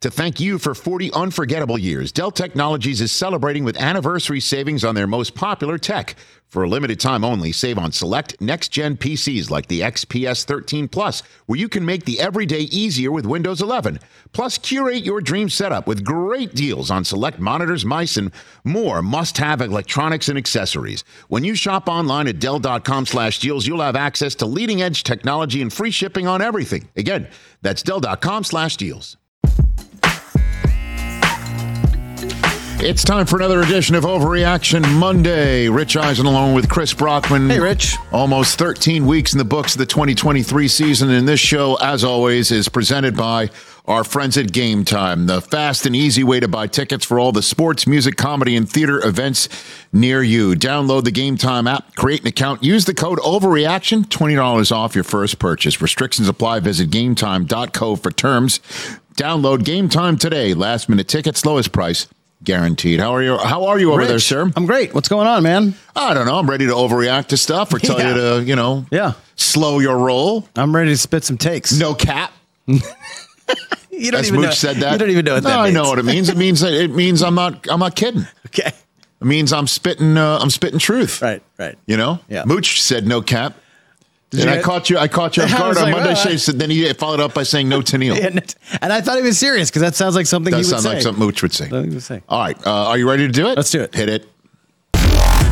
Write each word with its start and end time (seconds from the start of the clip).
To 0.00 0.10
thank 0.10 0.40
you 0.40 0.58
for 0.58 0.74
40 0.74 1.12
unforgettable 1.12 1.76
years, 1.76 2.10
Dell 2.10 2.30
Technologies 2.30 3.02
is 3.02 3.12
celebrating 3.12 3.64
with 3.64 3.76
anniversary 3.76 4.40
savings 4.40 4.82
on 4.82 4.94
their 4.94 5.06
most 5.06 5.34
popular 5.34 5.76
tech. 5.76 6.16
For 6.48 6.62
a 6.62 6.68
limited 6.70 6.98
time 6.98 7.22
only, 7.22 7.52
save 7.52 7.76
on 7.76 7.92
select 7.92 8.40
next 8.40 8.68
gen 8.68 8.96
PCs 8.96 9.50
like 9.50 9.66
the 9.66 9.82
XPS 9.82 10.46
13 10.46 10.88
Plus, 10.88 11.22
where 11.44 11.58
you 11.58 11.68
can 11.68 11.84
make 11.84 12.06
the 12.06 12.18
everyday 12.18 12.60
easier 12.60 13.12
with 13.12 13.26
Windows 13.26 13.60
11. 13.60 13.98
Plus, 14.32 14.56
curate 14.56 15.04
your 15.04 15.20
dream 15.20 15.50
setup 15.50 15.86
with 15.86 16.02
great 16.02 16.54
deals 16.54 16.90
on 16.90 17.04
select 17.04 17.38
monitors, 17.38 17.84
mice, 17.84 18.16
and 18.16 18.32
more 18.64 19.02
must 19.02 19.36
have 19.36 19.60
electronics 19.60 20.30
and 20.30 20.38
accessories. 20.38 21.04
When 21.28 21.44
you 21.44 21.54
shop 21.54 21.90
online 21.90 22.26
at 22.26 22.40
Dell.com 22.40 23.04
slash 23.04 23.38
deals, 23.38 23.66
you'll 23.66 23.82
have 23.82 23.96
access 23.96 24.34
to 24.36 24.46
leading 24.46 24.80
edge 24.80 25.04
technology 25.04 25.60
and 25.60 25.70
free 25.70 25.90
shipping 25.90 26.26
on 26.26 26.40
everything. 26.40 26.88
Again, 26.96 27.28
that's 27.60 27.82
Dell.com 27.82 28.44
slash 28.44 28.78
deals. 28.78 29.18
It's 32.82 33.04
time 33.04 33.26
for 33.26 33.36
another 33.36 33.60
edition 33.60 33.94
of 33.94 34.04
Overreaction 34.04 34.90
Monday. 34.94 35.68
Rich 35.68 35.98
Eisen 35.98 36.24
along 36.24 36.54
with 36.54 36.70
Chris 36.70 36.94
Brockman. 36.94 37.50
Hey, 37.50 37.60
Rich. 37.60 37.96
Almost 38.10 38.58
13 38.58 39.04
weeks 39.04 39.34
in 39.34 39.38
the 39.38 39.44
books 39.44 39.74
of 39.74 39.80
the 39.80 39.86
2023 39.86 40.66
season. 40.66 41.10
And 41.10 41.28
this 41.28 41.40
show, 41.40 41.74
as 41.76 42.04
always, 42.04 42.50
is 42.50 42.70
presented 42.70 43.14
by 43.14 43.50
our 43.84 44.02
friends 44.02 44.38
at 44.38 44.50
Game 44.50 44.86
Time, 44.86 45.26
the 45.26 45.42
fast 45.42 45.84
and 45.84 45.94
easy 45.94 46.24
way 46.24 46.40
to 46.40 46.48
buy 46.48 46.66
tickets 46.68 47.04
for 47.04 47.20
all 47.20 47.32
the 47.32 47.42
sports, 47.42 47.86
music, 47.86 48.16
comedy, 48.16 48.56
and 48.56 48.68
theater 48.68 49.06
events 49.06 49.50
near 49.92 50.22
you. 50.22 50.54
Download 50.54 51.04
the 51.04 51.10
Game 51.10 51.36
Time 51.36 51.66
app, 51.66 51.94
create 51.96 52.22
an 52.22 52.28
account, 52.28 52.64
use 52.64 52.86
the 52.86 52.94
code 52.94 53.18
Overreaction, 53.18 54.06
$20 54.06 54.72
off 54.72 54.94
your 54.94 55.04
first 55.04 55.38
purchase. 55.38 55.82
Restrictions 55.82 56.28
apply. 56.28 56.60
Visit 56.60 56.88
gametime.co 56.88 57.96
for 57.96 58.10
terms. 58.10 58.58
Download 59.16 59.62
Game 59.62 59.90
Time 59.90 60.16
today. 60.16 60.54
Last 60.54 60.88
minute 60.88 61.08
tickets, 61.08 61.44
lowest 61.44 61.72
price 61.72 62.06
guaranteed. 62.44 63.00
How 63.00 63.14
are 63.14 63.22
you? 63.22 63.36
How 63.38 63.66
are 63.66 63.78
you 63.78 63.90
over 63.90 63.98
Rich, 64.00 64.08
there, 64.08 64.18
sir? 64.18 64.50
I'm 64.56 64.66
great. 64.66 64.94
What's 64.94 65.08
going 65.08 65.26
on, 65.26 65.42
man? 65.42 65.74
I 65.94 66.14
don't 66.14 66.26
know. 66.26 66.38
I'm 66.38 66.48
ready 66.48 66.66
to 66.66 66.72
overreact 66.72 67.28
to 67.28 67.36
stuff 67.36 67.72
or 67.72 67.78
tell 67.78 67.98
Yeah. 67.98 68.08
you 68.08 68.14
to, 68.14 68.44
you 68.44 68.56
know, 68.56 68.86
Yeah. 68.90 69.12
slow 69.36 69.78
your 69.78 69.98
roll. 69.98 70.48
I'm 70.56 70.74
ready 70.74 70.90
to 70.90 70.96
spit 70.96 71.24
some 71.24 71.38
takes. 71.38 71.72
No 71.78 71.94
cap. 71.94 72.32
you 72.66 72.80
don't 74.10 74.20
As 74.20 74.28
even 74.28 74.40
Mooch 74.40 74.46
know. 74.48 74.50
said 74.52 74.76
that. 74.76 74.92
You 74.92 74.98
don't 74.98 75.10
even 75.10 75.24
know 75.24 75.34
what 75.34 75.42
no, 75.42 75.48
that 75.50 75.58
I 75.58 75.70
know 75.70 75.82
what 75.84 75.98
it 75.98 76.04
means. 76.04 76.28
It 76.28 76.36
means 76.36 76.60
that 76.60 76.72
it 76.72 76.94
means 76.94 77.22
I'm 77.22 77.34
not 77.34 77.66
I'm 77.70 77.80
not 77.80 77.96
kidding. 77.96 78.26
Okay. 78.46 78.66
It 79.22 79.26
means 79.26 79.52
I'm 79.52 79.68
spitting 79.68 80.16
uh, 80.16 80.38
I'm 80.40 80.50
spitting 80.50 80.80
truth. 80.80 81.22
Right. 81.22 81.40
Right. 81.58 81.76
You 81.86 81.96
know. 81.96 82.18
Yeah. 82.28 82.42
Mooch 82.46 82.80
said 82.82 83.06
no 83.06 83.22
cap. 83.22 83.54
Did 84.30 84.40
and 84.42 84.50
you 84.50 84.56
I 84.60 84.62
caught 84.62 84.88
you. 84.90 84.98
I 84.98 85.08
caught 85.08 85.36
you 85.36 85.42
off 85.44 85.50
guard 85.50 85.76
on 85.76 85.82
like, 85.84 85.92
Monday. 85.92 86.14
well, 86.14 86.28
I- 86.28 86.36
so 86.36 86.52
then 86.52 86.70
he 86.70 86.90
followed 86.92 87.20
up 87.20 87.34
by 87.34 87.42
saying 87.42 87.68
no 87.68 87.82
to 87.82 87.98
Neil. 87.98 88.14
And, 88.24 88.54
and 88.80 88.92
I 88.92 89.00
thought 89.00 89.16
he 89.16 89.22
was 89.22 89.38
serious 89.38 89.70
because 89.70 89.82
that 89.82 89.94
sounds 89.96 90.14
like 90.14 90.26
something 90.26 90.50
that 90.52 90.58
he 90.58 90.62
would 90.62 90.70
sounds 90.70 90.84
say. 90.84 90.94
like 90.94 91.02
something 91.02 91.24
Mooch 91.24 91.42
would 91.42 91.52
say. 91.52 91.68
Would 91.68 92.02
say. 92.02 92.22
All 92.28 92.40
right. 92.40 92.56
Uh, 92.66 92.88
are 92.88 92.98
you 92.98 93.08
ready 93.08 93.26
to 93.26 93.32
do 93.32 93.48
it? 93.48 93.56
Let's 93.56 93.70
do 93.70 93.80
it. 93.80 93.94
Hit 93.94 94.08
it. 94.08 94.26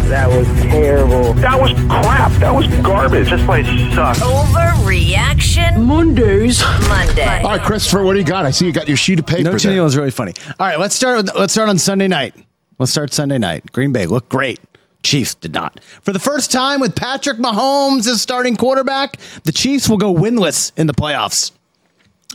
That 0.08 0.28
was 0.28 0.46
terrible. 0.62 1.34
That 1.34 1.60
was 1.60 1.72
crap. 1.72 2.32
That 2.40 2.50
was 2.54 2.66
garbage. 2.82 3.28
This 3.28 3.44
place 3.44 3.66
sucks. 3.94 4.20
Overreaction 4.20 5.84
Mondays. 5.84 6.62
Monday. 6.88 7.42
All 7.42 7.50
right, 7.50 7.60
Christopher. 7.60 8.04
What 8.04 8.14
do 8.14 8.18
you 8.18 8.24
got? 8.24 8.46
I 8.46 8.50
see 8.50 8.64
you 8.66 8.72
got 8.72 8.88
your 8.88 8.96
sheet 8.96 9.18
of 9.18 9.26
paper. 9.26 9.42
No 9.42 9.50
there. 9.50 9.58
Chenille 9.58 9.84
is 9.86 9.96
really 9.96 10.10
funny. 10.10 10.32
All 10.58 10.66
right, 10.66 10.78
let's 10.78 10.94
start. 10.94 11.18
With, 11.18 11.34
let's 11.34 11.52
start 11.52 11.68
on 11.68 11.76
Sunday 11.78 12.08
night. 12.08 12.34
Let's 12.78 12.92
start 12.92 13.12
Sunday 13.12 13.36
night. 13.38 13.70
Green 13.72 13.92
Bay 13.92 14.06
looked 14.06 14.28
great. 14.30 14.60
Chiefs 15.02 15.34
did 15.36 15.52
not. 15.54 15.80
For 16.02 16.12
the 16.12 16.18
first 16.18 16.50
time 16.50 16.80
with 16.80 16.94
Patrick 16.96 17.38
Mahomes 17.38 18.06
as 18.06 18.20
starting 18.20 18.56
quarterback, 18.56 19.16
the 19.44 19.52
Chiefs 19.52 19.88
will 19.88 19.96
go 19.96 20.12
winless 20.12 20.72
in 20.76 20.86
the 20.86 20.94
playoffs. 20.94 21.52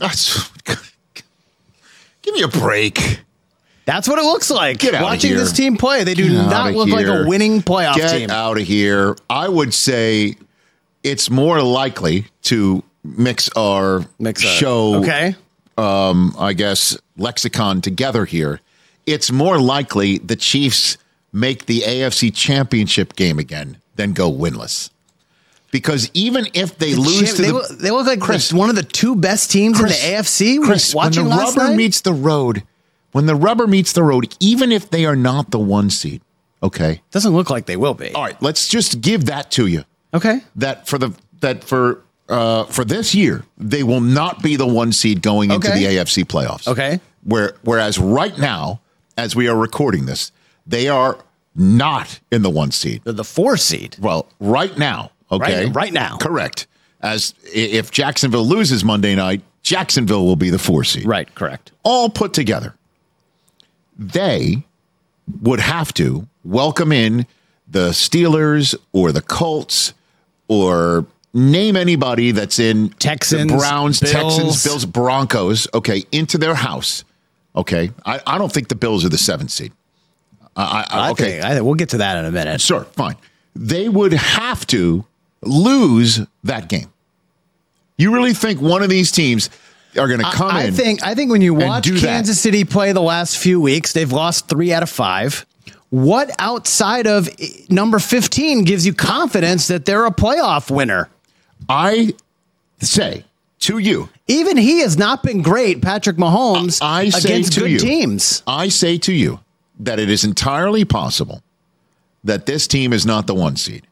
Give 2.22 2.34
me 2.34 2.42
a 2.42 2.48
break. 2.48 3.20
That's 3.84 4.08
what 4.08 4.18
it 4.18 4.24
looks 4.24 4.50
like. 4.50 4.78
Get 4.78 5.00
Watching 5.02 5.34
this 5.34 5.52
team 5.52 5.76
play, 5.76 6.04
they 6.04 6.14
do 6.14 6.28
Get 6.30 6.48
not 6.48 6.72
look 6.72 6.88
like 6.88 7.06
a 7.06 7.26
winning 7.26 7.60
playoff 7.60 7.96
Get 7.96 8.10
team. 8.18 8.30
out 8.30 8.56
of 8.58 8.66
here. 8.66 9.14
I 9.28 9.46
would 9.48 9.74
say 9.74 10.36
it's 11.02 11.28
more 11.28 11.60
likely 11.62 12.24
to 12.44 12.82
mix 13.04 13.50
our 13.50 14.06
Mix 14.18 14.40
show, 14.40 14.94
Okay. 15.02 15.36
um, 15.76 16.34
I 16.38 16.54
guess, 16.54 16.96
lexicon 17.18 17.82
together 17.82 18.24
here. 18.24 18.60
It's 19.04 19.30
more 19.30 19.58
likely 19.60 20.16
the 20.16 20.36
Chiefs 20.36 20.96
make 21.34 21.66
the 21.66 21.80
AFC 21.80 22.34
championship 22.34 23.16
game 23.16 23.38
again 23.38 23.78
than 23.96 24.12
go 24.12 24.32
winless. 24.32 24.90
Because 25.70 26.08
even 26.14 26.46
if 26.54 26.78
they 26.78 26.94
lose 26.94 27.34
Champ- 27.34 27.36
to 27.36 27.42
they, 27.42 27.48
the 27.48 27.54
look, 27.54 27.68
they 27.78 27.90
look 27.90 28.06
like 28.06 28.20
Chris- 28.20 28.52
one 28.52 28.70
of 28.70 28.76
the 28.76 28.84
two 28.84 29.16
best 29.16 29.50
teams 29.50 29.78
Chris, 29.78 30.02
in 30.04 30.12
the 30.12 30.16
AFC. 30.16 30.64
Chris, 30.64 30.94
watching 30.94 31.28
when 31.28 31.36
the 31.36 31.42
rubber 31.42 31.64
night? 31.70 31.76
meets 31.76 32.00
the 32.00 32.12
road, 32.12 32.62
when 33.10 33.26
the 33.26 33.34
rubber 33.34 33.66
meets 33.66 33.92
the 33.92 34.04
road, 34.04 34.34
even 34.38 34.70
if 34.70 34.88
they 34.90 35.04
are 35.04 35.16
not 35.16 35.50
the 35.50 35.58
one 35.58 35.90
seed, 35.90 36.22
okay. 36.62 37.02
doesn't 37.10 37.34
look 37.34 37.50
like 37.50 37.66
they 37.66 37.76
will 37.76 37.94
be. 37.94 38.12
All 38.14 38.22
right, 38.22 38.40
let's 38.40 38.68
just 38.68 39.00
give 39.00 39.24
that 39.26 39.50
to 39.52 39.66
you. 39.66 39.84
Okay. 40.14 40.42
That 40.54 40.86
for 40.86 40.96
the 40.96 41.12
that 41.40 41.64
for 41.64 42.02
uh 42.28 42.64
for 42.66 42.84
this 42.84 43.12
year, 43.12 43.44
they 43.58 43.82
will 43.82 44.00
not 44.00 44.44
be 44.44 44.54
the 44.54 44.66
one 44.66 44.92
seed 44.92 45.22
going 45.22 45.50
into 45.50 45.68
the 45.68 45.84
AFC 45.86 46.24
playoffs. 46.24 46.68
Okay. 46.68 47.00
Where 47.24 47.56
whereas 47.62 47.98
right 47.98 48.38
now, 48.38 48.80
as 49.18 49.34
we 49.34 49.48
are 49.48 49.56
recording 49.56 50.06
this, 50.06 50.30
they 50.66 50.88
are 50.88 51.18
not 51.54 52.20
in 52.30 52.42
the 52.42 52.50
one 52.50 52.70
seed. 52.72 53.02
They're 53.04 53.12
the 53.12 53.24
four 53.24 53.56
seed. 53.56 53.96
Well, 54.00 54.26
right 54.40 54.76
now, 54.76 55.10
okay, 55.30 55.66
Right- 55.66 55.74
right 55.74 55.92
now. 55.92 56.16
correct. 56.18 56.66
As 57.00 57.34
if 57.52 57.90
Jacksonville 57.90 58.46
loses 58.46 58.82
Monday 58.84 59.14
night, 59.14 59.42
Jacksonville 59.62 60.24
will 60.26 60.36
be 60.36 60.50
the 60.50 60.58
four 60.58 60.84
seed. 60.84 61.06
Right. 61.06 61.32
Correct. 61.34 61.70
all 61.82 62.08
put 62.08 62.32
together, 62.32 62.74
they 63.98 64.64
would 65.42 65.60
have 65.60 65.92
to 65.94 66.26
welcome 66.44 66.92
in 66.92 67.26
the 67.68 67.90
Steelers 67.90 68.74
or 68.92 69.12
the 69.12 69.22
Colts 69.22 69.94
or 70.48 71.06
name 71.32 71.76
anybody 71.76 72.30
that's 72.30 72.58
in 72.58 72.90
Texans, 72.90 73.50
Browns, 73.52 74.00
Bills. 74.00 74.12
Texans, 74.12 74.64
Bills, 74.64 74.84
Broncos, 74.86 75.66
okay, 75.74 76.04
into 76.12 76.38
their 76.38 76.54
house. 76.54 77.04
Okay. 77.56 77.90
I, 78.04 78.20
I 78.26 78.38
don't 78.38 78.52
think 78.52 78.68
the 78.68 78.74
Bills 78.74 79.04
are 79.04 79.08
the 79.08 79.18
seventh 79.18 79.50
seed. 79.50 79.72
I, 80.56 80.86
I, 80.90 80.98
I 80.98 81.10
okay. 81.10 81.24
think 81.24 81.44
I 81.44 81.54
think 81.54 81.64
we'll 81.64 81.74
get 81.74 81.90
to 81.90 81.98
that 81.98 82.16
in 82.18 82.24
a 82.24 82.30
minute. 82.30 82.60
Sure, 82.60 82.84
fine. 82.84 83.16
They 83.56 83.88
would 83.88 84.12
have 84.12 84.66
to 84.68 85.04
lose 85.42 86.20
that 86.44 86.68
game. 86.68 86.90
You 87.96 88.12
really 88.12 88.34
think 88.34 88.60
one 88.60 88.82
of 88.82 88.88
these 88.88 89.12
teams 89.12 89.50
are 89.98 90.08
going 90.08 90.20
to 90.20 90.30
come 90.32 90.50
I 90.50 90.64
in? 90.64 90.74
think 90.74 91.02
I 91.02 91.14
think 91.14 91.30
when 91.30 91.40
you 91.42 91.54
watch 91.54 91.84
do 91.84 91.94
that. 91.94 92.00
Kansas 92.00 92.40
City 92.40 92.64
play 92.64 92.92
the 92.92 93.02
last 93.02 93.38
few 93.38 93.60
weeks, 93.60 93.92
they've 93.92 94.10
lost 94.10 94.48
three 94.48 94.72
out 94.72 94.82
of 94.82 94.90
five. 94.90 95.46
What 95.90 96.30
outside 96.40 97.06
of 97.06 97.28
eh, 97.38 97.46
number 97.70 97.98
fifteen 98.00 98.64
gives 98.64 98.84
you 98.84 98.94
confidence 98.94 99.68
that 99.68 99.84
they're 99.84 100.06
a 100.06 100.10
playoff 100.10 100.70
winner? 100.70 101.08
I 101.68 102.14
say 102.80 103.24
to 103.60 103.78
you, 103.78 104.08
Even 104.26 104.56
he 104.56 104.80
has 104.80 104.98
not 104.98 105.22
been 105.22 105.40
great, 105.40 105.80
Patrick 105.80 106.16
Mahomes, 106.16 106.80
I 106.82 107.08
say 107.10 107.28
against 107.28 107.52
to 107.54 107.60
good 107.60 107.70
you, 107.70 107.78
teams. 107.78 108.42
I 108.46 108.68
say 108.68 108.98
to 108.98 109.12
you 109.12 109.40
that 109.78 109.98
it 109.98 110.10
is 110.10 110.24
entirely 110.24 110.84
possible 110.84 111.42
that 112.22 112.46
this 112.46 112.66
team 112.66 112.92
is 112.92 113.04
not 113.04 113.26
the 113.26 113.34
one 113.34 113.56
seed, 113.56 113.86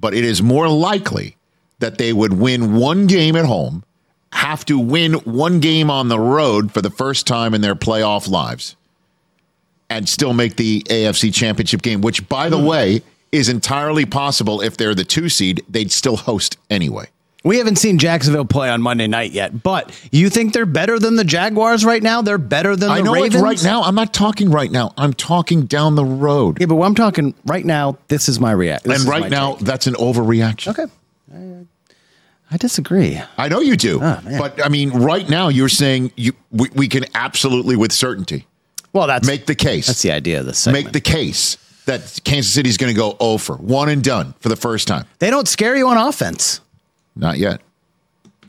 but 0.00 0.14
it 0.14 0.24
is 0.24 0.42
more 0.42 0.68
likely 0.68 1.36
that 1.80 1.98
they 1.98 2.12
would 2.12 2.32
win 2.32 2.76
one 2.76 3.06
game 3.06 3.34
at 3.34 3.44
home, 3.44 3.82
have 4.32 4.64
to 4.64 4.78
win 4.78 5.14
one 5.14 5.60
game 5.60 5.90
on 5.90 6.08
the 6.08 6.20
road 6.20 6.72
for 6.72 6.80
the 6.80 6.90
first 6.90 7.26
time 7.26 7.54
in 7.54 7.60
their 7.60 7.74
playoff 7.74 8.28
lives, 8.28 8.76
and 9.90 10.08
still 10.08 10.32
make 10.32 10.56
the 10.56 10.82
AFC 10.84 11.34
championship 11.34 11.82
game, 11.82 12.00
which, 12.00 12.26
by 12.28 12.48
the 12.48 12.58
way, 12.58 13.02
is 13.32 13.48
entirely 13.48 14.06
possible 14.06 14.60
if 14.60 14.76
they're 14.76 14.94
the 14.94 15.04
two 15.04 15.28
seed, 15.28 15.62
they'd 15.68 15.90
still 15.90 16.16
host 16.16 16.56
anyway. 16.70 17.06
We 17.44 17.58
haven't 17.58 17.76
seen 17.76 17.98
Jacksonville 17.98 18.44
play 18.44 18.70
on 18.70 18.82
Monday 18.82 19.08
night 19.08 19.32
yet, 19.32 19.62
but 19.62 19.90
you 20.12 20.30
think 20.30 20.52
they're 20.52 20.64
better 20.66 20.98
than 20.98 21.16
the 21.16 21.24
Jaguars 21.24 21.84
right 21.84 22.02
now? 22.02 22.22
They're 22.22 22.38
better 22.38 22.76
than 22.76 22.88
I 22.90 22.98
the 22.98 23.04
know 23.04 23.14
Ravens 23.14 23.42
right 23.42 23.62
now. 23.64 23.82
I'm 23.82 23.96
not 23.96 24.14
talking 24.14 24.50
right 24.50 24.70
now. 24.70 24.92
I'm 24.96 25.12
talking 25.12 25.66
down 25.66 25.96
the 25.96 26.04
road. 26.04 26.58
Yeah, 26.60 26.66
but 26.66 26.80
I'm 26.80 26.94
talking 26.94 27.34
right 27.44 27.64
now. 27.64 27.98
This 28.08 28.28
is 28.28 28.38
my 28.38 28.52
reaction. 28.52 28.92
and 28.92 29.04
right 29.04 29.28
now, 29.30 29.54
that's 29.56 29.86
an 29.88 29.94
overreaction. 29.94 30.68
okay. 30.68 30.86
I 32.50 32.56
disagree. 32.58 33.20
I 33.38 33.48
know 33.48 33.60
you 33.60 33.76
do. 33.76 33.98
Oh, 34.02 34.20
but 34.38 34.64
I 34.64 34.68
mean, 34.68 34.90
right 34.90 35.26
now 35.28 35.48
you're 35.48 35.70
saying 35.70 36.12
you 36.16 36.34
we, 36.50 36.68
we 36.74 36.86
can 36.88 37.06
absolutely 37.14 37.76
with 37.76 37.92
certainty 37.92 38.46
Well, 38.92 39.06
that's 39.06 39.26
make 39.26 39.46
the 39.46 39.54
case. 39.54 39.86
that's 39.86 40.02
the 40.02 40.12
idea 40.12 40.40
of 40.40 40.46
the 40.46 40.52
segment. 40.54 40.84
make 40.84 40.92
the 40.92 41.00
case 41.00 41.56
that 41.86 42.20
Kansas 42.24 42.52
City 42.52 42.68
is 42.68 42.76
going 42.76 42.92
to 42.92 42.96
go 42.96 43.16
over 43.20 43.54
one 43.54 43.88
and 43.88 44.04
done 44.04 44.34
for 44.40 44.50
the 44.50 44.56
first 44.56 44.86
time. 44.86 45.06
they 45.18 45.30
don't 45.30 45.48
scare 45.48 45.74
you 45.76 45.88
on 45.88 45.96
offense. 45.96 46.60
Not 47.14 47.38
yet. 47.38 47.60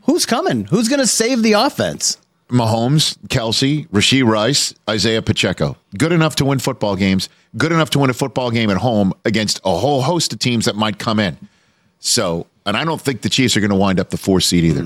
Who's 0.04 0.26
coming? 0.26 0.64
Who's 0.66 0.88
going 0.88 1.00
to 1.00 1.06
save 1.06 1.42
the 1.42 1.52
offense? 1.52 2.18
Mahomes, 2.48 3.16
Kelce, 3.28 3.88
Rashee 3.88 4.24
Rice, 4.24 4.74
Isaiah 4.88 5.22
Pacheco. 5.22 5.76
Good 5.96 6.12
enough 6.12 6.36
to 6.36 6.44
win 6.44 6.58
football 6.58 6.94
games. 6.94 7.28
Good 7.56 7.72
enough 7.72 7.90
to 7.90 7.98
win 7.98 8.10
a 8.10 8.14
football 8.14 8.50
game 8.50 8.70
at 8.70 8.76
home 8.76 9.12
against 9.24 9.60
a 9.64 9.76
whole 9.76 10.02
host 10.02 10.32
of 10.32 10.38
teams 10.38 10.66
that 10.66 10.76
might 10.76 10.98
come 10.98 11.18
in. 11.18 11.38
So, 12.00 12.46
and 12.66 12.76
I 12.76 12.84
don't 12.84 13.00
think 13.00 13.22
the 13.22 13.30
Chiefs 13.30 13.56
are 13.56 13.60
going 13.60 13.70
to 13.70 13.76
wind 13.76 13.98
up 13.98 14.10
the 14.10 14.18
four 14.18 14.40
seed 14.40 14.64
either. 14.64 14.84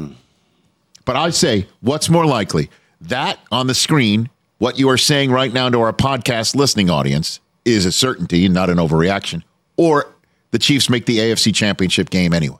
But 1.04 1.16
I 1.16 1.30
say, 1.30 1.66
what's 1.80 2.08
more 2.08 2.26
likely? 2.26 2.70
That 3.00 3.38
on 3.50 3.66
the 3.66 3.74
screen, 3.74 4.30
what 4.58 4.78
you 4.78 4.88
are 4.88 4.98
saying 4.98 5.30
right 5.30 5.52
now 5.52 5.68
to 5.68 5.80
our 5.80 5.92
podcast 5.92 6.54
listening 6.54 6.90
audience 6.90 7.40
is 7.64 7.86
a 7.86 7.92
certainty 7.92 8.44
and 8.44 8.54
not 8.54 8.70
an 8.70 8.78
overreaction, 8.78 9.42
or 9.76 10.12
the 10.52 10.58
Chiefs 10.58 10.88
make 10.88 11.06
the 11.06 11.18
AFC 11.18 11.54
championship 11.54 12.10
game 12.10 12.32
anyway. 12.32 12.58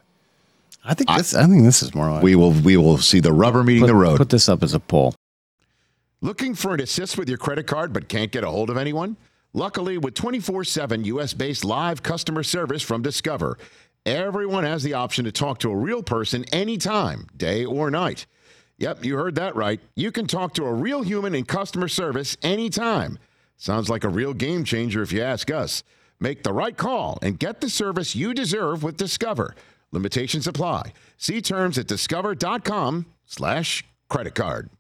I 0.85 0.95
think 0.95 1.11
this. 1.11 1.35
I, 1.35 1.47
think 1.47 1.65
this 1.65 1.83
is 1.83 1.95
more. 1.95 2.11
Like, 2.11 2.23
We 2.23 2.35
will 2.35 2.53
we 2.53 2.77
will 2.77 2.99
see 2.99 3.21
the 3.21 3.33
rubber 3.33 3.63
meeting 3.63 3.83
put, 3.83 3.89
the 3.89 3.95
road. 3.95 4.17
Put 4.19 4.31
this 4.31 4.49
up 4.49 4.63
as 4.63 4.75
a 4.75 4.81
poll. 4.81 5.15
Looking 6.21 6.55
for 6.55 6.75
an 6.75 6.81
assist 6.81 7.17
with 7.17 7.29
your 7.29 7.39
credit 7.39 7.67
card 7.67 7.93
but 7.93 8.09
can't 8.09 8.33
get 8.33 8.43
a 8.43 8.51
hold 8.51 8.71
of 8.71 8.77
anyone? 8.77 9.17
Luckily, 9.53 9.99
with 9.99 10.15
24 10.15 10.65
7 10.65 11.05
US 11.05 11.33
based 11.35 11.65
live 11.65 12.03
customer 12.03 12.43
service 12.43 12.83
from 12.83 13.03
Discover, 13.03 13.59
everyone 14.05 14.65
has 14.65 14.83
the 14.83 14.95
option 14.95 15.25
to 15.25 15.33
talk 15.33 15.59
to 15.61 15.71
a 15.71 15.77
real 15.77 16.03
person 16.03 16.45
anytime, 16.53 17.27
day 17.37 17.65
or 17.65 17.91
night. 17.91 18.27
Yep, 18.79 19.05
you 19.05 19.17
heard 19.17 19.35
that 19.35 19.57
right. 19.57 19.81
You 19.97 20.13
can 20.13 20.27
talk 20.27 20.55
to 20.55 20.65
a 20.65 20.73
real 20.73 21.03
human 21.03 21.35
in 21.35 21.45
customer 21.45 21.89
service 21.89 22.37
anytime. 22.43 23.19
Sounds 23.57 23.89
like 23.89 24.05
a 24.05 24.09
real 24.09 24.33
game 24.33 24.63
changer 24.65 25.03
if 25.03 25.13
you 25.13 25.21
ask 25.21 25.51
us. 25.51 25.83
Make 26.21 26.43
the 26.45 26.53
right 26.53 26.77
call 26.77 27.19
and 27.23 27.39
get 27.39 27.61
the 27.61 27.69
service 27.71 28.15
you 28.15 28.35
deserve 28.35 28.83
with 28.83 28.97
Discover. 28.97 29.55
Limitations 29.91 30.47
apply. 30.47 30.93
See 31.17 31.41
terms 31.41 31.79
at 31.79 31.87
discover.com 31.87 33.07
slash 33.25 33.85
credit 34.09 34.35
card. 34.35 34.71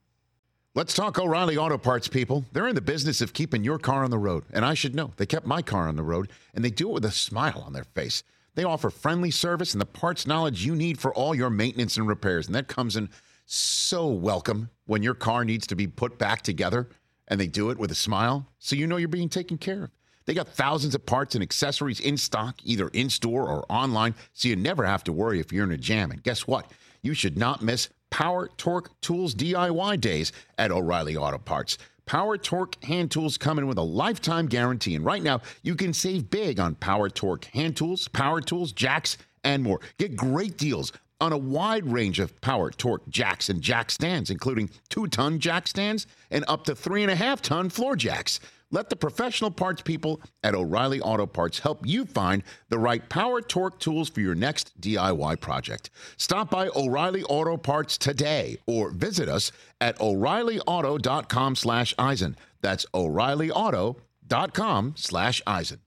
Let's 0.74 0.94
talk 0.94 1.18
O'Reilly 1.18 1.56
Auto 1.56 1.78
Parts, 1.78 2.08
people. 2.08 2.44
They're 2.52 2.68
in 2.68 2.74
the 2.74 2.80
business 2.80 3.20
of 3.20 3.32
keeping 3.32 3.64
your 3.64 3.78
car 3.78 4.04
on 4.04 4.10
the 4.10 4.18
road. 4.18 4.44
And 4.52 4.64
I 4.64 4.74
should 4.74 4.94
know. 4.94 5.12
They 5.16 5.26
kept 5.26 5.46
my 5.46 5.62
car 5.62 5.88
on 5.88 5.96
the 5.96 6.02
road, 6.02 6.28
and 6.54 6.64
they 6.64 6.70
do 6.70 6.88
it 6.90 6.92
with 6.92 7.04
a 7.04 7.10
smile 7.10 7.64
on 7.66 7.72
their 7.72 7.84
face. 7.84 8.22
They 8.54 8.64
offer 8.64 8.90
friendly 8.90 9.30
service 9.30 9.72
and 9.72 9.80
the 9.80 9.86
parts 9.86 10.26
knowledge 10.26 10.64
you 10.64 10.76
need 10.76 11.00
for 11.00 11.12
all 11.14 11.34
your 11.34 11.50
maintenance 11.50 11.96
and 11.96 12.06
repairs. 12.06 12.46
And 12.46 12.54
that 12.54 12.68
comes 12.68 12.96
in 12.96 13.08
so 13.44 14.06
welcome 14.08 14.70
when 14.86 15.02
your 15.02 15.14
car 15.14 15.44
needs 15.44 15.66
to 15.68 15.74
be 15.74 15.86
put 15.86 16.18
back 16.18 16.42
together, 16.42 16.88
and 17.26 17.40
they 17.40 17.46
do 17.46 17.70
it 17.70 17.78
with 17.78 17.90
a 17.90 17.96
smile, 17.96 18.46
so 18.58 18.76
you 18.76 18.86
know 18.86 18.98
you're 18.98 19.08
being 19.08 19.28
taken 19.28 19.58
care 19.58 19.84
of. 19.84 19.90
They 20.28 20.34
got 20.34 20.48
thousands 20.48 20.94
of 20.94 21.06
parts 21.06 21.34
and 21.34 21.42
accessories 21.42 22.00
in 22.00 22.18
stock, 22.18 22.56
either 22.62 22.88
in 22.88 23.08
store 23.08 23.48
or 23.48 23.64
online, 23.72 24.14
so 24.34 24.48
you 24.48 24.56
never 24.56 24.84
have 24.84 25.02
to 25.04 25.12
worry 25.12 25.40
if 25.40 25.54
you're 25.54 25.64
in 25.64 25.72
a 25.72 25.78
jam. 25.78 26.10
And 26.10 26.22
guess 26.22 26.46
what? 26.46 26.70
You 27.00 27.14
should 27.14 27.38
not 27.38 27.62
miss 27.62 27.88
Power 28.10 28.50
Torque 28.58 28.90
Tools 29.00 29.34
DIY 29.34 30.02
days 30.02 30.32
at 30.58 30.70
O'Reilly 30.70 31.16
Auto 31.16 31.38
Parts. 31.38 31.78
Power 32.04 32.36
Torque 32.36 32.84
hand 32.84 33.10
tools 33.10 33.38
come 33.38 33.58
in 33.58 33.66
with 33.66 33.78
a 33.78 33.82
lifetime 33.82 34.48
guarantee. 34.48 34.94
And 34.94 35.02
right 35.02 35.22
now, 35.22 35.40
you 35.62 35.74
can 35.74 35.94
save 35.94 36.28
big 36.28 36.60
on 36.60 36.74
Power 36.74 37.08
Torque 37.08 37.46
hand 37.46 37.78
tools, 37.78 38.06
power 38.08 38.42
tools, 38.42 38.72
jacks, 38.72 39.16
and 39.44 39.62
more. 39.62 39.80
Get 39.96 40.14
great 40.14 40.58
deals 40.58 40.92
on 41.22 41.32
a 41.32 41.38
wide 41.38 41.90
range 41.90 42.20
of 42.20 42.38
Power 42.42 42.70
Torque 42.70 43.08
jacks 43.08 43.48
and 43.48 43.62
jack 43.62 43.90
stands, 43.90 44.28
including 44.28 44.68
two 44.90 45.06
ton 45.06 45.38
jack 45.38 45.66
stands 45.66 46.06
and 46.30 46.44
up 46.48 46.64
to 46.64 46.74
three 46.74 47.02
and 47.02 47.10
a 47.10 47.16
half 47.16 47.40
ton 47.40 47.70
floor 47.70 47.96
jacks. 47.96 48.40
Let 48.70 48.90
the 48.90 48.96
professional 48.96 49.50
parts 49.50 49.80
people 49.80 50.20
at 50.42 50.54
O'Reilly 50.54 51.00
Auto 51.00 51.26
Parts 51.26 51.60
help 51.60 51.86
you 51.86 52.04
find 52.04 52.42
the 52.68 52.78
right 52.78 53.06
power 53.08 53.40
torque 53.40 53.78
tools 53.78 54.10
for 54.10 54.20
your 54.20 54.34
next 54.34 54.78
DIY 54.80 55.40
project. 55.40 55.90
Stop 56.18 56.50
by 56.50 56.68
O'Reilly 56.76 57.22
Auto 57.24 57.56
Parts 57.56 57.96
today 57.96 58.58
or 58.66 58.90
visit 58.90 59.28
us 59.28 59.52
at 59.80 59.98
o'reillyauto.com 60.00 61.56
slash 61.56 61.94
Eisen. 61.98 62.36
That's 62.60 62.84
o'reillyauto.com 62.92 64.94
slash 64.96 65.42
Eisen. 65.46 65.80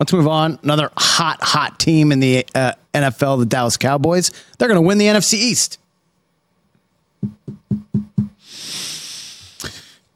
Let's 0.00 0.12
move 0.12 0.26
on. 0.26 0.58
Another 0.64 0.90
hot, 0.96 1.38
hot 1.40 1.78
team 1.78 2.10
in 2.10 2.18
the 2.18 2.44
uh, 2.54 2.72
NFL, 2.92 3.38
the 3.38 3.46
Dallas 3.46 3.76
Cowboys. 3.76 4.32
They're 4.58 4.68
going 4.68 4.82
to 4.82 4.86
win 4.86 4.98
the 4.98 5.06
NFC 5.06 5.34
East. 5.34 5.78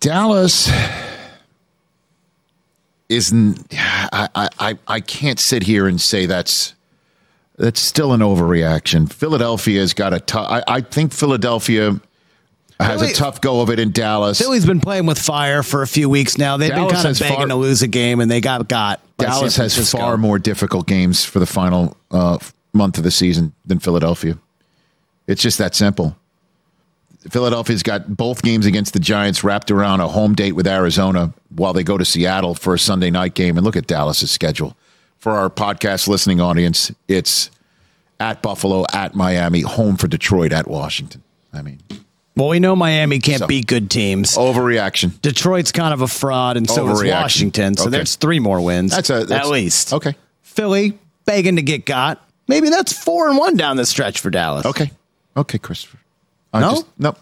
Dallas 0.01 0.71
isn't. 3.09 3.67
I, 3.73 4.49
I- 4.59 4.79
I 4.87 5.01
can't 5.01 5.39
sit 5.41 5.63
here 5.63 5.87
and 5.87 6.01
say 6.01 6.27
that's 6.27 6.75
that's 7.57 7.81
still 7.81 8.13
an 8.13 8.21
overreaction. 8.21 9.13
Philadelphia's 9.13 9.95
got 9.95 10.13
a 10.13 10.21
tough. 10.21 10.47
I, 10.51 10.63
I 10.69 10.81
think 10.81 11.13
Philadelphia 11.13 12.01
has 12.79 13.01
Philly- 13.01 13.13
a 13.13 13.15
tough 13.15 13.41
go 13.41 13.61
of 13.61 13.71
it 13.71 13.79
in 13.81 13.91
Dallas. 13.91 14.39
Philly's 14.39 14.67
been 14.67 14.81
playing 14.81 15.07
with 15.07 15.19
fire 15.19 15.63
for 15.63 15.83
a 15.83 15.87
few 15.89 16.09
weeks 16.09 16.39
now. 16.39 16.57
They've 16.57 16.71
Dallas 16.71 16.93
been 16.93 17.03
kind 17.03 17.15
of 17.17 17.19
begging 17.21 17.37
far- 17.39 17.47
to 17.49 17.55
lose 17.57 17.83
a 17.83 17.89
game, 17.89 18.21
and 18.21 18.31
they 18.31 18.41
got 18.41 18.69
got. 18.69 19.01
Dallas 19.17 19.57
has 19.57 19.91
far 19.91 20.17
more 20.17 20.39
difficult 20.39 20.87
games 20.87 21.25
for 21.25 21.41
the 21.41 21.47
final 21.47 21.97
uh, 22.13 22.39
month 22.73 22.99
of 22.99 23.05
the 23.05 23.11
season 23.11 23.53
than 23.67 23.81
Philadelphia. 23.81 24.39
It's 25.27 25.43
just 25.43 25.59
that 25.59 25.75
simple. 25.75 26.17
Philadelphia's 27.31 27.83
got 27.83 28.17
both 28.17 28.43
games 28.43 28.65
against 28.65 28.93
the 28.93 29.01
Giants 29.01 29.43
wrapped 29.43 29.71
around 29.71 30.01
a 30.01 30.09
home 30.09 30.35
date 30.35 30.53
with 30.53 30.67
Arizona 30.67 31.33
while 31.55 31.73
they 31.73 31.83
go 31.83 31.99
to 31.99 32.05
Seattle 32.05 32.55
for 32.55 32.75
a 32.75 32.79
Sunday 32.79 33.11
night 33.11 33.35
game. 33.35 33.57
And 33.57 33.65
look 33.65 33.77
at 33.77 33.87
Dallas's 33.87 34.31
schedule. 34.31 34.77
For 35.19 35.33
our 35.33 35.51
podcast 35.51 36.07
listening 36.07 36.41
audience, 36.41 36.93
it's 37.09 37.51
at 38.21 38.41
Buffalo, 38.41 38.85
at 38.93 39.15
Miami, 39.17 39.63
home 39.63 39.97
for 39.97 40.07
Detroit, 40.07 40.53
at 40.53 40.69
Washington. 40.69 41.23
I 41.53 41.63
mean, 41.63 41.81
Well, 42.37 42.49
we 42.51 42.61
know 42.61 42.77
Miami 42.77 43.19
can't 43.19 43.41
So- 43.41 43.47
beat 43.49 43.67
good 43.67 43.91
teams. 43.91 44.37
overreaction. 44.37 45.21
Detroit's 45.21 45.73
kind 45.73 45.93
of 45.93 46.03
a 46.03 46.07
fraud, 46.09 46.57
and 46.57 46.71
so 46.71 46.89
is 46.91 47.03
Washington. 47.03 47.77
So 47.77 47.85
Okay. 47.85 47.91
there's 47.91 48.15
three 48.15 48.39
more 48.39 48.61
wins. 48.61 48.93
That's 48.93 49.11
a 49.11 49.25
that's, 49.25 49.45
at 49.47 49.49
least. 49.51 49.93
Okay. 49.93 50.15
Philly 50.43 50.97
begging 51.25 51.57
to 51.57 51.63
get 51.63 51.85
got. 51.85 52.23
Maybe 52.47 52.71
that's 52.71 52.93
four 52.93 53.29
and 53.29 53.37
one 53.37 53.57
down 53.57 53.77
the 53.77 53.85
stretch 53.85 54.21
for 54.21 54.31
Dallas. 54.31 54.65
Okay. 54.67 54.93
Okay, 55.37 55.59
Christopher. 55.59 55.99
I 56.53 56.61
No? 56.61 56.71
just- 56.71 56.87
no. 56.99 57.15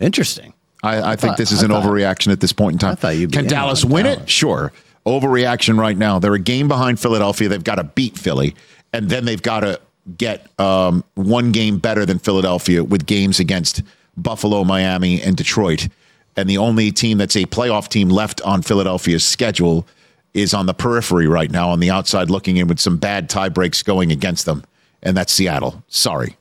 Interesting. 0.00 0.52
I, 0.82 0.98
I 0.98 1.16
think 1.16 1.20
thought- 1.32 1.36
this 1.38 1.52
is 1.52 1.62
I 1.62 1.66
an 1.66 1.70
thought- 1.72 1.84
overreaction 1.84 2.30
at 2.32 2.40
this 2.40 2.52
point 2.52 2.74
in 2.74 2.78
time. 2.78 2.92
I 2.92 2.94
thought 2.94 3.16
you'd 3.16 3.32
Can 3.32 3.46
Dallas 3.46 3.84
win 3.84 4.04
Dallas. 4.04 4.22
it? 4.22 4.30
Sure. 4.30 4.72
Overreaction 5.06 5.78
right 5.78 5.96
now. 5.96 6.18
They're 6.18 6.34
a 6.34 6.38
game 6.38 6.68
behind 6.68 7.00
Philadelphia. 7.00 7.48
They've 7.48 7.64
got 7.64 7.76
to 7.76 7.84
beat 7.84 8.16
Philly, 8.18 8.54
and 8.92 9.08
then 9.08 9.24
they've 9.24 9.42
got 9.42 9.60
to 9.60 9.80
get 10.16 10.46
um, 10.60 11.02
one 11.14 11.50
game 11.52 11.78
better 11.78 12.06
than 12.06 12.18
Philadelphia 12.18 12.84
with 12.84 13.06
games 13.06 13.40
against 13.40 13.82
Buffalo, 14.16 14.64
Miami, 14.64 15.20
and 15.20 15.36
Detroit. 15.36 15.88
And 16.36 16.48
the 16.48 16.58
only 16.58 16.92
team 16.92 17.18
that's 17.18 17.36
a 17.36 17.44
playoff 17.46 17.88
team 17.88 18.08
left 18.08 18.40
on 18.42 18.62
Philadelphia's 18.62 19.26
schedule 19.26 19.86
is 20.34 20.54
on 20.54 20.66
the 20.66 20.74
periphery 20.74 21.26
right 21.26 21.50
now, 21.50 21.70
on 21.70 21.80
the 21.80 21.90
outside 21.90 22.30
looking 22.30 22.56
in 22.58 22.68
with 22.68 22.78
some 22.78 22.96
bad 22.98 23.28
tie 23.28 23.48
breaks 23.48 23.82
going 23.82 24.12
against 24.12 24.44
them, 24.46 24.62
and 25.02 25.16
that's 25.16 25.32
Seattle. 25.32 25.82
Sorry. 25.88 26.36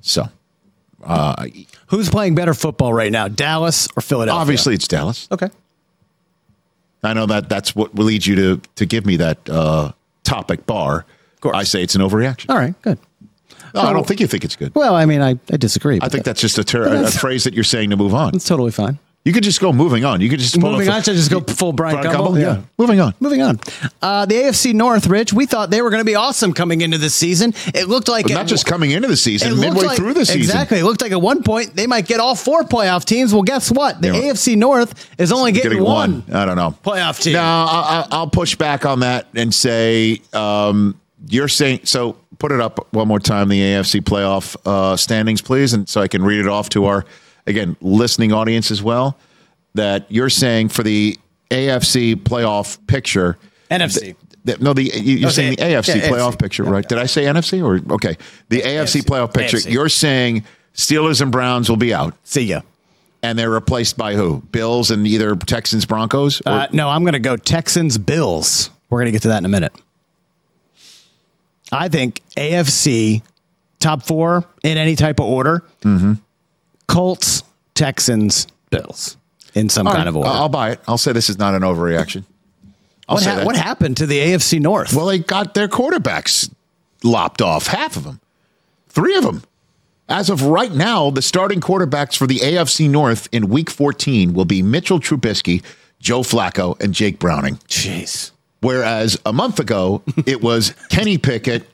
So 0.00 0.28
Who's 1.88 2.10
playing 2.10 2.34
better 2.34 2.54
football 2.54 2.92
right 2.92 3.12
now, 3.12 3.28
Dallas 3.28 3.88
or 3.96 4.00
Philadelphia? 4.00 4.40
obviously 4.40 4.74
it's 4.74 4.88
Dallas. 4.88 5.28
Okay. 5.30 5.48
I 7.02 7.12
know 7.12 7.26
that 7.26 7.48
that's 7.48 7.76
what 7.76 7.94
will 7.94 8.06
lead 8.06 8.26
you 8.26 8.34
to 8.36 8.60
to 8.76 8.86
give 8.86 9.06
me 9.06 9.16
that 9.18 9.48
uh, 9.48 9.92
topic 10.24 10.66
bar. 10.66 11.04
course. 11.40 11.56
I 11.56 11.62
say 11.62 11.82
it's 11.82 11.94
an 11.94 12.00
overreaction. 12.02 12.50
All 12.50 12.56
right. 12.56 12.74
Good. 12.82 12.98
No, 13.74 13.82
I 13.82 13.92
don't 13.92 14.06
think 14.06 14.20
you 14.20 14.26
think 14.26 14.44
it's 14.44 14.56
good. 14.56 14.74
Well, 14.74 14.94
I 14.94 15.04
mean, 15.04 15.20
I, 15.20 15.38
I 15.52 15.56
disagree. 15.58 15.96
I 16.00 16.08
think 16.08 16.24
that- 16.24 16.24
that's 16.24 16.40
just 16.40 16.56
a, 16.58 16.64
ter- 16.64 17.04
a 17.04 17.10
phrase 17.10 17.44
that 17.44 17.52
you're 17.52 17.62
saying 17.64 17.90
to 17.90 17.96
move 17.96 18.14
on. 18.14 18.32
that's 18.32 18.46
totally 18.46 18.70
fine. 18.70 18.98
You 19.26 19.32
could 19.32 19.42
just 19.42 19.60
go 19.60 19.72
moving 19.72 20.04
on. 20.04 20.20
You 20.20 20.30
could 20.30 20.38
just 20.38 20.58
pull 20.60 20.70
Moving 20.70 20.86
a- 20.88 20.92
on, 20.92 21.02
should 21.02 21.14
I 21.14 21.16
just 21.16 21.32
go 21.32 21.40
full 21.40 21.72
Bryant 21.72 22.00
Gumbel? 22.06 22.40
Yeah. 22.40 22.54
Yeah. 22.54 22.60
moving 22.78 23.00
on. 23.00 23.12
Moving 23.18 23.42
on. 23.42 23.58
Uh, 24.00 24.24
the 24.24 24.36
AFC 24.36 24.72
North, 24.72 25.08
Rich, 25.08 25.32
we 25.32 25.46
thought 25.46 25.68
they 25.70 25.82
were 25.82 25.90
going 25.90 26.00
to 26.00 26.04
be 26.06 26.14
awesome 26.14 26.52
coming 26.52 26.80
into 26.80 26.96
the 26.96 27.10
season. 27.10 27.52
It 27.74 27.88
looked 27.88 28.06
like 28.08 28.26
But 28.26 28.32
at- 28.32 28.34
not 28.36 28.46
just 28.46 28.66
coming 28.66 28.92
into 28.92 29.08
the 29.08 29.16
season, 29.16 29.58
midway 29.58 29.86
like- 29.86 29.96
through 29.96 30.14
the 30.14 30.24
season. 30.24 30.42
Exactly. 30.42 30.78
It 30.78 30.84
looked 30.84 31.02
like 31.02 31.10
at 31.10 31.20
one 31.20 31.42
point 31.42 31.74
they 31.74 31.88
might 31.88 32.06
get 32.06 32.20
all 32.20 32.36
four 32.36 32.62
playoff 32.62 33.04
teams. 33.04 33.32
Well, 33.34 33.42
guess 33.42 33.68
what? 33.70 34.00
The 34.00 34.08
Yeah. 34.14 34.30
AFC 34.30 34.54
North 34.56 34.94
is 35.18 35.32
only 35.32 35.50
getting, 35.50 35.70
Getting 35.72 35.84
one. 35.84 36.22
one. 36.28 36.36
I 36.36 36.44
don't 36.44 36.56
know. 36.56 36.74
playoff 36.84 37.20
team. 37.20 37.32
No, 37.32 37.40
I- 37.42 38.04
I- 38.04 38.06
I'll 38.12 38.28
push 38.30 38.54
back 38.54 38.86
on 38.86 39.00
that 39.00 39.26
and 39.34 39.52
say 39.52 40.20
um, 40.34 40.94
you're 41.28 41.48
saying 41.48 41.80
so. 41.82 42.16
Put 42.38 42.52
it 42.52 42.60
up 42.60 42.86
one 42.92 43.08
more 43.08 43.18
time, 43.18 43.48
the 43.48 43.58
AFC 43.60 44.02
playoff 44.02 44.56
uh, 44.66 44.94
standings, 44.96 45.40
please, 45.40 45.72
and 45.72 45.88
so 45.88 46.02
I 46.02 46.06
can 46.06 46.22
read 46.22 46.38
it 46.38 46.46
off 46.46 46.68
to 46.68 46.84
our 46.84 47.06
again 47.46 47.76
listening 47.80 48.32
audience 48.32 48.70
as 48.70 48.82
well. 48.82 49.18
That 49.74 50.06
you're 50.10 50.30
saying 50.30 50.70
for 50.70 50.82
the 50.82 51.18
AFC 51.50 52.14
playoff 52.16 52.78
picture, 52.86 53.36
NFC. 53.70 54.14
The- 54.44 54.56
no, 54.58 54.72
the 54.72 54.84
you- 54.84 55.16
you're 55.16 55.28
Okay. 55.28 55.34
saying 55.34 55.56
the 55.56 55.62
AFC 55.64 55.96
Yeah, 55.98 56.08
playoff 56.08 56.32
AFC. 56.34 56.38
picture, 56.38 56.64
right? 56.64 56.88
Did 56.88 56.98
I 56.98 57.06
say 57.06 57.24
NFC 57.24 57.60
or 57.62 57.80
okay? 57.94 58.16
The 58.48 58.62
AFC, 58.62 59.00
AFC. 59.00 59.02
playoff 59.02 59.34
picture. 59.34 59.58
AFC. 59.58 59.70
You're 59.72 59.88
saying 59.88 60.44
Steelers 60.74 61.20
and 61.20 61.30
Browns 61.32 61.68
will 61.68 61.76
be 61.76 61.92
out, 61.92 62.14
See 62.24 62.42
ya. 62.42 62.60
and 63.22 63.38
they're 63.38 63.50
replaced 63.50 63.96
by 63.96 64.14
who? 64.14 64.42
Bills 64.52 64.90
and 64.90 65.06
either 65.06 65.34
Texans, 65.36 65.84
Broncos. 65.84 66.40
Or, 66.46 66.52
Uh, 66.52 66.66
no, 66.72 66.88
I'm 66.88 67.02
going 67.02 67.14
to 67.14 67.18
go 67.18 67.36
Texans 67.36 67.98
Bills. 67.98 68.70
We're 68.88 68.98
going 69.00 69.06
to 69.06 69.12
get 69.12 69.22
to 69.22 69.28
that 69.28 69.38
in 69.38 69.44
a 69.46 69.48
minute. 69.48 69.72
I 71.72 71.88
think 71.88 72.22
AFC 72.36 73.22
top 73.80 74.02
four 74.04 74.44
in 74.62 74.78
any 74.78 74.96
type 74.96 75.18
of 75.18 75.26
order. 75.26 75.64
Mm-hmm. 75.82 76.14
Colts, 76.88 77.42
Texans, 77.74 78.46
Bills 78.70 79.16
in 79.54 79.68
some 79.68 79.86
All 79.86 79.92
kind 79.92 80.06
right, 80.06 80.08
of 80.08 80.16
order. 80.16 80.28
I'll 80.28 80.48
buy 80.48 80.72
it. 80.72 80.80
I'll 80.86 80.98
say 80.98 81.12
this 81.12 81.30
is 81.30 81.38
not 81.38 81.54
an 81.54 81.62
overreaction. 81.62 82.24
I'll 83.08 83.16
what, 83.16 83.24
ha- 83.24 83.44
what 83.44 83.56
happened 83.56 83.96
to 83.98 84.06
the 84.06 84.18
AFC 84.18 84.60
North? 84.60 84.92
Well, 84.92 85.06
they 85.06 85.18
got 85.18 85.54
their 85.54 85.68
quarterbacks 85.68 86.52
lopped 87.02 87.40
off, 87.40 87.68
half 87.68 87.96
of 87.96 88.04
them, 88.04 88.20
three 88.88 89.16
of 89.16 89.24
them. 89.24 89.42
As 90.08 90.30
of 90.30 90.42
right 90.42 90.72
now, 90.72 91.10
the 91.10 91.22
starting 91.22 91.60
quarterbacks 91.60 92.16
for 92.16 92.26
the 92.26 92.38
AFC 92.38 92.88
North 92.88 93.28
in 93.32 93.48
Week 93.48 93.70
14 93.70 94.34
will 94.34 94.44
be 94.44 94.62
Mitchell 94.62 95.00
Trubisky, 95.00 95.64
Joe 96.00 96.20
Flacco, 96.20 96.80
and 96.80 96.94
Jake 96.94 97.18
Browning. 97.18 97.56
Jeez. 97.68 98.30
Whereas 98.60 99.18
a 99.26 99.32
month 99.32 99.58
ago, 99.58 100.02
it 100.26 100.42
was 100.42 100.74
Kenny 100.90 101.18
Pickett, 101.18 101.68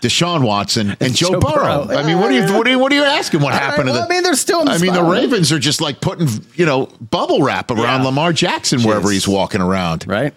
Deshaun 0.00 0.44
Watson, 0.44 0.96
and 1.00 1.14
Joe, 1.14 1.32
Joe 1.32 1.40
Burrow. 1.40 1.84
Burrow. 1.86 1.96
I 1.98 2.06
mean, 2.06 2.18
what 2.18 2.30
are 2.30 2.34
you 2.34 2.56
what 2.56 2.66
are 2.66 2.70
you, 2.70 2.78
what 2.78 2.90
are 2.92 2.94
you 2.96 3.04
asking? 3.04 3.40
What 3.40 3.52
happened 3.54 3.86
to 3.88 3.92
the? 3.92 4.02
I 4.02 4.08
mean, 4.08 4.22
they're 4.22 4.34
still 4.34 4.60
in 4.60 4.66
the 4.66 4.72
I 4.72 4.78
mean, 4.78 4.92
the. 4.94 5.02
Ravens 5.04 5.52
are 5.52 5.58
just 5.58 5.80
like 5.80 6.00
putting 6.00 6.28
you 6.54 6.64
know 6.66 6.86
bubble 7.00 7.42
wrap 7.42 7.70
around 7.70 8.00
Yeah. 8.00 8.06
Lamar 8.06 8.32
Jackson 8.32 8.82
wherever 8.82 9.08
Jeez. 9.08 9.12
he's 9.12 9.28
walking 9.28 9.60
around. 9.60 10.06
Right? 10.06 10.34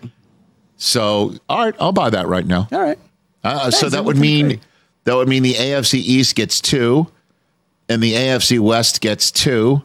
So, 0.77 1.33
all 1.47 1.59
right, 1.65 1.75
I'll 1.79 1.91
buy 1.93 2.09
that 2.09 2.27
right 2.27 2.45
now. 2.45 2.67
All 2.71 2.81
right. 2.81 2.99
Uh, 3.43 3.71
so 3.71 3.89
that 3.89 4.03
would 4.05 4.17
mean 4.17 4.45
great. 4.47 4.59
that 5.05 5.15
would 5.15 5.27
mean 5.29 5.43
the 5.43 5.53
AFC 5.53 5.95
East 5.95 6.35
gets 6.35 6.59
two, 6.59 7.07
and 7.89 8.01
the 8.01 8.13
AFC 8.13 8.59
West 8.59 9.01
gets 9.01 9.31
two, 9.31 9.81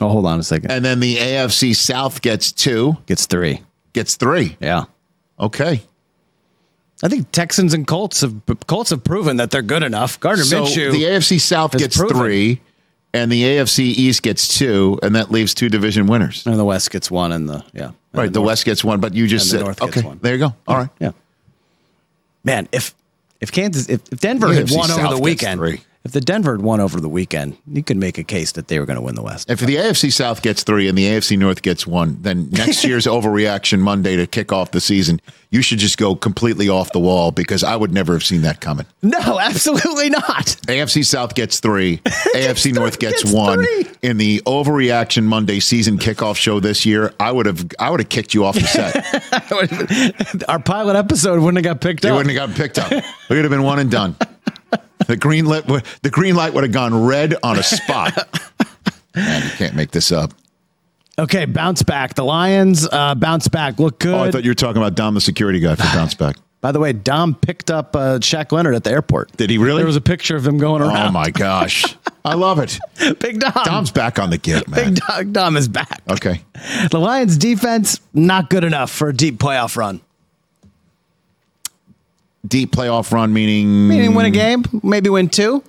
Oh, 0.00 0.08
hold 0.08 0.26
on 0.26 0.38
a 0.38 0.42
second. 0.42 0.70
and 0.70 0.84
then 0.84 1.00
the 1.00 1.16
AFC 1.16 1.74
South 1.74 2.20
gets 2.22 2.52
two, 2.52 2.96
Gets 3.06 3.26
three. 3.26 3.62
gets 3.94 4.16
three. 4.16 4.56
Yeah. 4.60 4.84
Okay. 5.40 5.82
I 7.02 7.08
think 7.08 7.30
Texans 7.30 7.74
and 7.74 7.86
Colts 7.86 8.22
have 8.22 8.34
Colts 8.66 8.90
have 8.90 9.04
proven 9.04 9.36
that 9.36 9.50
they're 9.50 9.62
good 9.62 9.82
enough. 9.82 10.18
Gardner 10.18 10.44
So 10.44 10.64
Minshew. 10.64 10.92
the 10.92 11.04
AFC 11.04 11.38
South 11.40 11.76
gets 11.76 11.96
proven. 11.96 12.16
three, 12.16 12.60
and 13.12 13.30
the 13.30 13.42
AFC 13.42 13.80
East 13.80 14.22
gets 14.22 14.56
two, 14.58 14.98
and 15.02 15.14
that 15.14 15.30
leaves 15.30 15.52
two 15.54 15.68
division 15.68 16.06
winners. 16.06 16.46
and 16.46 16.58
the 16.58 16.64
West 16.64 16.90
gets 16.90 17.10
one, 17.10 17.32
and 17.32 17.48
the 17.48 17.62
yeah. 17.74 17.84
and 17.86 17.94
Right. 18.14 18.32
The 18.32 18.38
North- 18.38 18.46
West 18.46 18.64
gets 18.64 18.82
one, 18.82 19.00
but 19.00 19.12
you 19.14 19.26
just 19.26 19.52
and 19.52 19.52
the 19.52 19.58
said 19.58 19.64
North 19.66 19.80
gets 19.80 19.96
okay. 19.98 20.06
one. 20.08 20.18
There 20.22 20.32
you 20.32 20.38
go. 20.38 20.54
All 20.66 20.76
right. 20.78 20.88
Yeah. 20.98 21.12
Man, 22.44 22.68
if 22.72 22.94
if 23.40 23.52
Kansas 23.52 23.88
if, 23.88 24.00
if 24.10 24.20
Denver 24.20 24.48
The 24.48 24.54
had 24.54 24.66
AFC 24.66 24.76
won 24.76 24.90
over 24.90 25.00
South 25.00 25.10
the 25.10 25.16
gets 25.16 25.20
weekend, 25.20 25.58
three. 25.60 25.80
If 26.06 26.12
the 26.12 26.20
Denver 26.20 26.52
had 26.52 26.62
won 26.62 26.78
over 26.78 27.00
the 27.00 27.08
weekend, 27.08 27.58
you 27.66 27.82
could 27.82 27.96
make 27.96 28.16
a 28.16 28.22
case 28.22 28.52
that 28.52 28.68
they 28.68 28.78
were 28.78 28.86
going 28.86 28.96
to 28.96 29.02
win 29.02 29.16
the 29.16 29.22
West. 29.22 29.50
If 29.50 29.58
the 29.58 29.74
AFC 29.74 30.12
South 30.12 30.40
gets 30.40 30.62
three 30.62 30.88
and 30.88 30.96
the 30.96 31.04
AFC 31.04 31.36
North 31.36 31.62
gets 31.62 31.84
one, 31.84 32.18
then 32.22 32.48
next 32.52 32.84
year's 32.84 33.06
overreaction 33.06 33.80
Monday 33.80 34.14
to 34.14 34.24
kick 34.28 34.52
off 34.52 34.70
the 34.70 34.80
season, 34.80 35.20
you 35.50 35.62
should 35.62 35.80
just 35.80 35.98
go 35.98 36.14
completely 36.14 36.68
off 36.68 36.92
the 36.92 37.00
wall 37.00 37.32
because 37.32 37.64
I 37.64 37.74
would 37.74 37.92
never 37.92 38.12
have 38.12 38.22
seen 38.22 38.42
that 38.42 38.60
coming. 38.60 38.86
No, 39.02 39.18
absolutely 39.40 40.08
not. 40.10 40.46
AFC 40.68 41.04
South 41.04 41.34
gets 41.34 41.58
three, 41.58 41.96
AFC 42.36 42.72
North 42.72 43.00
gets, 43.00 43.24
gets 43.24 43.34
one. 43.34 43.64
three. 43.64 43.86
In 44.02 44.16
the 44.16 44.40
overreaction 44.46 45.24
Monday 45.24 45.58
season 45.58 45.98
kickoff 45.98 46.36
show 46.36 46.60
this 46.60 46.86
year, 46.86 47.14
I 47.18 47.32
would 47.32 47.46
have 47.46 47.66
I 47.80 47.90
would 47.90 47.98
have 47.98 48.08
kicked 48.08 48.32
you 48.32 48.44
off 48.44 48.54
the 48.54 48.60
set. 48.60 50.44
Our 50.48 50.60
pilot 50.60 50.94
episode 50.94 51.40
wouldn't 51.40 51.64
have 51.64 51.74
got 51.74 51.80
picked 51.80 52.04
you 52.04 52.10
up. 52.10 52.14
It 52.14 52.16
wouldn't 52.16 52.36
have 52.36 52.48
gotten 52.48 52.54
picked 52.54 52.78
up. 52.78 52.92
We 53.28 53.34
would 53.34 53.44
have 53.44 53.50
been 53.50 53.64
one 53.64 53.80
and 53.80 53.90
done. 53.90 54.14
The 55.06 55.16
green 55.16 55.46
light 55.46 55.66
would- 55.68 55.84
the 56.02 56.10
green 56.10 56.34
light 56.36 56.52
would 56.54 56.64
have 56.64 56.72
gone 56.72 57.04
red 57.06 57.34
on 57.42 57.58
a 57.58 57.62
spot. 57.62 58.12
Man, 59.16 59.42
you 59.42 59.50
can't 59.50 59.74
make 59.74 59.92
this 59.92 60.12
up. 60.12 60.32
Okay, 61.18 61.46
bounce 61.46 61.82
back. 61.82 62.14
The 62.14 62.24
Lions 62.24 62.86
uh, 62.92 63.14
bounce 63.14 63.48
back. 63.48 63.78
Look 63.78 63.98
good. 64.00 64.14
Oh, 64.14 64.24
I 64.24 64.30
thought 64.30 64.44
you 64.44 64.50
were 64.50 64.54
talking 64.54 64.76
about 64.82 64.94
Dom, 64.94 65.14
the 65.14 65.20
security 65.22 65.60
guy 65.60 65.74
for 65.74 65.82
bounce 65.84 66.12
back. 66.14 66.36
By 66.60 66.72
the 66.72 66.80
way, 66.80 66.92
Dom 66.92 67.34
picked 67.34 67.70
up 67.70 67.94
uh, 67.96 68.18
Shaq 68.18 68.50
Leonard 68.52 68.74
at 68.74 68.84
the 68.84 68.90
airport. 68.90 69.32
Did 69.36 69.48
he 69.50 69.56
really? 69.56 69.78
There 69.78 69.86
was 69.86 69.96
a 69.96 70.00
picture 70.00 70.36
of 70.36 70.46
him 70.46 70.58
going 70.58 70.82
around. 70.82 71.08
Oh 71.08 71.10
my 71.12 71.30
gosh, 71.30 71.96
I 72.24 72.34
love 72.34 72.58
it. 72.58 72.78
Big 73.20 73.38
Dom. 73.40 73.52
Dom's 73.64 73.90
back 73.92 74.18
on 74.18 74.28
the 74.30 74.36
get, 74.38 74.66
man. 74.68 74.94
Big 74.94 74.94
Dom, 74.96 75.32
Dom 75.32 75.56
is 75.56 75.68
back. 75.68 76.02
Okay, 76.10 76.42
The 76.90 76.98
Lions 76.98 77.38
defense 77.38 78.00
not 78.12 78.50
good 78.50 78.64
enough 78.64 78.90
for 78.90 79.08
a 79.08 79.14
deep 79.14 79.38
playoff 79.38 79.76
run. 79.76 80.00
Deep 82.46 82.72
playoff 82.72 83.12
run 83.12 83.32
meaning 83.32 83.88
Meaning 83.88 84.14
win 84.14 84.26
a 84.26 84.30
game, 84.30 84.64
maybe 84.82 85.08
win 85.10 85.28
two. 85.28 85.62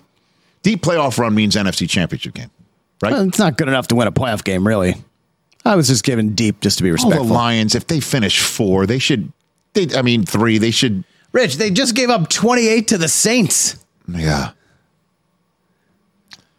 deep 0.64 0.82
playoff 0.82 1.18
run 1.18 1.34
means 1.36 1.56
NFC 1.56 1.90
Championship 1.90 2.34
game, 2.34 2.50
right? 3.02 3.12
Well, 3.14 3.28
It's 3.28 3.40
not 3.40 3.58
good 3.58 3.68
enough 3.68 3.88
to 3.90 3.96
win 3.96 4.08
a 4.08 4.12
playoff 4.12 4.44
game, 4.44 4.66
really. 4.68 4.96
I 5.66 5.76
was 5.76 5.88
just 5.88 6.04
giving 6.04 6.34
deep 6.34 6.62
just 6.62 6.78
to 6.78 6.84
be 6.84 6.90
All 6.92 6.96
the 6.98 7.04
respectful. 7.08 7.26
Lions, 7.36 7.76
if 7.76 7.88
they 7.88 8.00
finish 8.00 8.40
four, 8.42 8.86
they 8.86 9.00
should. 9.00 9.32
They, 9.74 9.88
I 9.98 10.02
mean, 10.02 10.24
three. 10.26 10.58
They 10.60 10.72
should. 10.72 11.04
Rich, 11.34 11.58
they 11.58 11.70
just 11.72 11.94
gave 11.94 12.10
up 12.10 12.30
28 12.30 12.88
to 12.90 12.98
the 12.98 13.10
Saints. 13.10 13.78
Yeah, 14.08 14.52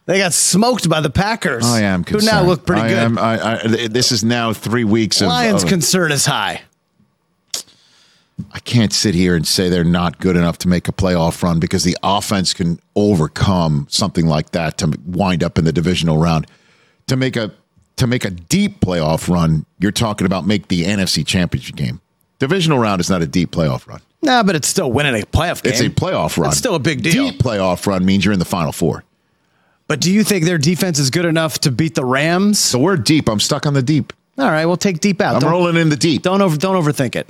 They 0.05 0.19
got 0.19 0.33
smoked 0.33 0.87
by 0.89 1.01
the 1.01 1.09
Packers. 1.09 1.65
I 1.65 1.81
am. 1.81 2.03
concerned. 2.03 2.29
Who 2.29 2.37
now 2.43 2.43
look 2.47 2.65
pretty 2.65 2.83
I 2.83 2.89
good. 2.89 2.97
Am, 2.97 3.17
I, 3.17 3.61
I, 3.63 3.87
this 3.87 4.11
is 4.11 4.23
now 4.23 4.53
three 4.53 4.83
weeks 4.83 5.21
of. 5.21 5.27
Lions 5.27 5.63
of- 5.63 5.69
concern 5.69 6.11
is 6.11 6.25
high. 6.25 6.61
I 8.51 8.59
can't 8.59 8.93
sit 8.93 9.15
here 9.15 9.35
and 9.35 9.47
say 9.47 9.69
they're 9.69 9.83
not 9.83 10.19
good 10.19 10.35
enough 10.35 10.57
to 10.59 10.67
make 10.67 10.87
a 10.87 10.91
playoff 10.91 11.41
run 11.43 11.59
because 11.59 11.83
the 11.83 11.97
offense 12.03 12.53
can 12.53 12.79
overcome 12.95 13.87
something 13.89 14.27
like 14.27 14.51
that 14.51 14.77
to 14.79 14.97
wind 15.05 15.43
up 15.43 15.57
in 15.57 15.65
the 15.65 15.71
divisional 15.71 16.17
round. 16.17 16.47
To 17.07 17.15
make 17.15 17.35
a 17.35 17.51
to 17.97 18.07
make 18.07 18.23
a 18.23 18.29
deep 18.29 18.79
playoff 18.79 19.27
run, 19.33 19.65
you're 19.79 19.91
talking 19.91 20.25
about 20.25 20.47
make 20.47 20.69
the 20.69 20.83
NFC 20.83 21.25
Championship 21.25 21.75
game. 21.75 21.99
Divisional 22.39 22.79
round 22.79 23.01
is 23.01 23.09
not 23.09 23.21
a 23.21 23.27
deep 23.27 23.51
playoff 23.51 23.87
run. 23.87 24.01
Nah, 24.21 24.43
but 24.43 24.55
it's 24.55 24.67
still 24.67 24.91
winning 24.91 25.21
a 25.21 25.25
playoff 25.25 25.61
game. 25.63 25.73
It's 25.73 25.81
a 25.81 25.89
playoff 25.89 26.37
run. 26.37 26.49
It's 26.49 26.57
still 26.57 26.75
a 26.75 26.79
big 26.79 27.01
deal. 27.01 27.31
Deep 27.31 27.41
playoff 27.41 27.85
run 27.87 28.05
means 28.05 28.23
you're 28.23 28.33
in 28.33 28.39
the 28.39 28.45
final 28.45 28.71
four. 28.71 29.03
But 29.87 30.01
do 30.01 30.11
you 30.11 30.23
think 30.23 30.45
their 30.45 30.57
defense 30.57 30.99
is 30.99 31.09
good 31.09 31.25
enough 31.25 31.59
to 31.61 31.71
beat 31.71 31.95
the 31.95 32.05
Rams? 32.05 32.59
So 32.59 32.79
we're 32.79 32.95
deep, 32.95 33.27
I'm 33.27 33.39
stuck 33.39 33.65
on 33.65 33.73
the 33.73 33.81
deep. 33.81 34.13
All 34.37 34.49
right, 34.49 34.65
we'll 34.65 34.77
take 34.77 34.99
deep 34.99 35.19
out. 35.19 35.35
I'm 35.35 35.41
don't, 35.41 35.51
rolling 35.51 35.75
in 35.75 35.89
the 35.89 35.97
deep. 35.97 36.21
don't 36.21 36.41
over 36.41 36.55
don't 36.55 36.81
overthink 36.81 37.15
it. 37.15 37.27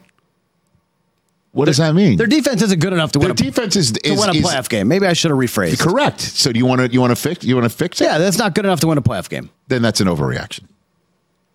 What 1.59 1.65
does 1.65 1.75
that 1.75 1.93
mean? 1.93 2.15
Their 2.15 2.25
defense 2.25 2.61
isn't 2.61 2.79
good 2.79 2.93
enough 2.93 3.11
to 3.11 3.19
win 3.19 3.27
Their 3.27 3.33
a, 3.33 3.51
defense 3.51 3.75
is, 3.75 3.91
to 3.91 4.07
is, 4.07 4.17
win 4.17 4.29
a 4.29 4.33
is 4.33 4.45
playoff 4.45 4.69
game. 4.69 4.87
Maybe 4.87 5.05
I 5.05 5.11
should 5.11 5.29
have 5.29 5.37
rephrased. 5.37 5.81
correct. 5.81 6.21
So 6.21 6.53
do 6.53 6.57
you 6.57 6.65
want 6.65 6.79
to 6.79 6.87
you 6.87 7.01
want 7.01 7.11
to 7.11 7.17
fix 7.17 7.43
you 7.43 7.53
want 7.53 7.69
to 7.69 7.77
fix 7.77 7.99
it? 7.99 8.05
Yeah, 8.05 8.17
that's 8.17 8.37
not 8.37 8.55
good 8.55 8.63
enough 8.63 8.79
to 8.79 8.87
win 8.87 8.97
a 8.97 9.01
playoff 9.01 9.27
game. 9.27 9.49
then 9.67 9.81
that's 9.81 9.99
an 9.99 10.07
overreaction. 10.07 10.69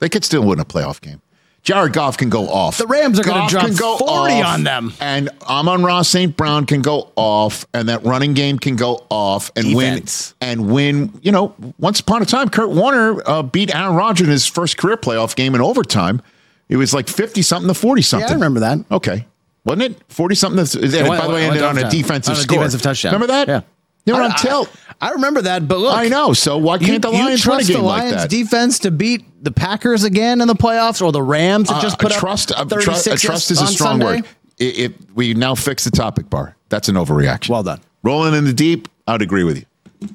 They 0.00 0.11
could 0.11 0.23
still 0.23 0.44
win 0.44 0.61
a 0.61 0.64
playoff 0.66 1.00
game. 1.00 1.23
Jared 1.62 1.94
Goff 1.94 2.18
can 2.18 2.28
go 2.28 2.50
off. 2.50 2.76
The 2.76 2.87
Rams 2.87 3.18
are 3.18 3.23
gonna 3.23 3.50
Goff 3.50 3.50
drop 3.50 3.76
go 3.78 3.96
40 3.96 4.34
off, 4.34 4.44
on 4.44 4.64
them. 4.64 4.92
And 5.00 5.30
Amon-Ra 5.49 6.02
St. 6.02 6.37
Brown 6.37 6.66
can 6.66 6.82
go 6.82 7.11
off, 7.16 7.64
and 7.73 7.88
that 7.88 8.04
running 8.04 8.34
game 8.34 8.58
can 8.58 8.76
go 8.76 9.06
off 9.08 9.50
and 9.56 9.68
Defense. 9.68 10.34
win. 10.42 10.50
And 10.50 10.70
win, 10.70 11.20
you 11.23 11.32
know, 11.32 11.54
once 11.78 12.00
upon 12.00 12.20
a 12.20 12.26
time, 12.26 12.50
Kurt 12.50 12.68
Warner 12.68 13.23
uh, 13.26 13.42
beat 13.42 13.75
Aaron 13.75 13.96
Rodgers 13.96 14.26
in 14.26 14.30
his 14.30 14.46
first 14.46 14.76
career 14.76 14.99
playoff 14.99 15.34
game 15.34 15.54
in 15.54 15.62
overtime. 15.62 16.20
It 16.68 16.76
was 16.76 16.92
like 16.92 17.08
50 17.08 17.40
something 17.40 17.68
to 17.68 17.75
40 17.75 18.02
something. 18.02 18.28
Yeah, 18.28 18.32
I 18.32 18.34
remember 18.34 18.61
that. 18.61 18.84
Okay. 18.90 19.26
Wasn't 19.64 19.83
it? 19.83 20.00
40 20.09 20.35
something. 20.35 20.59
And 20.83 21.09
went- 21.09 21.21
by 21.23 21.26
the 21.26 21.33
way, 21.33 21.47
ended 21.47 21.62
on 21.62 21.78
a 21.78 21.88
defensive 21.90 22.33
On 22.35 22.38
a 22.38 22.42
score. 22.42 22.59
defensive 22.59 22.83
touchdown. 22.83 23.12
Remember 23.14 23.33
that? 23.33 23.49
Yeah. 23.49 23.61
They 24.04 24.12
were 24.12 24.21
I- 24.21 24.26
on 24.26 24.33
I- 24.33 24.37
tilt. 24.37 24.71
I 25.00 25.11
remember 25.11 25.42
that, 25.42 25.66
but 25.66 25.78
look, 25.78 25.97
I 25.97 26.09
know. 26.09 26.33
So 26.35 26.56
why 26.59 26.78
can't 26.78 27.02
the 27.02 27.11
you 27.11 27.14
Lions 27.25 27.40
a 27.40 27.42
trust 27.42 27.66
the 27.68 27.78
like 27.78 28.02
Lions 28.04 28.14
that? 28.23 28.30
defense 28.30 28.78
to 28.80 28.90
beat 28.90 29.25
the 29.42 29.50
Packers 29.50 30.04
again 30.04 30.40
in 30.40 30.49
the 30.49 30.54
playoffs, 30.54 31.02
or 31.02 31.11
the 31.12 31.23
Rams 31.23 31.68
that 31.68 31.83
just 31.83 31.94
Uh, 31.94 32.09
put 32.09 32.12
trust, 32.12 32.52
up 32.52 32.59
uh, 32.73 32.76
tru- 32.76 32.92
36 32.92 33.25
uh, 33.25 33.26
trust 33.26 33.50
is 33.50 33.61
a 33.61 33.66
strong 33.66 34.00
Sunday? 34.00 34.04
word. 34.21 34.25
It, 34.59 34.78
it, 34.78 34.94
we 35.14 35.35
now 35.35 35.54
fix 35.54 35.85
the 35.85 35.90
topic 35.90 36.30
bar. 36.30 36.54
That's 36.68 36.88
an 36.88 36.94
overreaction. 36.94 37.49
Well 37.50 37.62
done. 37.64 37.80
Rolling 38.02 38.35
in 38.35 38.44
the 38.44 38.52
deep, 38.52 38.88
I'd 39.06 39.21
agree 39.23 39.42
with 39.44 39.56
you. 39.59 40.09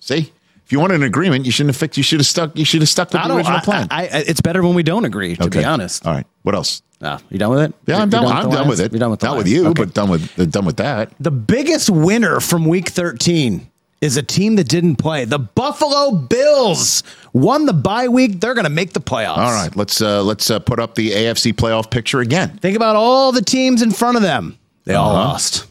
See, 0.00 0.32
if 0.70 0.72
you 0.72 0.78
want 0.78 0.92
an 0.92 1.02
agreement, 1.02 1.46
you 1.46 1.50
shouldn't 1.50 1.74
have 1.74 1.80
fixed. 1.80 1.96
You 1.96 2.04
should 2.04 2.20
have 2.20 2.28
stuck. 2.28 2.56
You 2.56 2.64
should 2.64 2.80
have 2.80 2.88
stuck 2.88 3.08
with 3.12 3.20
I 3.20 3.26
the 3.26 3.34
original 3.34 3.56
I, 3.56 3.60
plan. 3.60 3.88
I, 3.90 4.02
I, 4.04 4.08
it's 4.24 4.40
better 4.40 4.62
when 4.62 4.74
we 4.74 4.84
don't 4.84 5.04
agree. 5.04 5.34
To 5.34 5.50
be 5.50 5.64
honest. 5.64 6.06
All 6.06 6.12
right. 6.14 6.24
What 6.42 6.54
else? 6.54 6.82
Ah, 7.02 7.18
you 7.28 7.40
done 7.40 7.50
with 7.50 7.62
it? 7.62 7.74
Yeah, 7.86 7.98
I'm 8.00 8.08
done. 8.08 8.22
with 8.22 8.32
I'm 8.32 8.50
done 8.50 8.68
with 8.68 8.78
it. 8.78 8.92
You're 8.92 9.00
done 9.00 9.10
with 9.10 9.20
Not 9.24 9.36
with 9.36 9.48
you, 9.48 9.66
Okay. 9.66 9.82
but 9.84 9.94
done 9.94 10.10
with 10.10 10.52
done 10.52 10.64
with 10.64 10.76
that. 10.76 11.10
The 11.18 11.32
biggest 11.32 11.90
winner 11.90 12.38
from 12.38 12.66
week 12.66 12.90
13 12.90 13.68
is 14.00 14.16
a 14.16 14.22
team 14.22 14.54
that 14.56 14.68
didn't 14.68 14.94
play. 14.96 15.24
The 15.24 15.40
Buffalo 15.40 16.12
Bills 16.12 17.02
won 17.32 17.66
the 17.66 17.72
bye 17.72 18.06
week. 18.06 18.38
They're 18.40 18.54
going 18.54 18.62
to 18.64 18.70
make 18.70 18.92
the 18.92 19.00
playoffs. 19.00 19.38
All 19.38 19.50
right. 19.50 19.74
Let's 19.74 20.00
uh, 20.00 20.22
let's 20.22 20.50
uh, 20.52 20.60
put 20.60 20.78
up 20.78 20.94
the 20.94 21.10
AFC 21.10 21.52
playoff 21.52 21.90
picture 21.90 22.20
again. 22.20 22.58
Think 22.58 22.76
about 22.76 22.94
all 22.94 23.32
the 23.32 23.42
teams 23.42 23.82
in 23.82 23.90
front 23.90 24.16
of 24.16 24.22
them. 24.22 24.56
They 24.84 24.94
all 24.94 25.10
Uh-huh. 25.10 25.28
lost. 25.30 25.66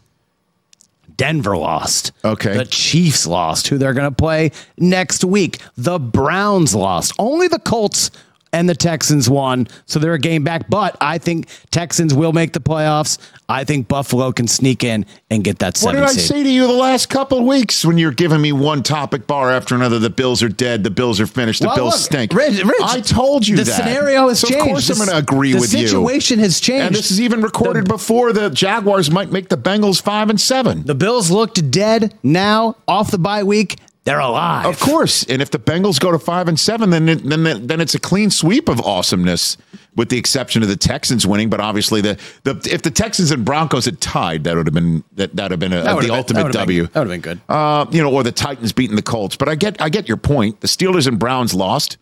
Denver 1.20 1.58
lost. 1.58 2.14
Okay. 2.24 2.56
The 2.56 2.64
Chiefs 2.66 3.28
lost, 3.28 3.68
who 3.68 3.78
they're 3.78 3.94
going 3.94 4.10
to 4.10 4.16
play 4.16 4.52
next 4.78 5.26
week. 5.26 5.60
The 5.76 6.00
Browns 6.00 6.74
lost. 6.74 7.12
Only 7.20 7.50
the 7.50 7.60
Colts 7.60 8.10
and 8.52 8.68
the 8.68 8.76
Texans 8.76 9.30
won, 9.30 9.68
so 9.86 10.00
they're 10.00 10.14
a 10.14 10.20
game 10.20 10.44
back. 10.44 10.70
But 10.70 10.98
I 11.02 11.18
think 11.18 11.48
Texans 11.72 12.14
will 12.14 12.34
make 12.34 12.54
the 12.54 12.60
playoffs. 12.60 13.18
I 13.48 13.64
think 13.64 13.88
Buffalo 13.88 14.32
can 14.32 14.48
sneak 14.48 14.84
in 14.84 15.06
and 15.32 15.44
get 15.44 15.60
that 15.60 15.70
What 15.70 15.78
seven 15.78 15.96
did 16.02 16.04
I 16.04 16.14
say 16.14 16.44
to 16.44 16.50
you 16.50 16.68
the 16.68 16.74
last 16.74 17.10
couple 17.10 17.40
of 17.40 17.46
weeks 17.46 17.84
when 17.84 17.98
you're 17.98 18.12
giving 18.12 18.42
me 18.42 18.52
one 18.52 18.84
topic 18.84 19.26
bar 19.28 19.52
after 19.52 19.74
another? 19.76 19.98
The 20.00 20.10
Bills 20.12 20.44
are 20.44 20.50
dead. 20.50 20.84
The 20.84 20.92
Bills 20.92 21.20
are 21.20 21.26
finished. 21.28 21.62
The 21.62 21.68
Well, 21.68 21.76
Bills 21.76 21.94
look, 21.94 22.02
stink. 22.02 22.34
Rich, 22.34 22.64
Rich, 22.64 22.82
I 22.84 23.02
told 23.02 23.48
you 23.48 23.56
the 23.58 23.64
that. 23.64 23.72
scenario 23.76 24.30
has 24.30 24.40
so 24.40 24.48
changed. 24.48 24.66
Of 24.66 24.72
course, 24.72 24.90
I'm 24.90 24.98
going 24.98 25.10
to 25.10 25.18
agree 25.18 25.54
with 25.56 25.74
you. 25.74 25.82
The 25.82 25.88
situation 25.88 26.40
has 26.40 26.60
changed. 26.60 26.86
And 26.88 26.96
this 26.96 27.10
is 27.12 27.20
even 27.22 27.42
recorded 27.42 27.86
The- 27.86 27.94
before 27.94 28.34
the 28.34 28.50
Jaguars 28.50 29.10
might 29.10 29.32
make 29.32 29.50
the 29.50 29.58
Bengals 29.58 30.02
five 30.02 30.30
and 30.30 30.40
seven. 30.40 30.84
The 30.86 30.96
Bills 30.96 31.32
looked 31.32 31.72
dead. 31.72 32.14
Now, 32.24 32.76
off 32.88 33.10
the 33.12 33.18
bye 33.18 33.44
week, 33.44 33.78
they're 34.06 34.20
alive. 34.20 34.66
Of 34.66 34.80
course, 34.80 35.24
and 35.26 35.42
if 35.42 35.52
the 35.52 35.60
Bengals 35.60 36.00
go 36.00 36.12
to 36.12 36.18
five 36.20 36.48
and 36.48 36.60
seven, 36.60 36.90
then 36.90 37.10
it, 37.10 37.24
then 37.24 37.68
then 37.68 37.82
it's 37.82 37.94
a 37.96 38.00
clean 38.00 38.30
sweep 38.32 38.68
of 38.70 38.80
awesomeness, 38.82 39.58
with 39.96 40.10
the 40.10 40.18
exception 40.18 40.64
of 40.64 40.70
the 40.70 40.76
Texans 40.78 41.28
winning. 41.28 41.50
But 41.50 41.60
obviously, 41.60 42.02
the, 42.02 42.18
the 42.44 42.56
if 42.72 42.82
the 42.82 42.92
Texans 42.92 43.30
and 43.32 43.46
Broncos 43.46 43.86
had 43.86 44.00
tied, 44.02 44.46
that 44.46 44.56
would 44.56 44.66
have 44.68 44.74
been 44.74 45.04
that 45.14 45.36
that 45.36 45.44
would 45.44 45.52
have 45.52 45.60
been 45.60 45.74
a, 45.74 45.84
That 45.84 45.96
the 45.98 46.02
been- 46.08 46.12
ultimate 46.12 46.44
that 46.44 46.54
W. 46.54 46.84
been- 46.84 46.92
that 46.94 47.00
would've 47.00 47.12
been 47.12 47.22
good. 47.22 47.42
Uh, 47.50 47.86
you 47.92 48.02
know, 48.02 48.12
or 48.12 48.24
the 48.24 48.32
Titans 48.32 48.72
beating 48.74 48.96
the 48.96 49.02
Colts. 49.04 49.36
But 49.36 49.50
I 49.50 49.56
get 49.56 49.80
I 49.82 49.90
get 49.90 50.08
your 50.08 50.18
point. 50.18 50.62
The 50.62 50.68
Steelers 50.68 51.06
and 51.06 51.20
Browns 51.20 51.54
lost, 51.54 51.98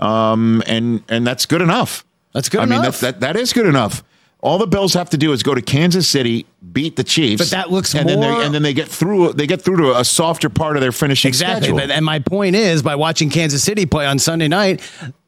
um, 0.00 0.62
and 0.66 1.02
and 1.08 1.26
that's 1.26 1.46
good 1.46 1.62
enough. 1.62 2.04
That's 2.32 2.48
good 2.48 2.60
I 2.62 2.66
mean, 2.66 2.82
that, 2.82 2.94
that 2.94 3.20
that 3.20 3.36
is 3.36 3.52
good 3.52 3.66
enough. 3.66 4.02
All 4.44 4.58
the 4.58 4.66
Bills 4.66 4.92
have 4.92 5.08
to 5.10 5.16
do 5.16 5.32
is 5.32 5.42
go 5.42 5.54
to 5.54 5.62
Kansas 5.62 6.06
City, 6.06 6.44
beat 6.70 6.96
the 6.96 7.02
Chiefs, 7.02 7.40
But 7.42 7.56
that 7.56 7.70
looks 7.70 7.94
and 7.94 8.06
then 8.06 8.20
more- 8.20 8.40
they, 8.40 8.44
and 8.44 8.54
then 8.54 8.62
they 8.62 8.74
get 8.74 8.88
through. 8.88 9.32
They 9.32 9.46
get 9.46 9.62
through 9.62 9.78
to 9.78 9.98
a 9.98 10.04
softer 10.04 10.50
part 10.50 10.76
of 10.76 10.82
their 10.82 10.92
finishing 10.92 11.30
Exactly. 11.30 11.68
schedule. 11.68 11.90
And 11.90 12.04
my 12.04 12.18
point 12.18 12.54
is, 12.54 12.82
by 12.82 12.94
watching 12.94 13.30
Kansas 13.30 13.62
City 13.64 13.86
play 13.86 14.04
on 14.04 14.18
Sunday 14.18 14.48
night, 14.48 14.82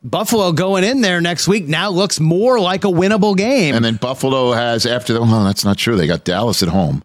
Buffalo 0.04 0.52
going 0.52 0.84
in 0.84 1.00
there 1.00 1.22
next 1.22 1.48
week 1.48 1.66
now 1.66 1.88
looks 1.88 2.20
more 2.20 2.60
like 2.60 2.84
a 2.84 2.88
winnable 2.88 3.34
game. 3.34 3.74
And 3.74 3.82
then 3.82 3.96
Buffalo 3.96 4.52
has 4.52 4.84
after 4.84 5.14
the. 5.14 5.22
Well, 5.22 5.44
that's 5.44 5.64
not 5.64 5.78
true. 5.78 5.96
They 5.96 6.06
got 6.06 6.24
Dallas 6.24 6.62
at 6.62 6.68
home, 6.68 7.02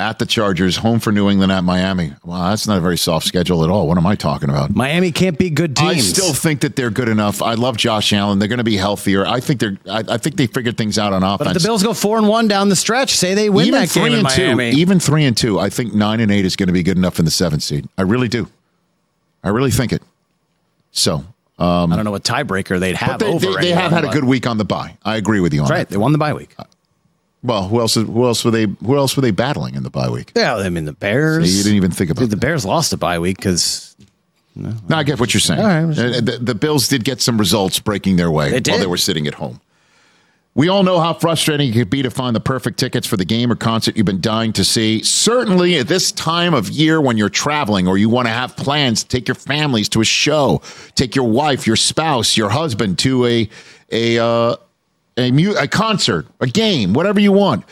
at 0.00 0.18
the 0.18 0.26
Chargers, 0.26 0.76
home 0.76 0.98
for 0.98 1.12
New 1.12 1.28
England, 1.28 1.52
at 1.52 1.62
Miami. 1.62 2.12
Well, 2.24 2.48
that's 2.48 2.66
not 2.66 2.78
a 2.78 2.80
very 2.80 2.96
soft 2.96 3.26
schedule 3.26 3.62
at 3.62 3.70
all. 3.70 3.86
What 3.86 3.98
am 3.98 4.06
I 4.06 4.16
talking 4.16 4.48
about? 4.48 4.74
Miami 4.74 5.12
can't 5.12 5.38
be 5.38 5.50
good 5.50 5.76
teams. 5.76 5.90
I 5.90 5.98
still 5.98 6.32
think 6.32 6.62
that 6.62 6.74
they're 6.74 6.90
good 6.90 7.08
enough. 7.08 7.42
I 7.42 7.54
love 7.54 7.76
Josh 7.76 8.12
Allen. 8.12 8.38
They're 8.38 8.48
going 8.48 8.58
to 8.58 8.64
be 8.64 8.76
healthier. 8.76 9.26
I 9.26 9.40
think 9.40 9.60
they're. 9.60 9.76
I, 9.88 10.02
I 10.08 10.16
think 10.16 10.36
they 10.36 10.46
figured 10.46 10.76
things 10.78 10.98
out 10.98 11.12
on 11.12 11.22
offense. 11.22 11.50
if 11.54 11.62
the 11.62 11.68
Bills 11.68 11.82
go 11.82 11.92
four 11.92 12.16
and 12.18 12.26
one 12.26 12.48
down 12.48 12.70
the 12.70 12.76
stretch, 12.76 13.14
say 13.14 13.34
they 13.34 13.50
win 13.50 13.66
even 13.66 13.80
that 13.80 13.92
game 13.92 14.04
three 14.04 14.12
in 14.14 14.18
and 14.20 14.28
two, 14.30 14.56
Miami. 14.56 14.70
even 14.70 14.98
three 14.98 15.24
and 15.26 15.36
two, 15.36 15.58
I 15.60 15.68
think 15.68 15.92
nine 15.94 16.20
and 16.20 16.32
eight 16.32 16.46
is 16.46 16.56
going 16.56 16.68
to 16.68 16.72
be 16.72 16.82
good 16.82 16.96
enough 16.96 17.18
in 17.18 17.26
the 17.26 17.30
seventh 17.30 17.62
seed. 17.62 17.86
I 17.98 18.02
really 18.02 18.28
do. 18.28 18.48
I 19.44 19.50
really 19.50 19.70
think 19.70 19.92
it. 19.92 20.02
So, 20.92 21.24
um, 21.58 21.92
I 21.92 21.96
don't 21.96 22.04
know 22.04 22.10
what 22.10 22.24
tiebreaker 22.24 22.80
they'd 22.80 22.96
have 22.96 23.18
but 23.20 23.26
they, 23.26 23.32
over. 23.32 23.46
they, 23.60 23.68
they 23.68 23.72
have 23.72 23.92
had 23.92 24.04
a 24.04 24.08
good 24.08 24.24
week 24.24 24.46
on 24.46 24.58
the 24.58 24.64
bye. 24.64 24.96
I 25.04 25.16
agree 25.16 25.40
with 25.40 25.52
you 25.54 25.60
on 25.60 25.64
That's 25.64 25.70
right. 25.78 25.88
that. 25.88 25.92
They 25.92 25.98
won 25.98 26.12
the 26.12 26.18
bye 26.18 26.32
week. 26.32 26.56
Well, 27.42 27.68
who 27.68 27.80
else? 27.80 27.94
Who 27.94 28.24
else 28.24 28.44
were 28.44 28.50
they? 28.50 28.66
Who 28.84 28.96
else 28.96 29.16
were 29.16 29.22
they 29.22 29.30
battling 29.30 29.74
in 29.74 29.82
the 29.82 29.90
bye 29.90 30.10
week? 30.10 30.32
Yeah, 30.36 30.56
I 30.56 30.68
mean 30.68 30.84
the 30.84 30.92
Bears. 30.92 31.50
See, 31.50 31.56
you 31.56 31.62
didn't 31.64 31.76
even 31.76 31.90
think 31.90 32.10
about 32.10 32.24
it. 32.24 32.30
the. 32.30 32.36
Bears 32.36 32.64
lost 32.64 32.92
a 32.92 32.96
bye 32.96 33.18
week 33.18 33.38
because 33.38 33.96
No, 34.54 34.74
I 34.90 35.02
get 35.04 35.18
what 35.18 35.32
you're 35.32 35.40
saying. 35.40 35.60
Right. 35.60 35.98
Uh, 35.98 36.20
the, 36.20 36.38
the 36.40 36.54
Bills 36.54 36.88
did 36.88 37.04
get 37.04 37.20
some 37.22 37.38
results 37.38 37.78
breaking 37.78 38.16
their 38.16 38.30
way 38.30 38.58
They 38.58 38.70
while 38.70 38.80
they 38.80 38.86
were 38.86 38.98
sitting 38.98 39.26
at 39.26 39.34
home. 39.34 39.60
We 40.54 40.68
all 40.68 40.82
know 40.82 40.98
how 40.98 41.14
frustrating 41.14 41.70
it 41.70 41.74
could 41.74 41.90
be 41.90 42.02
to 42.02 42.10
find 42.10 42.34
the 42.34 42.40
perfect 42.40 42.78
tickets 42.78 43.06
for 43.06 43.16
the 43.16 43.24
game 43.24 43.52
or 43.52 43.54
concert 43.54 43.96
you've 43.96 44.04
been 44.04 44.20
dying 44.20 44.52
to 44.54 44.64
see. 44.64 45.00
Certainly 45.04 45.78
at 45.78 45.86
this 45.86 46.10
time 46.10 46.54
of 46.54 46.68
year 46.68 47.00
when 47.00 47.16
you're 47.16 47.28
traveling 47.28 47.86
or 47.86 47.96
you 47.96 48.08
want 48.08 48.26
to 48.26 48.32
have 48.32 48.56
plans 48.56 49.04
to 49.04 49.08
take 49.08 49.28
your 49.28 49.36
families 49.36 49.88
to 49.90 50.00
a 50.00 50.04
show, 50.04 50.60
take 50.96 51.14
your 51.14 51.28
wife, 51.28 51.68
your 51.68 51.76
spouse, 51.76 52.36
your 52.36 52.50
husband 52.50 52.98
to 52.98 53.24
a 53.26 53.48
a 53.92 54.18
uh, 54.18 54.56
a, 55.20 55.30
mu- 55.30 55.54
a 55.56 55.68
concert, 55.68 56.26
a 56.40 56.46
game, 56.46 56.92
whatever 56.92 57.20
you 57.20 57.32
want. 57.32 57.64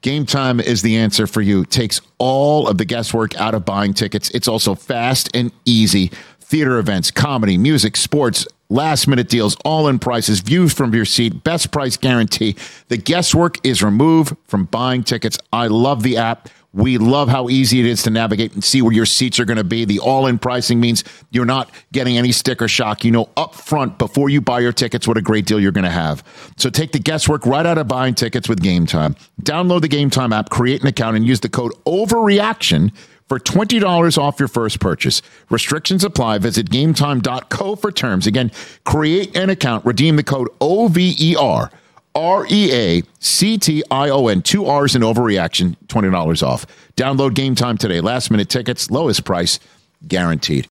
Game 0.00 0.26
time 0.26 0.60
is 0.60 0.82
the 0.82 0.96
answer 0.96 1.26
for 1.26 1.40
you. 1.40 1.64
Takes 1.64 2.00
all 2.18 2.68
of 2.68 2.78
the 2.78 2.84
guesswork 2.84 3.34
out 3.36 3.54
of 3.54 3.64
buying 3.64 3.94
tickets. 3.94 4.30
It's 4.30 4.46
also 4.46 4.74
fast 4.74 5.28
and 5.34 5.50
easy. 5.64 6.12
Theater 6.40 6.78
events, 6.78 7.10
comedy, 7.10 7.58
music, 7.58 7.96
sports, 7.96 8.46
last 8.70 9.08
minute 9.08 9.28
deals, 9.28 9.56
all 9.64 9.88
in 9.88 9.98
prices, 9.98 10.40
views 10.40 10.72
from 10.72 10.94
your 10.94 11.04
seat, 11.04 11.42
best 11.42 11.72
price 11.72 11.96
guarantee. 11.96 12.54
The 12.88 12.96
guesswork 12.96 13.58
is 13.66 13.82
removed 13.82 14.36
from 14.46 14.66
buying 14.66 15.02
tickets. 15.02 15.38
I 15.52 15.66
love 15.66 16.02
the 16.02 16.16
app. 16.16 16.48
We 16.74 16.98
love 16.98 17.28
how 17.30 17.48
easy 17.48 17.80
it 17.80 17.86
is 17.86 18.02
to 18.02 18.10
navigate 18.10 18.52
and 18.52 18.62
see 18.62 18.82
where 18.82 18.92
your 18.92 19.06
seats 19.06 19.40
are 19.40 19.46
going 19.46 19.56
to 19.56 19.64
be. 19.64 19.86
The 19.86 20.00
all 20.00 20.26
in 20.26 20.38
pricing 20.38 20.78
means 20.78 21.02
you're 21.30 21.46
not 21.46 21.70
getting 21.92 22.18
any 22.18 22.30
sticker 22.30 22.68
shock. 22.68 23.04
You 23.04 23.10
know 23.10 23.30
up 23.38 23.54
front 23.54 23.98
before 23.98 24.28
you 24.28 24.42
buy 24.42 24.60
your 24.60 24.72
tickets 24.72 25.08
what 25.08 25.16
a 25.16 25.22
great 25.22 25.46
deal 25.46 25.58
you're 25.58 25.72
going 25.72 25.84
to 25.84 25.90
have. 25.90 26.22
So 26.56 26.68
take 26.68 26.92
the 26.92 26.98
guesswork 26.98 27.46
right 27.46 27.64
out 27.64 27.78
of 27.78 27.88
buying 27.88 28.14
tickets 28.14 28.50
with 28.50 28.62
Game 28.62 28.84
Time. 28.84 29.16
Download 29.42 29.80
the 29.80 29.88
Game 29.88 30.10
Time 30.10 30.32
app, 30.32 30.50
create 30.50 30.82
an 30.82 30.88
account, 30.88 31.16
and 31.16 31.26
use 31.26 31.40
the 31.40 31.48
code 31.48 31.72
OVERREACTION 31.86 32.92
for 33.28 33.38
$20 33.38 34.18
off 34.18 34.38
your 34.38 34.48
first 34.48 34.80
purchase. 34.80 35.22
Restrictions 35.50 36.04
apply. 36.04 36.38
Visit 36.38 36.70
gametime.co 36.70 37.76
for 37.76 37.92
terms. 37.92 38.26
Again, 38.26 38.50
create 38.84 39.36
an 39.36 39.50
account, 39.50 39.84
redeem 39.84 40.16
the 40.16 40.22
code 40.22 40.48
OVER. 40.60 41.70
R 42.14 42.46
E 42.50 42.72
A 42.72 43.02
C 43.20 43.58
T 43.58 43.82
I 43.90 44.10
O 44.10 44.28
N, 44.28 44.42
two 44.42 44.66
R's 44.66 44.96
in 44.96 45.02
overreaction, 45.02 45.76
$20 45.86 46.46
off. 46.46 46.66
Download 46.96 47.34
game 47.34 47.54
time 47.54 47.78
today. 47.78 48.00
Last 48.00 48.30
minute 48.30 48.48
tickets, 48.48 48.90
lowest 48.90 49.24
price, 49.24 49.60
guaranteed. 50.06 50.68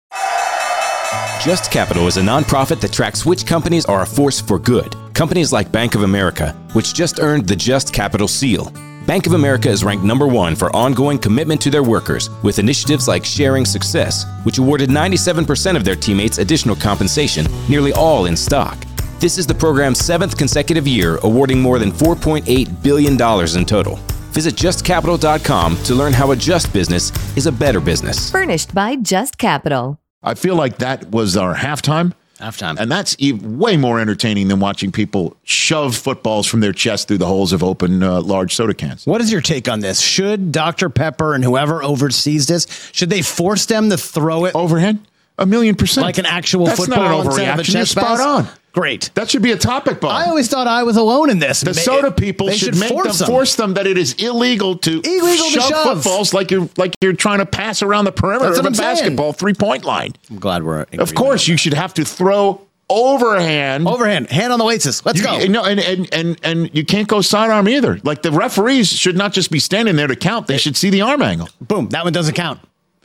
Just 1.43 1.71
Capital 1.71 2.07
is 2.07 2.17
a 2.17 2.21
nonprofit 2.21 2.81
that 2.81 2.91
tracks 2.91 3.25
which 3.25 3.45
companies 3.45 3.85
are 3.85 4.01
a 4.01 4.05
force 4.05 4.41
for 4.41 4.59
good. 4.59 4.95
Companies 5.13 5.53
like 5.53 5.71
Bank 5.71 5.95
of 5.95 6.03
America, 6.03 6.51
which 6.73 6.93
just 6.93 7.19
earned 7.19 7.47
the 7.47 7.55
Just 7.55 7.93
Capital 7.93 8.27
seal. 8.27 8.73
Bank 9.05 9.25
of 9.25 9.33
America 9.33 9.69
is 9.69 9.85
ranked 9.85 10.03
number 10.03 10.27
one 10.27 10.53
for 10.53 10.75
ongoing 10.75 11.17
commitment 11.17 11.61
to 11.61 11.69
their 11.69 11.83
workers 11.83 12.29
with 12.43 12.59
initiatives 12.59 13.07
like 13.07 13.23
Sharing 13.23 13.63
Success, 13.63 14.25
which 14.43 14.57
awarded 14.57 14.89
97% 14.89 15.77
of 15.77 15.85
their 15.85 15.95
teammates 15.95 16.39
additional 16.39 16.75
compensation, 16.75 17.45
nearly 17.69 17.93
all 17.93 18.25
in 18.25 18.35
stock. 18.35 18.77
This 19.19 19.37
is 19.39 19.47
the 19.47 19.53
program's 19.55 19.99
seventh 19.99 20.37
consecutive 20.37 20.87
year, 20.87 21.17
awarding 21.23 21.59
more 21.59 21.79
than 21.79 21.91
$4.8 21.91 22.83
billion 22.83 23.13
in 23.13 23.65
total. 23.65 23.95
Visit 24.31 24.53
justcapital.com 24.55 25.77
to 25.83 25.95
learn 25.95 26.13
how 26.13 26.31
a 26.31 26.35
just 26.35 26.71
business 26.71 27.11
is 27.35 27.47
a 27.47 27.51
better 27.51 27.79
business. 27.79 28.31
Furnished 28.31 28.75
by 28.75 28.95
Just 28.97 29.39
Capital. 29.39 29.99
I 30.21 30.35
feel 30.35 30.55
like 30.55 30.77
that 30.77 31.09
was 31.09 31.35
our 31.35 31.55
halftime. 31.55 32.13
Halftime. 32.39 32.77
And 32.79 32.91
that's 32.91 33.15
e- 33.17 33.33
way 33.33 33.75
more 33.77 33.99
entertaining 33.99 34.49
than 34.49 34.59
watching 34.59 34.91
people 34.91 35.35
shove 35.41 35.95
footballs 35.95 36.45
from 36.45 36.59
their 36.59 36.73
chest 36.73 37.07
through 37.07 37.17
the 37.17 37.25
holes 37.25 37.51
of 37.53 37.63
open 37.63 38.03
uh, 38.03 38.21
large 38.21 38.53
soda 38.53 38.75
cans. 38.75 39.07
What 39.07 39.21
is 39.21 39.31
your 39.31 39.41
take 39.41 39.67
on 39.67 39.79
this? 39.79 39.99
Should 39.99 40.51
Dr. 40.51 40.89
Pepper 40.91 41.33
and 41.33 41.43
whoever 41.43 41.81
oversees 41.81 42.45
this, 42.45 42.67
should 42.93 43.09
they 43.09 43.23
force 43.23 43.65
them 43.65 43.89
to 43.89 43.97
throw 43.97 44.45
it 44.45 44.53
Overhead? 44.53 44.99
A 45.39 45.45
million 45.47 45.73
percent. 45.75 46.05
like 46.05 46.19
an 46.19 46.25
actual 46.27 46.65
That's 46.65 46.79
football 46.79 46.97
not 46.97 47.21
an 47.21 47.27
a 47.27 47.29
overreaction. 47.29 47.73
You're 47.73 47.85
spot 47.85 48.17
pass? 48.17 48.19
on. 48.21 48.47
Great. 48.77 49.09
That 49.15 49.27
should 49.27 49.41
be 49.41 49.51
a 49.51 49.57
topic 49.57 49.99
bomb. 49.99 50.11
I 50.11 50.25
always 50.25 50.47
thought 50.49 50.67
I 50.67 50.83
was 50.83 50.97
alone 50.97 51.31
in 51.31 51.39
this. 51.39 51.61
the 51.61 51.71
Ma- 51.71 51.81
soda 51.81 52.11
people 52.11 52.45
they 52.45 52.57
should, 52.57 52.77
make 52.77 52.89
them, 52.95 53.11
force 53.11 53.55
them 53.55 53.73
that 53.73 53.87
it 53.87 53.97
is 53.97 54.13
illegal 54.19 54.77
to 54.77 55.01
Illegal 55.03 55.45
to 55.45 55.49
shove, 55.51 55.63
shove. 55.69 55.83
footballs 56.03 56.31
like 56.31 56.51
you're 56.51 56.69
like 56.77 56.93
you're 57.01 57.13
trying 57.13 57.39
to 57.39 57.47
pass 57.47 57.81
around 57.81 58.05
the 58.05 58.11
perimeter 58.11 58.45
That's 58.49 58.59
of 58.59 58.65
what 58.65 58.77
a 58.79 58.83
I'm 58.83 58.95
basketball 58.95 59.33
three 59.33 59.55
point 59.55 59.83
line. 59.83 60.13
I'm 60.29 60.37
glad 60.37 60.61
we're. 60.63 60.85
Of 60.99 61.15
course, 61.15 61.47
you 61.47 61.57
should 61.57 61.73
have 61.73 61.95
to 61.95 62.05
throw 62.05 62.61
overhand. 62.87 63.87
Overhand, 63.87 64.29
hand 64.29 64.53
on 64.53 64.59
the 64.59 64.65
weights. 64.65 65.03
Let's 65.03 65.17
You- 65.19 65.25
go. 65.25 65.45
No, 65.47 65.63
and, 65.65 65.79
and 65.79 66.13
and 66.13 66.37
and 66.43 66.69
you 66.75 66.85
can't 66.85 67.07
go 67.07 67.21
sidearm 67.21 67.67
either. 67.67 67.99
Like 68.03 68.21
the 68.21 68.31
referees 68.31 68.89
should 68.89 69.17
not 69.17 69.33
just 69.33 69.49
be 69.49 69.57
standing 69.57 69.95
there 69.95 70.05
to 70.07 70.15
count; 70.15 70.45
they 70.45 70.59
should 70.59 70.77
see 70.77 70.91
the 70.91 71.01
arm 71.01 71.23
angle. 71.23 71.49
Boom. 71.61 71.89
That 71.89 72.03
one 72.03 72.13
doesn't 72.13 72.35
count. 72.35 72.59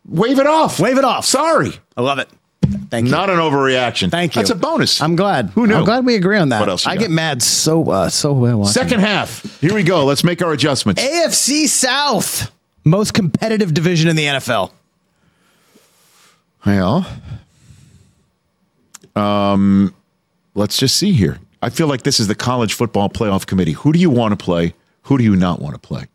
Wave 0.06 0.38
it 0.38 0.46
off. 0.46 0.78
Wave 0.78 0.98
it 0.98 1.04
off. 1.04 1.24
Sorry, 1.24 1.72
I 1.96 2.02
love 2.02 2.18
it. 2.18 2.28
Thank 2.90 3.06
you. 3.06 3.12
not 3.12 3.30
an 3.30 3.38
overreaction. 3.38 4.10
Thank 4.10 4.34
you. 4.34 4.40
That's 4.42 4.50
a 4.50 4.54
bonus. 4.54 5.00
I'm 5.00 5.16
glad. 5.16 5.50
Who 5.50 5.66
knew? 5.66 5.74
I'm 5.74 5.84
glad 5.84 6.04
we 6.04 6.14
agree 6.14 6.38
on 6.38 6.50
that. 6.50 6.60
What 6.60 6.68
else 6.68 6.84
you 6.84 6.92
I 6.92 6.94
got? 6.94 7.00
get 7.02 7.10
mad 7.10 7.42
so 7.42 7.90
uh, 7.90 8.08
so 8.08 8.32
well. 8.32 8.64
Second 8.64 9.00
half. 9.00 9.42
Here 9.60 9.74
we 9.74 9.82
go. 9.82 10.04
Let's 10.04 10.24
make 10.24 10.42
our 10.42 10.52
adjustments. 10.52 11.02
AFC 11.02 11.66
South, 11.68 12.50
most 12.84 13.14
competitive 13.14 13.72
division 13.74 14.08
in 14.08 14.16
the 14.16 14.24
NFL. 14.24 14.72
Well, 16.64 17.06
um, 19.16 19.94
let's 20.54 20.76
just 20.76 20.96
see 20.96 21.12
here. 21.12 21.38
I 21.60 21.70
feel 21.70 21.86
like 21.86 22.02
this 22.02 22.18
is 22.20 22.28
the 22.28 22.34
college 22.34 22.74
football 22.74 23.08
playoff 23.08 23.46
committee. 23.46 23.72
Who 23.72 23.92
do 23.92 23.98
you 23.98 24.10
want 24.10 24.38
to 24.38 24.42
play? 24.42 24.74
Who 25.02 25.18
do 25.18 25.24
you 25.24 25.36
not 25.36 25.60
want 25.60 25.74
to 25.74 25.78
play? 25.80 26.06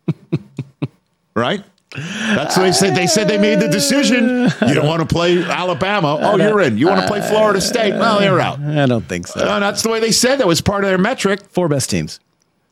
right? 1.35 1.63
That's 1.95 2.57
what 2.57 2.63
they 2.63 2.71
said. 2.71 2.95
They 2.95 3.07
said 3.07 3.27
they 3.27 3.37
made 3.37 3.59
the 3.59 3.67
decision. 3.69 4.51
You 4.67 4.73
don't 4.73 4.87
want 4.87 5.07
to 5.07 5.13
play 5.13 5.41
Alabama. 5.43 6.17
Oh, 6.21 6.37
you're 6.37 6.61
in. 6.61 6.77
You 6.77 6.87
want 6.87 7.01
to 7.01 7.07
play 7.07 7.21
Florida 7.21 7.61
State? 7.61 7.93
Well, 7.93 8.21
you're 8.21 8.39
out. 8.41 8.59
I 8.59 8.85
don't 8.85 9.05
think 9.05 9.27
so. 9.27 9.39
Uh, 9.39 9.59
that's 9.59 9.81
the 9.83 9.89
way 9.89 9.99
they 9.99 10.11
said. 10.11 10.37
That 10.39 10.47
was 10.47 10.61
part 10.61 10.83
of 10.83 10.89
their 10.89 10.97
metric. 10.97 11.41
Four 11.49 11.69
best 11.69 11.89
teams. 11.89 12.19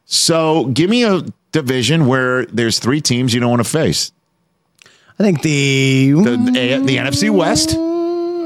So 0.05 0.65
give 0.65 0.89
me 0.89 1.03
a 1.03 1.23
division 1.51 2.07
where 2.07 2.45
there's 2.47 2.79
three 2.79 3.01
teams 3.01 3.33
you 3.33 3.39
don't 3.39 3.49
want 3.49 3.63
to 3.63 3.69
face. 3.69 4.11
I 5.17 5.23
think 5.23 5.41
the 5.41 6.11
The, 6.11 6.31
the, 6.37 6.83
the 6.85 6.97
NFC 6.97 7.29
West 7.29 7.69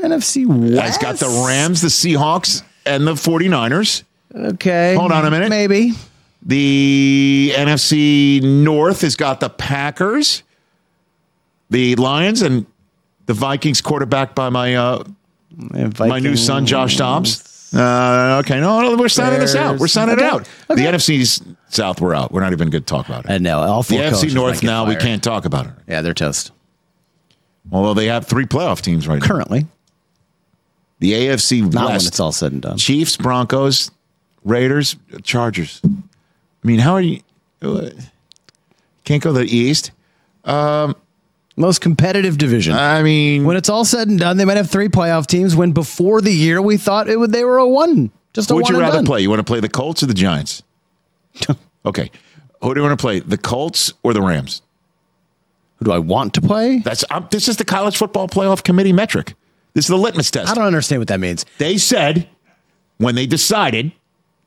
NFC 0.04 0.46
West 0.46 0.88
It's 0.88 0.98
got 0.98 1.18
the 1.18 1.46
Rams, 1.48 1.82
the 1.82 1.88
Seahawks, 1.88 2.64
and 2.86 3.06
the 3.06 3.14
49ers. 3.14 4.04
Okay. 4.34 4.96
Hold 4.96 5.12
on 5.12 5.26
a 5.26 5.32
minute. 5.32 5.50
Maybe. 5.50 5.94
The 6.42 7.52
NFC 7.56 8.42
North 8.42 9.02
has 9.02 9.16
got 9.16 9.40
the 9.40 9.50
Packers, 9.50 10.44
the 11.70 11.96
Lions, 11.96 12.42
and 12.42 12.66
the 13.26 13.34
Vikings 13.34 13.82
quarterback 13.82 14.36
by 14.36 14.50
my 14.50 14.76
uh, 14.76 15.04
my 16.00 16.20
new 16.20 16.36
son, 16.36 16.66
Josh 16.66 16.98
Dobbs. 16.98 17.74
Uh, 17.74 18.42
okay, 18.44 18.60
no, 18.60 18.82
no, 18.82 18.98
we're 18.98 19.08
signing 19.10 19.40
this 19.40 19.54
out. 19.56 19.78
We're 19.80 19.88
signing 19.88 20.14
it 20.18 20.20
Okay. 20.24 20.28
out. 20.28 20.50
The 20.70 20.86
NFC's 20.86 21.44
South, 21.70 22.02
we're 22.02 22.16
out. 22.16 22.32
We're 22.32 22.42
not 22.42 22.52
even 22.52 22.72
good 22.72 22.88
to 22.88 22.92
talk 22.92 23.08
about 23.08 23.26
it. 23.26 23.32
I 23.32 23.38
know. 23.38 23.60
All 23.60 23.84
the 23.84 23.90
four 23.96 24.00
NFC 24.00 24.34
North 24.34 24.64
now, 24.64 24.88
we 24.88 24.96
can't 24.96 25.22
talk 25.24 25.46
about 25.46 25.68
it. 25.68 25.74
Yeah, 25.88 26.02
they're 26.02 26.16
toast. 26.16 26.52
Although 27.72 27.94
they 27.94 28.08
have 28.08 28.26
three 28.26 28.46
playoff 28.48 28.82
teams 28.82 29.08
right 29.08 29.20
now. 29.22 29.28
Currently. 29.28 29.68
The 30.98 31.14
AFC 31.14 31.62
Not 31.62 31.84
when 31.86 31.94
West. 31.94 32.08
it's 32.08 32.20
all 32.20 32.32
said 32.32 32.52
and 32.54 32.62
done. 32.64 32.78
Chiefs, 32.78 33.16
Broncos, 33.18 33.92
Raiders, 34.44 34.96
Chargers. 35.24 35.80
I 35.86 35.90
mean, 36.68 36.80
how 36.80 36.94
are 36.94 37.02
you? 37.02 37.22
uh, 37.62 37.90
Can't 39.04 39.22
go 39.22 39.32
to 39.32 39.40
the 39.40 39.46
East. 39.46 39.92
Most 41.60 41.82
competitive 41.82 42.38
division. 42.38 42.74
I 42.74 43.04
mean, 43.04 43.44
when 43.44 43.58
it's 43.58 43.68
all 43.68 43.84
said 43.84 44.08
and 44.08 44.18
done, 44.18 44.38
they 44.38 44.46
might 44.46 44.56
have 44.56 44.72
three 44.72 44.88
playoff 44.88 45.28
teams. 45.28 45.58
When 45.58 45.74
before 45.74 46.22
the 46.22 46.32
year 46.32 46.62
we 46.62 46.78
thought 46.78 47.10
it 47.10 47.20
would, 47.20 47.34
they 47.34 47.44
were 47.44 47.58
a 47.58 47.68
one, 47.68 48.12
just 48.32 48.50
a 48.50 48.56
would 48.56 48.64
one 48.64 48.76
you 48.76 48.80
rather 48.80 49.00
done. 49.00 49.06
play? 49.06 49.20
You 49.20 49.30
want 49.30 49.42
to 49.42 49.44
play 49.44 49.60
the 49.60 49.68
Colts 49.68 50.02
or 50.02 50.06
the 50.06 50.14
Giants? 50.14 50.64
okay. 51.86 52.12
Who 52.62 52.74
do 52.74 52.80
you 52.80 52.88
want 52.88 52.98
to 52.98 53.02
play? 53.02 53.20
The 53.20 53.38
Colts 53.38 53.92
or 54.04 54.14
the 54.14 54.22
Rams? 54.22 54.62
Who 55.80 55.86
do 55.86 55.92
I 55.92 56.00
want 56.00 56.34
to 56.36 56.42
play? 56.42 56.80
That's 56.80 57.04
um, 57.10 57.28
this 57.30 57.50
is 57.50 57.58
the 57.58 57.66
college 57.66 57.98
football 57.98 58.30
playoff 58.30 58.64
committee 58.64 58.94
metric. 58.94 59.34
This 59.74 59.86
is 59.86 59.90
the 59.90 59.98
litmus 59.98 60.32
test. 60.32 60.50
I 60.50 60.56
don't 60.56 60.66
understand 60.66 61.02
what 61.02 61.10
that 61.10 61.20
means. 61.20 61.46
they 61.58 61.78
said 61.78 62.30
when 63.00 63.16
they 63.16 63.26
decided 63.26 63.92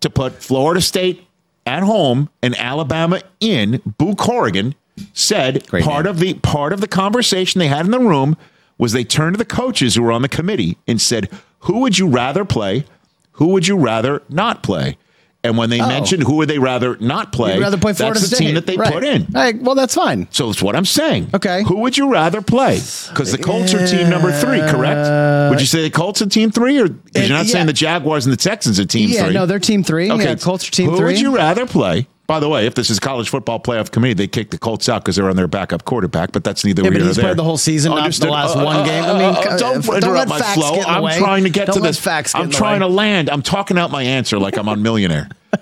to 0.00 0.08
put 0.08 0.42
Florida 0.42 0.80
State 0.80 1.26
at 1.66 1.82
home 1.82 2.30
and 2.42 2.58
Alabama 2.58 3.20
in, 3.38 3.82
Boo 3.98 4.14
Corrigan 4.14 4.74
said 5.12 5.66
Great 5.68 5.84
part 5.84 6.06
of 6.06 6.18
the 6.18 6.34
part 6.34 6.72
of 6.72 6.80
the 6.80 6.88
conversation 6.88 7.58
they 7.58 7.68
had 7.68 7.84
in 7.84 7.90
the 7.90 7.98
room 8.00 8.36
was 8.78 8.92
they 8.92 9.04
turned 9.04 9.34
to 9.34 9.38
the 9.38 9.44
coaches 9.44 9.94
who 9.94 10.02
were 10.02 10.12
on 10.12 10.22
the 10.22 10.28
committee 10.28 10.76
and 10.88 11.00
said, 11.00 11.28
"Who 11.60 11.78
would 11.80 11.98
you 11.98 12.06
rather 12.08 12.44
play? 12.44 12.84
Who 13.32 13.48
would 13.48 13.66
you 13.66 13.76
rather 13.76 14.22
not 14.28 14.62
play?" 14.62 14.96
And 15.44 15.58
when 15.58 15.70
they 15.70 15.78
mentioned 15.80 16.22
who 16.22 16.36
would 16.36 16.48
they 16.48 16.60
rather 16.60 16.96
not 17.00 17.32
play, 17.32 17.54
You'd 17.54 17.62
rather 17.62 17.76
play 17.76 17.92
Florida 17.94 18.20
that's 18.20 18.30
the 18.30 18.36
State. 18.36 18.44
team 18.46 18.54
that 18.54 18.66
they 18.66 18.76
Right. 18.76 18.92
put 18.92 19.02
in. 19.02 19.26
Right, 19.32 19.60
well, 19.60 19.74
that's 19.74 19.92
fine. 19.94 20.28
So 20.30 20.46
that's 20.46 20.62
what 20.62 20.76
I'm 20.76 20.84
saying. 20.84 21.30
Okay. 21.34 21.64
Who 21.66 21.78
would 21.80 21.98
you 21.98 22.08
rather 22.12 22.40
play? 22.40 22.76
Because 23.08 23.32
the 23.32 23.38
Colts 23.38 23.74
are 23.74 23.84
team 23.84 24.08
number 24.08 24.30
three, 24.30 24.60
correct? 24.60 25.50
Would 25.50 25.60
you 25.60 25.66
say 25.66 25.82
the 25.82 25.90
Colts 25.90 26.22
are 26.22 26.26
team 26.26 26.52
three, 26.52 26.78
or 26.78 26.88
because 26.88 27.28
you're 27.28 27.36
not 27.36 27.40
Uh, 27.40 27.48
yeah. 27.48 27.52
saying 27.54 27.66
the 27.66 27.72
Jaguars 27.72 28.24
and 28.24 28.32
the 28.32 28.36
Texans 28.36 28.78
are 28.78 28.84
team 28.84 29.10
yeah, 29.10 29.24
three? 29.24 29.34
no, 29.34 29.46
they're 29.46 29.58
team 29.58 29.82
three. 29.82 30.12
okay. 30.12 30.22
Yeah, 30.24 30.34
Colts 30.36 30.68
are 30.68 30.70
team 30.70 30.90
Who 30.90 30.96
three. 30.96 31.06
would 31.06 31.20
you 31.20 31.34
rather 31.34 31.66
play? 31.66 32.06
By 32.28 32.38
the 32.40 32.48
way, 32.48 32.66
if 32.66 32.74
this 32.74 32.88
is 32.88 32.98
college 33.00 33.28
football 33.28 33.58
playoff 33.60 33.90
committee, 33.90 34.14
they 34.14 34.28
kick 34.28 34.50
the 34.50 34.58
Colts 34.58 34.88
out 34.88 35.02
because 35.02 35.16
they're 35.16 35.28
on 35.28 35.36
their 35.36 35.48
backup 35.48 35.84
quarterback. 35.84 36.32
But 36.32 36.44
that's 36.44 36.64
neither 36.64 36.82
Yeah, 36.82 36.90
here 36.90 36.98
nor 37.00 37.08
he's 37.08 37.16
there. 37.16 37.24
played 37.26 37.36
the 37.36 37.44
whole 37.44 37.58
season, 37.58 37.90
not 37.90 38.10
the 38.12 38.30
last 38.30 38.56
Uh, 38.56 38.64
one 38.64 38.76
uh, 38.76 38.84
game. 38.84 39.04
I 39.04 39.08
uh, 39.08 39.14
mean, 39.14 39.22
uh, 39.24 39.30
uh, 39.38 39.56
don't 39.58 39.84
don't 39.84 39.96
interrupt 39.96 40.28
my 40.30 40.40
flow. 40.40 40.80
I'm 40.80 41.02
way. 41.02 41.18
trying 41.18 41.42
to 41.44 41.50
get 41.50 41.66
Don't 41.66 41.76
to 41.76 41.80
this. 41.82 41.98
facts 41.98 42.34
I'm 42.34 42.48
trying 42.48 42.80
to 42.80 42.86
land. 42.86 43.28
I'm 43.28 43.42
talking 43.42 43.76
out 43.76 43.90
my 43.90 44.02
answer 44.04 44.38
like 44.38 44.56
I'm 44.56 44.68
on 44.68 44.82
Millionaire. 44.82 45.28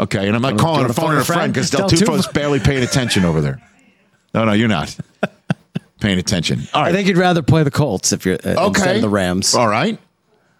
Okay, 0.00 0.28
and 0.28 0.36
I'm 0.36 0.42
not 0.42 0.56
calling 0.58 0.88
a 0.88 0.92
phone 0.92 1.16
a 1.16 1.24
friend? 1.24 1.52
because 1.52 1.70
Del 1.70 1.88
Del 1.88 1.98
Tufo's 1.98 2.28
Tufo- 2.28 2.32
barely 2.32 2.60
paying 2.60 2.84
attention 2.84 3.24
over 3.24 3.40
there. 3.40 3.60
No, 4.32 4.44
no, 4.44 4.52
you're 4.52 4.68
not 4.68 4.96
paying 6.00 6.20
attention. 6.20 6.68
All 6.72 6.84
I 6.84 6.92
think 6.92 7.08
you'd 7.08 7.16
rather 7.16 7.42
play 7.42 7.64
the 7.64 7.72
Colts 7.72 8.12
if 8.12 8.24
you're 8.24 8.38
uh, 8.44 8.68
okay. 8.68 9.00
the 9.00 9.08
Rams. 9.08 9.56
All 9.56 9.66
right. 9.66 9.98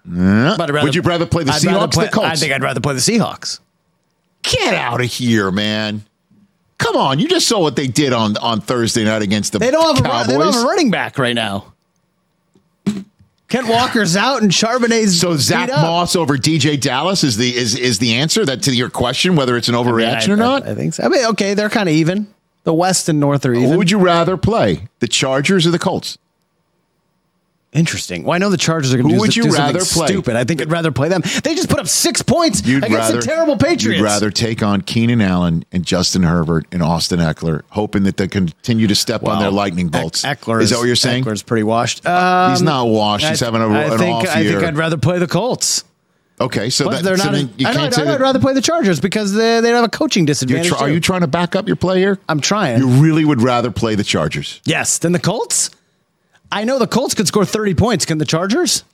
Rather- 0.04 0.82
Would 0.82 0.96
you 0.96 1.02
rather 1.02 1.24
play 1.24 1.44
the 1.44 1.52
I'd 1.52 1.62
Seahawks 1.62 1.92
play- 1.92 2.04
or 2.06 2.08
the 2.08 2.12
Colts? 2.12 2.28
I 2.30 2.34
think 2.34 2.52
I'd 2.52 2.64
rather 2.64 2.80
play 2.80 2.94
the 2.94 3.00
Seahawks. 3.00 3.60
Get 4.50 4.74
out 4.74 5.00
of 5.00 5.06
here, 5.06 5.50
man. 5.50 6.04
Come 6.78 6.96
on, 6.96 7.18
you 7.18 7.28
just 7.28 7.48
saw 7.48 7.60
what 7.60 7.74
they 7.76 7.86
did 7.88 8.12
on, 8.12 8.36
on 8.38 8.60
Thursday 8.60 9.04
night 9.04 9.22
against 9.22 9.52
the 9.52 9.58
They 9.58 9.70
don't 9.70 9.96
have 9.96 10.04
a 10.04 10.08
Cowboys. 10.08 10.18
run, 10.18 10.28
they 10.28 10.44
don't 10.44 10.54
have 10.54 10.62
a 10.64 10.66
running 10.66 10.90
back 10.90 11.18
right 11.18 11.34
now. 11.34 11.72
Kent 13.48 13.66
Walker's 13.66 14.14
out 14.14 14.42
and 14.42 14.50
Charbonnet's 14.50 15.18
so 15.18 15.34
Zach. 15.36 15.70
Moss 15.70 16.14
over 16.14 16.36
DeeJay 16.36 16.78
Dallas 16.80 17.24
is 17.24 17.36
the 17.38 17.56
is 17.56 17.74
is 17.74 17.98
the 17.98 18.14
answer 18.14 18.44
that 18.44 18.62
to 18.64 18.74
your 18.74 18.90
question 18.90 19.36
whether 19.36 19.56
it's 19.56 19.68
an 19.70 19.74
I 19.74 19.78
mean, 19.78 19.86
overreaction 19.86 20.28
I- 20.28 20.32
or 20.32 20.36
not? 20.36 20.66
I, 20.66 20.72
I 20.72 20.74
think 20.74 20.92
so. 20.94 21.04
I 21.04 21.08
mean, 21.08 21.24
okay, 21.28 21.54
they're 21.54 21.70
kind 21.70 21.88
of 21.88 21.94
even. 21.94 22.26
The 22.64 22.74
West 22.74 23.08
and 23.08 23.18
North 23.18 23.46
are 23.46 23.54
even. 23.54 23.70
Who 23.70 23.78
would 23.78 23.90
you 23.90 23.98
rather 23.98 24.36
play, 24.36 24.88
the 25.00 25.08
Chargers 25.08 25.66
or 25.66 25.70
the 25.70 25.78
Colts? 25.78 26.18
Interesting. 27.74 28.24
Well, 28.24 28.32
I 28.34 28.38
know 28.38 28.48
the 28.48 28.56
Chargers 28.56 28.94
are 28.94 28.96
going 28.96 29.08
to 29.10 29.14
do, 29.14 29.20
would 29.20 29.36
you 29.36 29.42
do 29.42 29.50
something 29.50 29.74
rather 29.74 29.84
play? 29.84 30.06
stupid. 30.06 30.36
I 30.36 30.44
think 30.44 30.62
I'd 30.62 30.70
rather 30.70 30.90
play 30.90 31.10
them. 31.10 31.20
They 31.44 31.54
just 31.54 31.68
put 31.68 31.78
up 31.78 31.86
six 31.86 32.22
points 32.22 32.60
against 32.60 33.12
the 33.12 33.20
terrible 33.20 33.58
Patriots. 33.58 33.98
You'd 33.98 34.04
rather 34.04 34.30
take 34.30 34.62
on 34.62 34.80
Keenan 34.80 35.20
Allen 35.20 35.64
and 35.70 35.84
Justin 35.84 36.22
Herbert 36.22 36.64
and 36.72 36.82
Austin 36.82 37.20
Ekeler, 37.20 37.62
hoping 37.68 38.04
that 38.04 38.16
they 38.16 38.26
continue 38.26 38.86
to 38.86 38.94
step 38.94 39.22
on 39.24 39.38
their 39.38 39.50
lightning 39.50 39.88
bolts. 39.88 40.24
Ekeler 40.24 40.62
is 40.62 40.70
that 40.70 40.78
what 40.78 40.86
you're 40.86 40.96
saying? 40.96 41.24
Ekeler's 41.24 41.42
pretty 41.42 41.62
washed. 41.62 42.06
Um, 42.06 42.52
He's 42.52 42.62
not 42.62 42.84
washed. 42.88 43.26
He's 43.28 43.42
I- 43.42 43.44
having 43.46 43.60
a, 43.60 43.68
I 43.68 43.82
an 43.84 43.98
think, 43.98 44.16
off 44.16 44.28
I 44.28 44.44
think 44.44 44.62
I'd 44.62 44.76
rather 44.78 44.96
play 44.96 45.18
the 45.18 45.28
Colts. 45.28 45.84
okay, 46.40 46.70
so 46.70 46.86
But 46.86 46.90
that, 46.92 47.02
they're 47.04 47.16
so 47.18 47.24
not. 47.24 47.32
then 47.32 47.50
you 47.58 47.66
I 47.68 47.72
know, 47.72 47.80
can't 47.80 47.86
I'd, 47.92 47.94
say 47.94 48.02
I'd 48.02 48.08
that. 48.08 48.20
rather 48.20 48.38
play 48.38 48.54
the 48.54 48.62
Chargers 48.62 48.98
because 48.98 49.34
they, 49.34 49.60
they 49.60 49.68
don't 49.68 49.76
have 49.76 49.84
a 49.84 49.88
coaching 49.90 50.24
disadvantage. 50.24 50.68
try- 50.68 50.78
are 50.80 50.88
you 50.90 51.00
trying 51.00 51.20
to 51.20 51.26
back 51.26 51.54
up 51.54 51.66
your 51.66 51.76
play 51.76 51.98
here? 51.98 52.18
I'm 52.30 52.40
trying. 52.40 52.78
You 52.78 52.88
really 52.88 53.26
would 53.26 53.42
rather 53.42 53.70
play 53.70 53.94
the 53.94 54.04
Chargers. 54.04 54.62
yes, 54.64 54.96
than 54.98 55.12
the 55.12 55.18
Colts. 55.18 55.68
I 56.50 56.64
know 56.64 56.78
the 56.78 56.86
Colts 56.86 57.14
could 57.14 57.26
score 57.28 57.44
30 57.44 57.74
points. 57.74 58.04
Can 58.06 58.18
the 58.18 58.24
Chargers? 58.24 58.84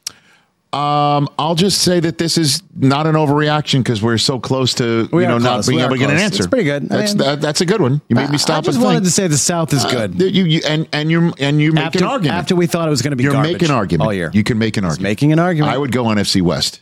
Um, 0.72 1.28
I'll 1.38 1.54
just 1.54 1.82
say 1.82 2.00
that 2.00 2.18
this 2.18 2.36
is 2.36 2.60
not 2.74 3.06
an 3.06 3.14
overreaction 3.14 3.78
because 3.78 4.02
we're 4.02 4.18
so 4.18 4.40
close 4.40 4.74
to 4.74 5.08
We 5.12 5.22
you 5.22 5.28
know 5.28 5.38
not 5.38 5.52
close. 5.52 5.68
being 5.68 5.76
We 5.78 5.84
able 5.84 5.94
to 5.94 5.98
get 6.00 6.10
an 6.10 6.16
answer. 6.16 6.38
It's 6.42 6.48
pretty 6.48 6.64
good. 6.64 6.84
I 6.92 6.96
That's 6.96 7.12
mean- 7.14 7.18
that, 7.18 7.40
that's 7.40 7.60
a 7.60 7.66
good 7.66 7.80
one. 7.80 8.00
You 8.08 8.16
made 8.16 8.28
me 8.30 8.38
stop 8.38 8.58
I 8.58 8.60
just 8.62 8.80
wanted 8.80 8.96
think. 8.96 9.04
to 9.04 9.10
say 9.12 9.28
the 9.28 9.38
South 9.38 9.72
is 9.72 9.84
good. 9.84 10.20
Uh, 10.20 10.24
you, 10.24 10.44
you 10.44 10.62
and 10.66 10.88
and 10.92 11.12
you 11.12 11.32
and 11.38 11.60
you 11.60 11.70
make 11.70 11.84
after, 11.86 12.00
an 12.00 12.04
argument. 12.06 12.36
after 12.38 12.56
we 12.56 12.66
thought 12.66 12.88
it 12.88 12.90
was 12.90 13.02
going 13.02 13.12
to 13.12 13.16
be 13.16 13.22
You're 13.22 13.32
garbage 13.34 13.52
making 13.52 13.68
an 13.68 13.74
argument 13.76 14.06
all 14.08 14.12
year. 14.12 14.30
You 14.34 14.42
can 14.42 14.58
make 14.58 14.76
an 14.76 14.84
argument. 14.84 15.02
making 15.04 15.32
an 15.32 15.38
argument. 15.38 15.72
I 15.72 15.78
would 15.78 15.92
go 15.92 16.06
on 16.06 16.16
FC 16.16 16.42
West. 16.42 16.80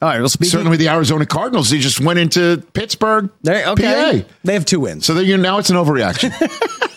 all 0.00 0.08
right. 0.08 0.18
Well, 0.20 0.30
Certainly, 0.30 0.70
with 0.70 0.80
the 0.80 0.88
Arizona 0.88 1.26
Cardinals, 1.26 1.68
they 1.68 1.80
just 1.80 2.00
went 2.00 2.18
into 2.18 2.64
Pittsburgh, 2.72 3.28
There, 3.42 3.66
okay. 3.72 4.22
PA. 4.22 4.28
They 4.44 4.54
have 4.54 4.64
two 4.64 4.80
wins. 4.80 5.04
So 5.04 5.18
you 5.18 5.36
now 5.36 5.58
it's 5.58 5.68
an 5.68 5.76
overreaction. 5.76 6.32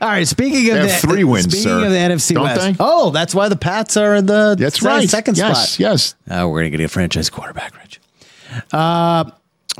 All 0.00 0.08
right. 0.08 0.26
Speaking 0.26 0.70
of 0.70 0.76
They 0.82 0.86
the 0.88 0.92
three 0.94 1.24
wins, 1.24 1.44
speaking 1.44 1.62
sir. 1.62 1.84
of 1.84 1.90
the 1.90 1.96
NFC 1.96 2.34
Don't 2.34 2.44
West. 2.44 2.60
they? 2.60 2.76
Oh, 2.80 3.10
that's 3.10 3.34
why 3.34 3.48
the 3.48 3.56
Pats 3.56 3.96
are 3.96 4.14
in 4.14 4.26
the 4.26 4.56
That's 4.58 4.80
se- 4.80 4.86
right. 4.86 5.08
second 5.08 5.36
yes, 5.36 5.72
spot. 5.72 5.80
Yes. 5.80 6.14
Uh, 6.28 6.46
we're 6.48 6.60
going 6.62 6.72
to 6.72 6.78
get 6.78 6.84
a 6.84 6.88
franchise 6.88 7.30
quarterback, 7.30 7.76
Rich. 7.80 8.00
Uh, 8.72 9.24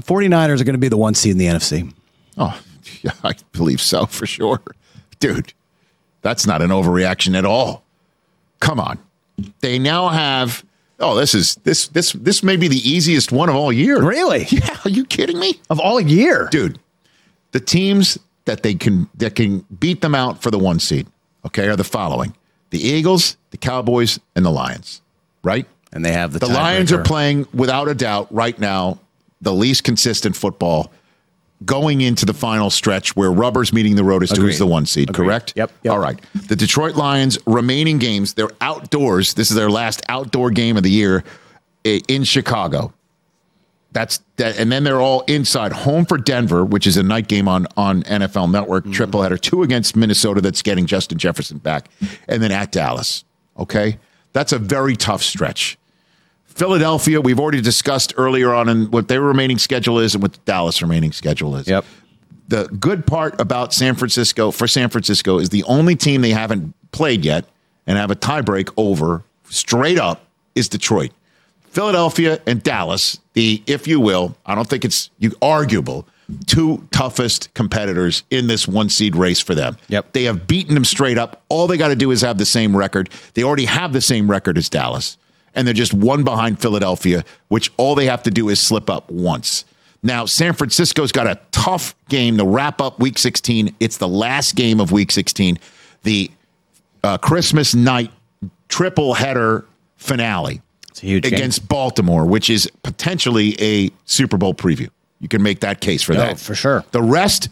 49ers 0.02 0.60
are 0.60 0.64
going 0.64 0.74
to 0.74 0.78
be 0.78 0.88
the 0.88 0.96
one 0.96 1.14
seed 1.14 1.32
in 1.32 1.38
the 1.38 1.46
NFC. 1.46 1.92
Oh, 2.36 2.60
yeah, 3.02 3.12
I 3.22 3.34
believe 3.52 3.80
so 3.80 4.06
for 4.06 4.26
sure, 4.26 4.60
dude. 5.20 5.52
That's 6.22 6.46
not 6.46 6.62
an 6.62 6.70
overreaction 6.70 7.36
at 7.36 7.44
all. 7.44 7.84
Come 8.60 8.80
on, 8.80 8.98
they 9.60 9.78
now 9.78 10.08
have. 10.08 10.64
Oh, 11.00 11.14
this 11.16 11.34
is 11.34 11.56
this 11.64 11.88
this 11.88 12.12
this 12.12 12.42
may 12.42 12.56
be 12.56 12.66
the 12.66 12.78
easiest 12.88 13.30
one 13.30 13.48
of 13.48 13.54
all 13.56 13.72
year. 13.72 14.00
Really? 14.02 14.46
Yeah. 14.50 14.78
Are 14.84 14.90
you 14.90 15.04
kidding 15.04 15.38
me, 15.38 15.60
Of 15.70 15.78
all 15.80 16.00
year. 16.00 16.48
dude? 16.50 16.78
The 17.52 17.60
teams 17.60 18.18
that 18.44 18.62
they 18.62 18.74
can 18.74 19.08
that 19.16 19.34
can 19.34 19.60
beat 19.78 20.00
them 20.00 20.14
out 20.14 20.42
for 20.42 20.50
the 20.50 20.58
one 20.58 20.78
seed, 20.78 21.06
okay, 21.46 21.68
are 21.68 21.76
the 21.76 21.84
following: 21.84 22.34
the 22.70 22.78
Eagles, 22.80 23.36
the 23.50 23.56
Cowboys, 23.56 24.18
and 24.36 24.44
the 24.44 24.50
Lions. 24.50 25.00
Right? 25.42 25.66
And 25.92 26.04
they 26.04 26.12
have 26.12 26.32
the 26.32 26.38
The 26.40 26.48
Lions 26.48 26.92
are 26.92 27.02
playing 27.02 27.46
without 27.54 27.88
a 27.88 27.94
doubt 27.94 28.32
right 28.32 28.58
now 28.58 28.98
the 29.40 29.52
least 29.52 29.84
consistent 29.84 30.34
football 30.34 30.90
going 31.64 32.00
into 32.00 32.26
the 32.26 32.34
final 32.34 32.70
stretch 32.70 33.14
where 33.14 33.30
rubber's 33.30 33.72
meeting 33.72 33.96
the 33.96 34.04
road 34.04 34.22
as 34.22 34.30
to 34.30 34.40
who's 34.40 34.58
the 34.58 34.66
one 34.66 34.86
seed, 34.86 35.10
Agreed. 35.10 35.26
correct? 35.26 35.52
Yep, 35.56 35.72
yep. 35.82 35.92
All 35.92 35.98
right. 35.98 36.20
The 36.48 36.56
Detroit 36.56 36.96
Lions 36.96 37.38
remaining 37.46 37.98
games, 37.98 38.34
they're 38.34 38.50
outdoors. 38.60 39.34
This 39.34 39.50
is 39.50 39.56
their 39.56 39.70
last 39.70 40.02
outdoor 40.08 40.50
game 40.50 40.76
of 40.76 40.82
the 40.82 40.90
year 40.90 41.24
eh, 41.84 42.00
in 42.08 42.24
Chicago. 42.24 42.92
That's 43.94 44.20
that, 44.36 44.58
and 44.58 44.70
then 44.70 44.84
they're 44.84 45.00
all 45.00 45.20
inside. 45.22 45.72
Home 45.72 46.04
for 46.04 46.18
Denver, 46.18 46.64
which 46.64 46.86
is 46.86 46.96
a 46.98 47.02
night 47.02 47.28
game 47.28 47.48
on 47.48 47.66
on 47.76 48.02
NFL 48.02 48.50
Network, 48.50 48.84
Mm-hmm. 48.84 48.92
triple 48.92 49.22
header. 49.22 49.38
Two 49.38 49.62
against 49.62 49.96
Minnesota, 49.96 50.40
that's 50.42 50.60
getting 50.62 50.84
Justin 50.84 51.16
Jefferson 51.16 51.58
back, 51.58 51.88
and 52.28 52.42
then 52.42 52.50
at 52.52 52.70
Dallas. 52.72 53.24
Okay, 53.58 53.98
that's 54.32 54.52
a 54.52 54.58
very 54.58 54.96
tough 54.96 55.22
stretch. 55.22 55.78
Philadelphia, 56.44 57.20
we've 57.20 57.40
already 57.40 57.60
discussed 57.60 58.12
earlier 58.16 58.52
on 58.54 58.68
and 58.68 58.92
what 58.92 59.08
their 59.08 59.20
remaining 59.20 59.58
schedule 59.58 59.98
is 59.98 60.14
and 60.14 60.22
what 60.22 60.32
the 60.34 60.38
Dallas 60.44 60.80
remaining 60.82 61.12
schedule 61.12 61.56
is. 61.56 61.66
Yep. 61.66 61.84
The 62.48 62.66
good 62.78 63.06
part 63.06 63.40
about 63.40 63.72
San 63.72 63.94
Francisco 63.94 64.50
for 64.50 64.68
San 64.68 64.88
Francisco 64.90 65.38
is 65.38 65.48
the 65.48 65.64
only 65.64 65.96
team 65.96 66.20
they 66.20 66.30
haven't 66.30 66.74
played 66.92 67.24
yet 67.24 67.44
and 67.86 67.96
have 67.98 68.10
a 68.10 68.14
tiebreak 68.16 68.72
over 68.76 69.24
straight 69.48 69.98
up 69.98 70.26
is 70.54 70.68
Detroit. 70.68 71.10
Philadelphia 71.74 72.40
and 72.46 72.62
Dallas, 72.62 73.18
the 73.32 73.62
if 73.66 73.86
you 73.88 73.98
will, 74.00 74.36
I 74.46 74.54
don't 74.54 74.68
think 74.68 74.84
it's 74.84 75.10
you 75.18 75.32
arguable, 75.42 76.06
two 76.46 76.86
toughest 76.92 77.52
competitors 77.54 78.22
in 78.30 78.46
this 78.46 78.68
one 78.68 78.88
seed 78.88 79.16
race 79.16 79.40
for 79.40 79.54
them. 79.54 79.76
Yep. 79.88 80.12
They 80.12 80.24
have 80.24 80.46
beaten 80.46 80.74
them 80.74 80.84
straight 80.84 81.18
up. 81.18 81.42
All 81.48 81.66
they 81.66 81.76
got 81.76 81.88
to 81.88 81.96
do 81.96 82.10
is 82.12 82.20
have 82.20 82.38
the 82.38 82.46
same 82.46 82.76
record. 82.76 83.10
They 83.34 83.42
already 83.42 83.64
have 83.64 83.92
the 83.92 84.00
same 84.00 84.30
record 84.30 84.56
as 84.56 84.68
Dallas. 84.68 85.18
and 85.54 85.66
they're 85.66 85.74
just 85.74 85.94
one 85.94 86.24
behind 86.24 86.60
Philadelphia, 86.60 87.24
which 87.48 87.70
all 87.76 87.94
they 87.94 88.06
have 88.06 88.22
to 88.24 88.30
do 88.30 88.48
is 88.48 88.60
slip 88.60 88.90
up 88.90 89.10
once. 89.10 89.64
Now, 90.02 90.26
San 90.26 90.52
Francisco's 90.52 91.12
got 91.12 91.26
a 91.26 91.40
tough 91.52 91.94
game 92.08 92.36
to 92.38 92.44
wrap 92.44 92.80
up 92.80 92.98
week 92.98 93.18
16. 93.18 93.74
It's 93.80 93.96
the 93.96 94.08
last 94.08 94.54
game 94.54 94.80
of 94.80 94.92
week 94.92 95.10
16, 95.12 95.58
the 96.02 96.30
uh, 97.02 97.18
Christmas 97.18 97.74
night 97.74 98.10
triple 98.68 99.14
header 99.14 99.64
finale 99.96 100.60
It's 100.94 101.02
a 101.02 101.06
huge 101.06 101.24
game. 101.24 101.32
against 101.34 101.66
Baltimore, 101.66 102.24
which 102.24 102.48
is 102.48 102.70
potentially 102.84 103.60
a 103.60 103.90
Super 104.04 104.36
Bowl 104.36 104.54
preview. 104.54 104.88
You 105.18 105.26
can 105.28 105.42
make 105.42 105.58
that 105.60 105.80
case 105.80 106.02
for 106.04 106.12
No, 106.12 106.20
that. 106.20 106.38
for 106.38 106.54
sure. 106.54 106.84
The 106.92 107.02
rest 107.02 107.48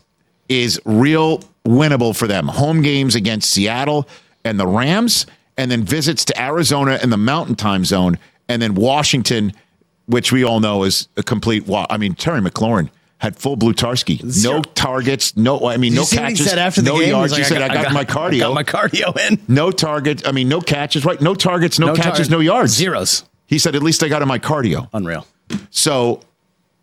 is 0.48 0.80
real 0.84 1.42
winnable 1.66 2.14
for 2.16 2.28
them. 2.28 2.46
Home 2.46 2.82
games 2.82 3.16
against 3.16 3.50
Seattle 3.50 4.08
and 4.44 4.60
the 4.60 4.66
Rams, 4.68 5.26
and 5.56 5.72
then 5.72 5.82
visits 5.82 6.24
to 6.26 6.40
Arizona 6.40 7.00
in 7.02 7.10
the 7.10 7.16
Mountain 7.16 7.56
Time 7.56 7.84
Zone, 7.84 8.16
and 8.48 8.62
then 8.62 8.74
Washington, 8.76 9.52
which 10.06 10.30
we 10.30 10.44
all 10.44 10.60
know 10.60 10.84
is 10.84 11.08
a 11.16 11.22
complete. 11.24 11.66
Wa- 11.66 11.86
I 11.90 11.96
mean, 11.96 12.14
Terry 12.14 12.40
McLaurin 12.40 12.90
had 13.18 13.36
full 13.36 13.56
Blutarsky, 13.56 14.22
no 14.44 14.62
targets, 14.62 15.36
no. 15.36 15.66
I 15.68 15.76
mean, 15.78 15.92
Did 15.92 15.96
no 15.96 16.02
you 16.02 16.06
see 16.06 16.16
what 16.16 16.22
catches, 16.22 16.38
he 16.40 16.44
said 16.44 16.58
after 16.58 16.80
the 16.82 16.90
no 16.90 16.98
game? 17.00 17.08
yards. 17.10 17.36
He's 17.36 17.48
he 17.48 17.54
like, 17.54 17.62
said, 17.62 17.76
"I 17.76 17.82
got, 17.82 17.92
my 17.92 18.04
cardio, 18.04 18.38
got 18.40 18.54
my 18.54 18.64
cardio 18.64 19.16
in. 19.30 19.38
no 19.48 19.70
targets. 19.72 20.22
I 20.26 20.30
mean, 20.32 20.48
no 20.48 20.60
catches. 20.60 21.04
Right? 21.04 21.20
No 21.20 21.34
targets, 21.34 21.78
no, 21.78 21.94
catches, 21.94 22.28
tar- 22.28 22.36
no 22.38 22.40
yards, 22.40 22.72
Zeros. 22.72 23.24
He 23.52 23.58
said, 23.58 23.76
"At 23.76 23.82
least 23.82 24.02
I 24.02 24.08
got 24.08 24.22
in 24.22 24.28
my 24.28 24.38
cardio." 24.38 24.88
Unreal. 24.94 25.26
So, 25.68 26.20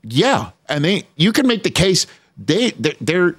yeah, 0.03 0.51
and 0.67 0.86
they 0.86 1.08
you 1.15 1.32
can 1.34 1.47
make 1.47 1.63
the 1.63 1.71
case 1.71 2.05
they 2.38 2.69
they're, 2.77 2.93
they're 3.01 3.36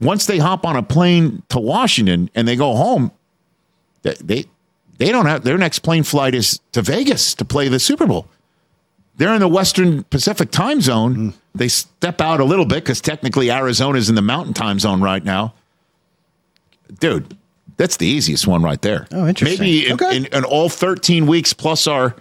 once 0.00 0.26
they 0.26 0.38
hop 0.38 0.64
on 0.64 0.76
a 0.76 0.82
plane 0.82 1.42
to 1.48 1.58
Washington 1.58 2.30
and 2.32 2.46
they 2.46 2.54
go 2.54 2.76
home, 2.76 3.10
they 4.02 4.14
they, 4.20 4.44
they 4.98 5.10
don't 5.10 5.26
have 5.26 5.42
their 5.42 5.58
next 5.58 5.80
plane 5.80 6.04
flight 6.04 6.32
is 6.32 6.60
to 6.70 6.80
Vegas 6.80 7.34
to 7.34 7.44
play 7.44 7.66
the 7.66 7.80
Super 7.80 8.06
Bowl. 8.06 8.28
They're 9.16 9.34
in 9.34 9.40
the 9.40 9.48
Western 9.48 10.04
Pacific 10.04 10.52
time 10.52 10.80
zone. 10.80 11.16
Mm. 11.16 11.34
They 11.56 11.66
step 11.66 12.20
out 12.20 12.38
a 12.38 12.44
little 12.44 12.66
bit 12.66 12.84
because 12.84 13.00
technically 13.00 13.50
Arizona's 13.50 14.08
in 14.08 14.14
the 14.14 14.22
Mountain 14.22 14.54
time 14.54 14.78
zone 14.78 15.00
right 15.02 15.24
now. 15.24 15.54
Dude, 17.00 17.36
that's 17.76 17.96
the 17.96 18.06
easiest 18.06 18.46
one 18.46 18.62
right 18.62 18.80
there. 18.80 19.06
Oh, 19.12 19.26
interesting. 19.26 19.60
Maybe 19.60 19.86
in, 19.86 19.94
Okay. 19.94 20.16
in, 20.16 20.26
in 20.26 20.44
all 20.44 20.68
13 20.68 21.26
weeks 21.26 21.52
plus 21.52 21.86
our 21.86 22.14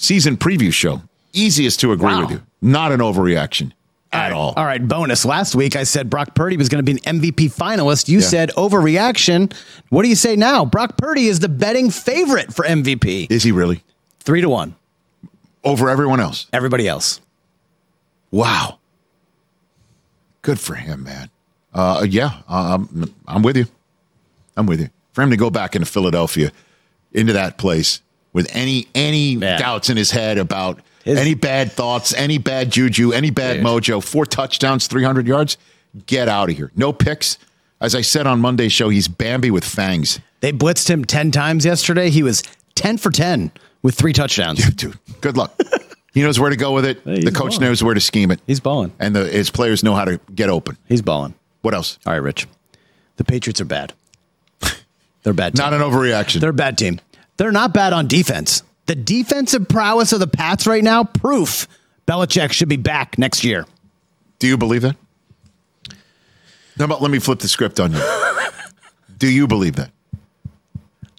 season 0.00 0.36
preview 0.36 0.72
show. 0.72 1.02
Easiest 1.32 1.78
to 1.80 1.92
agree 1.92 2.06
Wow. 2.12 2.20
with 2.22 2.30
you. 2.30 2.42
Not 2.62 2.90
an 2.92 3.00
overreaction 3.00 3.72
at 4.12 4.32
all. 4.32 4.54
All 4.56 4.64
right, 4.64 4.86
bonus. 4.86 5.24
Last 5.24 5.54
week 5.54 5.76
I 5.76 5.84
said 5.84 6.10
Brock 6.10 6.34
Purdy 6.34 6.56
was 6.56 6.68
going 6.68 6.84
to 6.84 6.92
be 6.94 6.98
an 7.04 7.20
MVP 7.20 7.48
finalist. 7.48 8.08
You 8.08 8.18
Yeah. 8.18 8.26
said 8.26 8.50
overreaction. 8.56 9.52
What 9.90 10.02
do 10.02 10.08
you 10.08 10.16
say 10.16 10.34
now? 10.36 10.64
Brock 10.64 10.96
Purdy 10.96 11.26
is 11.28 11.38
the 11.40 11.48
betting 11.48 11.90
favorite 11.90 12.52
for 12.52 12.64
MVP. 12.66 13.26
Is 13.30 13.42
he 13.44 13.52
really? 13.52 13.82
Three 14.20 14.40
to 14.40 14.48
one. 14.48 14.74
Over 15.62 15.88
everyone 15.90 16.20
else. 16.20 16.46
Everybody 16.52 16.88
else. 16.88 17.20
Wow. 18.30 18.78
Good 20.42 20.58
for 20.58 20.74
him, 20.74 21.04
man. 21.04 21.30
Uh, 21.72 22.04
yeah, 22.08 22.38
um, 22.48 23.12
I'm 23.28 23.42
with 23.42 23.56
you. 23.56 23.66
I'm 24.56 24.66
with 24.66 24.80
you. 24.80 24.88
For 25.12 25.22
him 25.22 25.30
to 25.30 25.36
go 25.36 25.50
back 25.50 25.76
into 25.76 25.86
Philadelphia, 25.86 26.50
into 27.12 27.32
that 27.34 27.58
place 27.58 28.00
with 28.32 28.48
any 28.54 28.86
any 28.94 29.34
Yeah. 29.34 29.58
doubts 29.58 29.90
in 29.90 29.96
his 29.96 30.10
head 30.10 30.38
about 30.38 30.80
His- 31.04 31.18
any 31.18 31.34
bad 31.34 31.72
thoughts, 31.72 32.12
any 32.14 32.38
bad 32.38 32.70
juju, 32.70 33.12
any 33.12 33.30
bad 33.30 33.54
Dude. 33.58 33.64
mojo, 33.66 34.02
four 34.02 34.26
touchdowns, 34.26 34.86
300 34.86 35.26
yards, 35.26 35.56
get 36.06 36.28
out 36.28 36.50
of 36.50 36.56
here. 36.56 36.70
No 36.76 36.92
picks. 36.92 37.38
As 37.80 37.94
I 37.94 38.02
said 38.02 38.26
on 38.26 38.40
Monday's 38.40 38.72
show, 38.72 38.90
he's 38.90 39.08
Bambi 39.08 39.50
with 39.50 39.64
fangs. 39.64 40.20
They 40.40 40.52
blitzed 40.52 40.88
him 40.90 41.04
10 41.04 41.30
times 41.30 41.64
yesterday. 41.64 42.10
He 42.10 42.22
was 42.22 42.42
10 42.74 42.98
for 42.98 43.10
10 43.10 43.50
with 43.82 43.94
three 43.94 44.12
touchdowns. 44.12 44.60
Yeah, 44.60 44.70
Dude, 44.74 44.98
good 45.22 45.36
luck. 45.38 45.58
he 46.12 46.22
knows 46.22 46.38
where 46.38 46.50
to 46.50 46.56
go 46.56 46.72
with 46.72 46.84
it. 46.84 47.00
he's 47.04 47.24
the 47.24 47.32
coach 47.32 47.52
balling. 47.52 47.60
knows 47.68 47.82
where 47.82 47.94
to 47.94 48.00
scheme 48.00 48.30
it. 48.30 48.40
He's 48.46 48.60
balling. 48.60 48.92
And 48.98 49.16
the, 49.16 49.24
his 49.26 49.48
players 49.50 49.82
know 49.82 49.94
how 49.94 50.04
to 50.04 50.20
get 50.34 50.50
open. 50.50 50.76
He's 50.88 51.00
balling. 51.02 51.34
What 51.62 51.72
else? 51.74 51.98
All 52.06 52.12
right, 52.12 52.22
Rich. 52.22 52.46
The 53.16 53.24
Patriots 53.24 53.60
are 53.62 53.66
bad. 53.66 53.94
They're 55.22 55.32
a 55.32 55.34
bad. 55.34 55.54
Team. 55.54 55.62
Not 55.64 55.74
an 55.74 55.80
overreaction. 55.82 56.40
They're 56.40 56.50
a 56.50 56.54
bad 56.54 56.78
team. 56.78 57.00
They're 57.40 57.50
not 57.52 57.72
bad 57.72 57.94
on 57.94 58.06
defense. 58.06 58.62
The 58.84 58.94
defensive 58.94 59.66
prowess 59.66 60.12
of 60.12 60.20
the 60.20 60.26
Pats 60.26 60.66
right 60.66 60.84
now, 60.84 61.04
proof 61.04 61.66
Belichick 62.06 62.52
should 62.52 62.68
be 62.68 62.76
back 62.76 63.16
next 63.16 63.44
year. 63.44 63.64
Do 64.38 64.46
you 64.46 64.58
believe 64.58 64.82
that? 64.82 64.94
How 66.76 66.84
about 66.84 67.00
let 67.00 67.10
me 67.10 67.18
flip 67.18 67.38
the 67.38 67.48
script 67.48 67.80
on 67.80 67.94
you? 67.94 68.02
do 69.16 69.26
you 69.26 69.46
believe 69.46 69.76
that? 69.76 69.90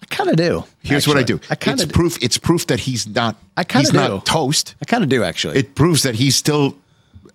I 0.00 0.06
kind 0.10 0.30
of 0.30 0.36
do. 0.36 0.62
Here's 0.84 1.08
what 1.08 1.16
I 1.16 1.24
do. 1.24 1.40
I 1.50 1.56
kind 1.56 1.80
it's 1.80 1.88
of. 1.90 1.92
proof. 1.92 2.22
It's 2.22 2.38
proof 2.38 2.68
that 2.68 2.78
he's 2.78 3.08
not. 3.08 3.34
I 3.56 3.64
kinda 3.64 3.90
do. 3.90 3.96
not 3.96 4.24
toast. 4.24 4.76
I 4.80 4.84
kind 4.84 5.02
of 5.02 5.08
do 5.10 5.24
actually. 5.24 5.58
It 5.58 5.74
proves 5.74 6.04
that 6.04 6.14
he's 6.14 6.36
still 6.36 6.76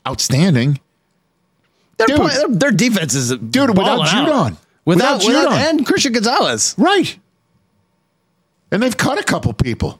outstanding. 0.07 0.79
their, 1.97 2.07
dude. 2.07 2.15
play- 2.21 2.35
their, 2.37 2.47
their 2.47 2.71
defense 2.71 3.15
is 3.15 3.31
Dude, 3.31 3.71
without. 3.71 4.07
Judon. 4.07 4.55
Without 4.85 5.25
without 5.25 5.51
Judon. 5.51 5.69
and 5.69 5.85
Christian 5.85 6.13
Gonzalez. 6.13 6.73
Right. 6.77 7.19
And 8.71 8.81
they've 8.83 8.95
cut 8.97 9.19
a 9.19 9.23
couple 9.23 9.53
people. 9.53 9.99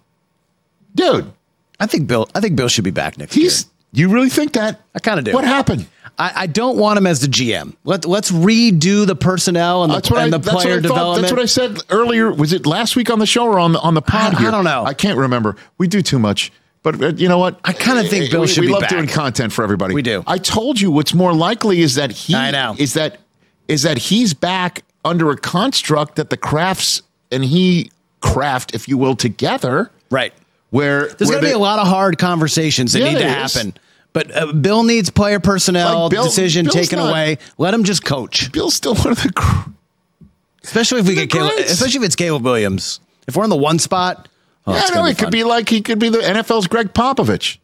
Dude, 0.96 1.32
I 1.80 1.86
think 1.86 2.08
Bill. 2.08 2.28
I 2.36 2.40
think 2.40 2.56
Bill 2.56 2.68
should 2.68 2.84
be 2.84 2.92
back 2.92 3.18
next 3.18 3.34
he's. 3.36 3.64
year. 3.64 3.72
You 3.94 4.10
really 4.14 4.30
think 4.30 4.54
that? 4.54 4.82
I 4.96 5.00
kinda 5.00 5.22
do. 5.22 5.34
What 5.34 5.46
happened? 5.46 5.88
I, 6.20 6.32
I 6.36 6.48
don't 6.48 6.78
want 6.78 6.98
him 6.98 7.06
as 7.08 7.22
the 7.22 7.28
GM. 7.28 7.76
Let 7.84 8.06
Let's 8.06 8.32
redo 8.32 9.06
the 9.06 9.16
personnel 9.16 9.84
and 9.84 9.92
the, 9.92 9.96
That's 9.98 10.10
what, 10.12 10.20
I, 10.20 10.24
and 10.24 10.34
the 10.34 10.40
that's 10.40 10.54
what 10.56 10.62
player 10.64 10.74
I 10.74 10.82
thought. 10.82 10.88
development. 10.88 11.22
That's 11.22 11.32
what 11.32 11.42
I 11.42 11.46
said 11.46 11.78
earlier. 11.90 12.32
Was 12.34 12.54
it 12.54 12.66
last 12.66 12.96
week 12.96 13.10
on 13.10 13.20
the 13.20 13.26
show 13.26 13.46
or 13.46 13.60
on 13.60 13.74
the 13.74 13.80
on 13.80 13.94
the 13.94 14.02
pod 14.02 14.36
I- 14.36 14.48
I 14.48 14.52
don't 14.52 14.64
know. 14.66 14.84
I 14.84 14.94
can't 14.94 15.18
remember. 15.18 15.56
We 15.78 15.88
do 15.88 16.02
too 16.02 16.20
much. 16.20 16.52
But 16.84 17.02
uh, 17.02 17.08
you 17.16 17.28
know 17.30 17.38
what? 17.38 17.60
I 17.64 17.74
kinda 17.74 18.04
think 18.04 18.32
Bill 18.32 18.42
we, 18.42 18.48
should 18.48 18.62
we 18.62 18.68
be 18.68 18.74
love 18.74 18.82
back. 18.82 18.90
doing 18.92 19.08
content 19.08 19.54
for 19.54 19.64
everybody. 19.64 19.94
We 19.94 20.02
do. 20.02 20.24
I 20.28 20.38
told 20.38 20.80
you 20.82 20.90
what's 20.92 21.14
more 21.14 21.34
likely 21.34 21.82
is 21.82 21.96
that 21.96 22.12
he 22.12 22.34
I 22.36 22.52
know. 22.52 22.76
is 22.78 22.94
that 22.94 23.20
is 23.68 23.84
that 23.84 23.98
he's 23.98 24.34
back 24.34 24.84
under 25.06 25.30
a 25.32 25.38
construct 25.38 26.16
that 26.16 26.30
the 26.30 26.38
Krafts 26.38 27.02
and 27.32 27.44
he 27.44 27.92
craft, 28.34 28.74
if 28.76 28.88
you 28.88 28.98
will, 28.98 29.16
together. 29.16 29.92
right. 30.10 30.34
Where 30.70 31.08
There's 31.08 31.30
going 31.32 31.42
to 31.42 31.48
be 31.48 31.54
a 31.54 31.58
lot 31.60 31.80
of 31.80 31.88
hard 31.88 32.18
conversations 32.18 32.92
that 32.92 33.00
Yeah, 33.00 33.06
need 33.06 33.14
to 33.14 33.20
there 33.20 33.44
is. 33.46 33.54
happen. 33.54 33.74
But 34.12 34.36
uh, 34.36 34.52
Bill 34.52 34.84
needs 34.84 35.10
player 35.10 35.40
personnel 35.40 36.04
Like, 36.04 36.12
Bill- 36.12 36.24
decision 36.26 36.66
Bill's 36.66 36.76
taken 36.76 37.00
not- 37.00 37.10
away. 37.10 37.38
Let 37.58 37.74
him 37.74 37.86
just 37.86 38.04
coach. 38.04 38.52
Bill's 38.52 38.76
still 38.76 38.96
one 38.96 39.12
of 39.14 39.24
the. 39.24 39.32
cr- 39.32 39.70
Especially 40.64 41.00
if 41.00 41.08
we 41.08 41.16
get 41.16 41.30
Caleb, 41.32 41.54
especially 41.60 42.00
if 42.00 42.06
it's 42.06 42.16
Caleb 42.18 42.44
Williams. 42.44 43.00
If 43.28 43.38
we're 43.38 43.46
in 43.46 43.50
the 43.50 43.56
one 43.56 43.80
spot, 43.80 44.28
oh, 44.66 44.74
yeah, 44.76 44.94
no, 44.94 45.06
it 45.06 45.18
could 45.18 45.32
be 45.32 45.46
like 45.46 45.70
he 45.70 45.82
could 45.82 46.00
be 46.00 46.10
the 46.10 46.18
NFL's 46.18 46.68
Gregg 46.68 46.94
Popovich. 46.94 47.58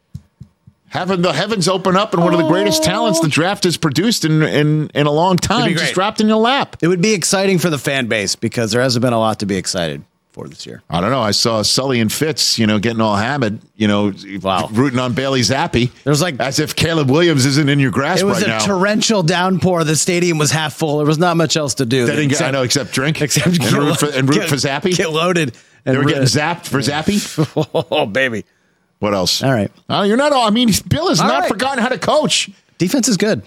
Having 0.88 1.20
the 1.22 1.32
heavens 1.34 1.68
open 1.68 1.96
up 1.96 2.14
and 2.14 2.22
one 2.22 2.32
of 2.32 2.40
the 2.40 2.46
greatest 2.48 2.82
talents 2.84 3.20
the 3.20 3.28
draft 3.28 3.64
has 3.64 3.76
produced 3.76 4.24
in 4.24 4.42
in, 4.42 4.88
in 4.94 5.06
a 5.06 5.10
long 5.10 5.36
time 5.36 5.72
just 5.74 5.92
dropped 5.92 6.20
in 6.22 6.28
your 6.28 6.38
lap. 6.38 6.76
It 6.80 6.88
would 6.88 7.02
be 7.02 7.12
exciting 7.12 7.58
for 7.58 7.68
the 7.68 7.78
fan 7.78 8.06
base 8.06 8.36
because 8.36 8.70
there 8.72 8.80
hasn't 8.80 9.02
been 9.02 9.12
a 9.12 9.18
lot 9.18 9.40
to 9.40 9.46
be 9.46 9.56
excited 9.56 10.02
for 10.34 10.48
this 10.48 10.66
year. 10.66 10.82
I 10.90 11.00
don't 11.00 11.10
know. 11.10 11.20
I 11.20 11.30
saw 11.30 11.62
Sully 11.62 12.00
and 12.00 12.12
Fitz, 12.12 12.58
you 12.58 12.66
know, 12.66 12.80
getting 12.80 13.00
all 13.00 13.14
hammered, 13.16 13.60
you 13.76 13.86
know, 13.86 14.12
Wow. 14.42 14.68
rooting 14.72 14.98
on 14.98 15.12
Bailey 15.12 15.40
Zappe. 15.42 15.90
There's 16.02 16.20
like- 16.20 16.40
as 16.40 16.58
if 16.58 16.74
Caleb 16.74 17.08
Williams 17.08 17.46
isn't 17.46 17.68
in 17.68 17.78
your 17.78 17.92
grasp 17.92 18.22
It 18.22 18.26
was 18.26 18.38
right 18.38 18.46
a 18.46 18.48
now. 18.48 18.58
torrential 18.58 19.22
downpour. 19.22 19.84
The 19.84 19.94
stadium 19.94 20.36
was 20.38 20.50
half 20.50 20.74
full. 20.74 20.98
There 20.98 21.06
was 21.06 21.18
not 21.18 21.36
much 21.36 21.56
else 21.56 21.74
to 21.74 21.86
do. 21.86 22.04
They 22.06 22.16
didn't 22.16 22.30
get, 22.30 22.42
I 22.42 22.50
know, 22.50 22.62
except 22.62 22.92
drink 22.92 23.22
Except 23.22 23.46
and 23.46 23.72
root 23.72 23.82
lo- 23.88 23.94
for, 23.94 24.06
and 24.06 24.28
root 24.28 24.40
get- 24.40 24.48
for 24.48 24.56
Zappe. 24.56 24.94
Get 24.96 25.10
loaded. 25.12 25.54
they 25.84 25.92
and 25.92 25.98
were 25.98 26.04
getting 26.04 26.20
root- 26.22 26.28
zapped 26.28 26.66
for 26.66 26.80
Zappe. 26.80 27.86
Oh, 27.92 28.04
baby. 28.06 28.44
What 28.98 29.14
else? 29.14 29.42
All 29.42 29.52
right. 29.52 29.70
Uh, 29.88 30.04
you're 30.06 30.16
not 30.16 30.32
all. 30.32 30.46
I 30.46 30.50
mean, 30.50 30.70
Bill 30.88 31.08
has 31.10 31.20
All 31.20 31.28
not 31.28 31.40
right. 31.42 31.48
forgotten 31.48 31.80
how 31.82 31.90
to 31.90 31.98
coach. 31.98 32.50
Defense 32.78 33.06
is 33.06 33.16
good. 33.16 33.42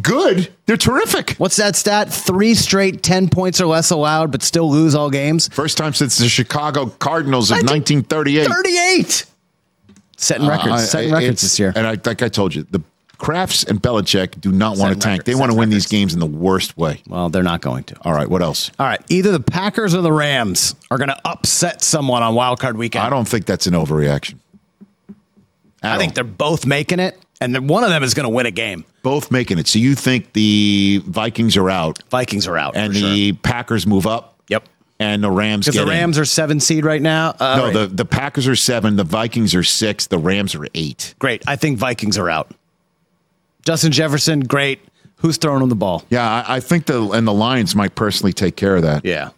Good. 0.00 0.52
They're 0.66 0.76
terrific. 0.76 1.32
What's 1.36 1.56
that 1.56 1.76
stat? 1.76 2.12
Three 2.12 2.54
straight 2.54 3.02
10 3.02 3.28
points 3.28 3.60
or 3.60 3.66
less 3.66 3.90
allowed, 3.90 4.32
but 4.32 4.42
still 4.42 4.70
lose 4.70 4.94
all 4.94 5.10
games? 5.10 5.48
First 5.48 5.76
time 5.76 5.92
since 5.92 6.16
the 6.18 6.28
Chicago 6.28 6.86
Cardinals 6.86 7.50
of 7.50 7.56
I 7.56 7.60
think 7.60 7.70
1938. 8.08 8.46
38. 8.48 9.24
Setting 10.16 10.46
records. 10.46 10.72
Uh, 10.72 10.78
setting 10.78 11.12
I- 11.14 11.18
records 11.18 11.42
this 11.42 11.58
year. 11.58 11.72
And 11.76 11.86
I, 11.86 11.98
like 12.04 12.22
I 12.22 12.28
told 12.28 12.54
you, 12.54 12.62
the 12.70 12.80
Krafts 13.18 13.66
and 13.68 13.80
Belichick 13.80 14.40
do 14.40 14.50
not 14.50 14.70
want 14.70 14.78
Setting 14.78 14.94
to 14.94 15.00
tank. 15.00 15.12
records, 15.20 15.26
They 15.26 15.34
want 15.34 15.50
to 15.50 15.52
setting 15.52 15.58
win 15.60 15.70
these 15.70 15.86
games 15.86 16.12
in 16.14 16.18
the 16.20 16.26
worst 16.26 16.76
way. 16.76 17.02
Well, 17.06 17.28
they're 17.28 17.42
not 17.44 17.60
going 17.60 17.84
to. 17.84 17.96
All 18.02 18.12
right, 18.12 18.28
what 18.28 18.42
else? 18.42 18.70
All 18.80 18.86
right. 18.86 19.00
Either 19.10 19.30
the 19.30 19.38
Packers 19.40 19.94
or 19.94 20.00
the 20.00 20.12
Rams 20.12 20.74
are 20.90 20.98
going 20.98 21.08
to 21.10 21.20
upset 21.24 21.82
someone 21.82 22.22
on 22.24 22.34
wild 22.34 22.58
card 22.58 22.76
weekend. 22.76 23.04
I 23.04 23.10
don't 23.10 23.28
think 23.28 23.44
that's 23.46 23.66
an 23.68 23.74
overreaction. 23.74 24.34
I 25.84 25.98
think 25.98 26.14
they're 26.14 26.24
both 26.24 26.64
making 26.66 26.98
it, 27.00 27.16
and 27.42 27.68
one 27.68 27.84
of 27.84 27.90
them 27.90 28.02
is 28.02 28.14
going 28.14 28.24
to 28.24 28.34
win 28.34 28.46
a 28.46 28.50
game. 28.50 28.84
both 29.02 29.30
making 29.30 29.58
it. 29.58 29.66
So 29.68 29.78
you 29.78 29.94
think 29.94 30.32
the 30.32 31.02
Vikings 31.06 31.56
are 31.56 31.68
out 31.70 32.02
Vikings 32.10 32.46
are 32.46 32.56
out. 32.56 32.76
and 32.76 32.92
the 32.94 33.28
sure. 33.30 33.38
Packers 33.42 33.86
move 33.86 34.06
up? 34.06 34.38
Yep. 34.48 34.68
And 34.98 35.22
the 35.24 35.30
Rams 35.30 35.66
Because 35.66 35.76
the 35.76 35.82
in. 35.82 35.88
Rams 35.88 36.18
are 36.18 36.24
seven 36.24 36.60
seed 36.60 36.84
right 36.84 37.02
now. 37.02 37.34
Uh, 37.40 37.56
No, 37.56 37.64
right. 37.64 37.72
the, 37.72 37.86
the 37.88 38.04
Packers 38.04 38.46
are 38.46 38.54
seven, 38.56 38.96
the 38.96 39.04
Vikings 39.04 39.54
are 39.54 39.64
six, 39.64 40.06
the 40.06 40.18
Rams 40.18 40.54
are 40.54 40.66
eight. 40.74 41.14
great. 41.18 41.42
I 41.46 41.56
think 41.56 41.78
Vikings 41.78 42.16
are 42.18 42.30
out. 42.30 42.52
Justin 43.64 43.92
Jefferson, 43.92 44.40
great. 44.40 44.80
Who's 45.16 45.36
throwing 45.36 45.62
him 45.62 45.68
the 45.68 45.76
ball? 45.76 46.04
Yeah, 46.10 46.44
I, 46.46 46.56
I 46.56 46.60
think 46.60 46.86
the 46.86 47.10
and 47.10 47.26
the 47.26 47.32
Lions 47.32 47.76
might 47.76 47.94
personally 47.94 48.32
take 48.32 48.56
care 48.56 48.74
of 48.76 48.82
that. 48.82 49.04
Yeah. 49.04 49.30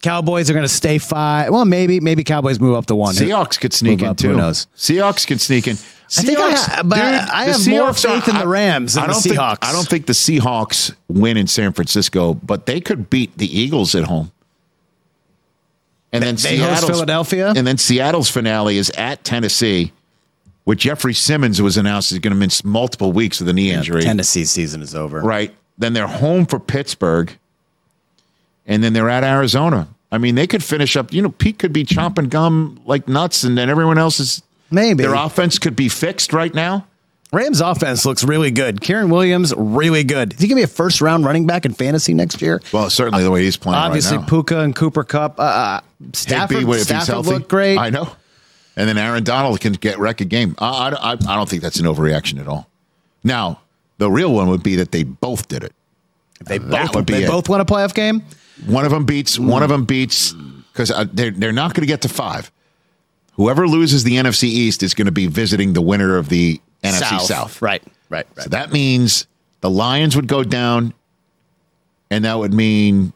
Cowboys 0.00 0.50
are 0.50 0.52
going 0.54 0.64
to 0.64 0.68
stay 0.68 0.98
five. 0.98 1.50
Well, 1.50 1.64
maybe 1.64 2.00
maybe 2.00 2.24
Cowboys 2.24 2.58
move 2.58 2.74
up 2.76 2.86
to 2.86 2.94
one. 2.96 3.14
Seahawks 3.14 3.60
could 3.60 3.72
sneak 3.72 4.00
in 4.02 4.08
up, 4.08 4.20
who 4.20 4.28
too. 4.32 4.36
knows? 4.36 4.66
Seahawks 4.76 5.26
can 5.26 5.38
sneak 5.38 5.68
in. 5.68 5.76
I 6.18 6.22
think 6.22 6.38
I 6.38 6.50
ha- 6.52 6.82
but 6.84 6.98
I 6.98 7.46
the 7.46 7.52
have 7.52 7.68
more 7.68 7.88
Seahawks 7.90 8.02
faith 8.06 8.28
in 8.28 8.38
the 8.38 8.46
Rams 8.48 8.94
than 8.94 9.04
I 9.04 9.06
the 9.06 9.12
don't 9.14 9.22
think- 9.22 9.34
Seahawks. 9.36 9.58
I 9.62 9.72
don't 9.72 9.88
think 9.88 10.06
the 10.06 10.12
Seahawks 10.12 10.94
win 11.08 11.36
in 11.36 11.46
San 11.46 11.72
Francisco, 11.72 12.34
but 12.34 12.66
they 12.66 12.80
could 12.80 13.08
beat 13.10 13.38
the 13.38 13.46
Eagles 13.58 13.94
at 13.94 14.04
home. 14.04 14.30
And 16.12 16.22
then 16.22 16.34
They 16.36 16.56
host 16.58 16.70
Seattle's- 16.80 16.90
Philadelphia? 16.90 17.52
And 17.56 17.66
then 17.66 17.78
Seattle's 17.78 18.28
finale 18.28 18.76
is 18.76 18.90
at 18.90 19.24
Tennessee, 19.24 19.92
with 20.66 20.78
Jeffery 20.78 21.14
Simmons 21.14 21.62
was 21.62 21.76
announced 21.78 22.12
is 22.12 22.18
going 22.18 22.32
to 22.34 22.38
miss 22.38 22.62
multiple 22.64 23.12
weeks 23.12 23.40
with 23.40 23.48
a 23.48 23.52
knee 23.52 23.70
injury. 23.70 24.02
Tennessee 24.02 24.44
season 24.44 24.82
is 24.82 24.94
over. 24.94 25.20
Right. 25.20 25.54
Then 25.78 25.94
they're 25.94 26.06
home 26.06 26.44
for 26.46 26.60
Pittsburgh. 26.60 27.32
And 28.66 28.84
then 28.84 28.92
they're 28.92 29.08
at 29.10 29.24
Arizona. 29.24 29.88
I 30.12 30.18
mean, 30.18 30.34
they 30.34 30.46
could 30.46 30.62
finish 30.62 30.94
up, 30.96 31.12
you 31.12 31.22
know, 31.22 31.30
Pete 31.30 31.58
could 31.58 31.72
be 31.72 31.84
chomping 31.84 32.28
gum 32.28 32.80
like 32.84 33.08
nuts, 33.08 33.42
and 33.44 33.56
then 33.56 33.70
everyone 33.70 33.96
else 33.96 34.20
is 34.20 34.42
Maybe 34.72 35.04
their 35.04 35.14
offense 35.14 35.58
could 35.58 35.76
be 35.76 35.88
fixed 35.88 36.32
right 36.32 36.52
now. 36.54 36.86
Rams 37.32 37.60
offense 37.62 38.04
looks 38.04 38.24
really 38.24 38.50
good. 38.50 38.80
Kyren 38.80 39.10
Williams 39.10 39.54
really 39.56 40.04
good. 40.04 40.34
Is 40.34 40.40
he 40.40 40.48
gonna 40.48 40.58
be 40.58 40.64
a 40.64 40.66
first 40.66 41.00
round 41.00 41.24
running 41.24 41.46
back 41.46 41.64
in 41.64 41.72
fantasy 41.72 42.12
next 42.12 42.42
year? 42.42 42.60
Well, 42.72 42.90
certainly 42.90 43.22
the 43.24 43.30
way 43.30 43.42
he's 43.42 43.56
playing 43.56 43.78
Obviously, 43.78 44.18
right 44.18 44.22
now. 44.24 44.28
Puka 44.28 44.60
and 44.60 44.76
Cooper 44.76 45.02
Kupp. 45.04 45.38
Uh, 45.40 45.42
Uh, 45.42 45.80
Higbee, 46.00 46.16
Stafford, 46.18 46.56
if 46.62 46.66
he's 46.68 46.82
Stafford 46.82 47.06
healthy. 47.08 47.30
looked 47.30 47.48
great. 47.48 47.78
I 47.78 47.88
know. 47.90 48.08
And 48.76 48.88
then 48.88 48.98
Aaron 48.98 49.22
Donald 49.24 49.60
can 49.60 49.72
get 49.74 49.98
wreck 49.98 50.20
a 50.20 50.24
game. 50.24 50.54
I, 50.58 50.90
I, 50.90 51.12
I 51.12 51.36
don't 51.36 51.48
think 51.48 51.62
that's 51.62 51.78
an 51.78 51.86
overreaction 51.86 52.40
at 52.40 52.48
all. 52.48 52.68
Now, 53.24 53.60
the 53.98 54.10
real 54.10 54.32
one 54.32 54.48
would 54.48 54.62
be 54.62 54.76
that 54.76 54.92
they 54.92 55.02
both 55.04 55.48
did 55.48 55.62
it. 55.64 55.72
They 56.44 56.58
both 56.58 57.06
they 57.06 57.24
it. 57.24 57.30
both 57.30 57.48
won 57.48 57.60
a 57.60 57.64
playoff 57.64 57.94
game. 57.94 58.22
One 58.66 58.84
of 58.84 58.90
them 58.90 59.04
beats. 59.04 59.38
One 59.38 59.62
of 59.62 59.68
them 59.68 59.84
beats 59.84 60.32
because 60.72 60.92
they're 61.12 61.30
they're 61.30 61.52
not 61.52 61.74
going 61.74 61.82
to 61.82 61.86
get 61.86 62.02
to 62.02 62.08
five. 62.08 62.50
Whoever 63.32 63.66
loses 63.66 64.04
the 64.04 64.16
NFC 64.16 64.44
East 64.44 64.82
is 64.82 64.94
going 64.94 65.06
to 65.06 65.12
be 65.12 65.26
visiting 65.26 65.72
the 65.72 65.80
winner 65.82 66.16
of 66.16 66.28
the 66.28 66.60
NFC 66.82 67.20
South. 67.20 67.62
Right, 67.62 67.82
right, 68.10 68.26
right. 68.36 68.44
So 68.44 68.50
that 68.50 68.72
means 68.72 69.26
the 69.60 69.70
Lions 69.70 70.16
would 70.16 70.28
go 70.28 70.44
down, 70.44 70.92
and 72.10 72.24
that 72.24 72.38
would 72.38 72.52
mean 72.52 73.12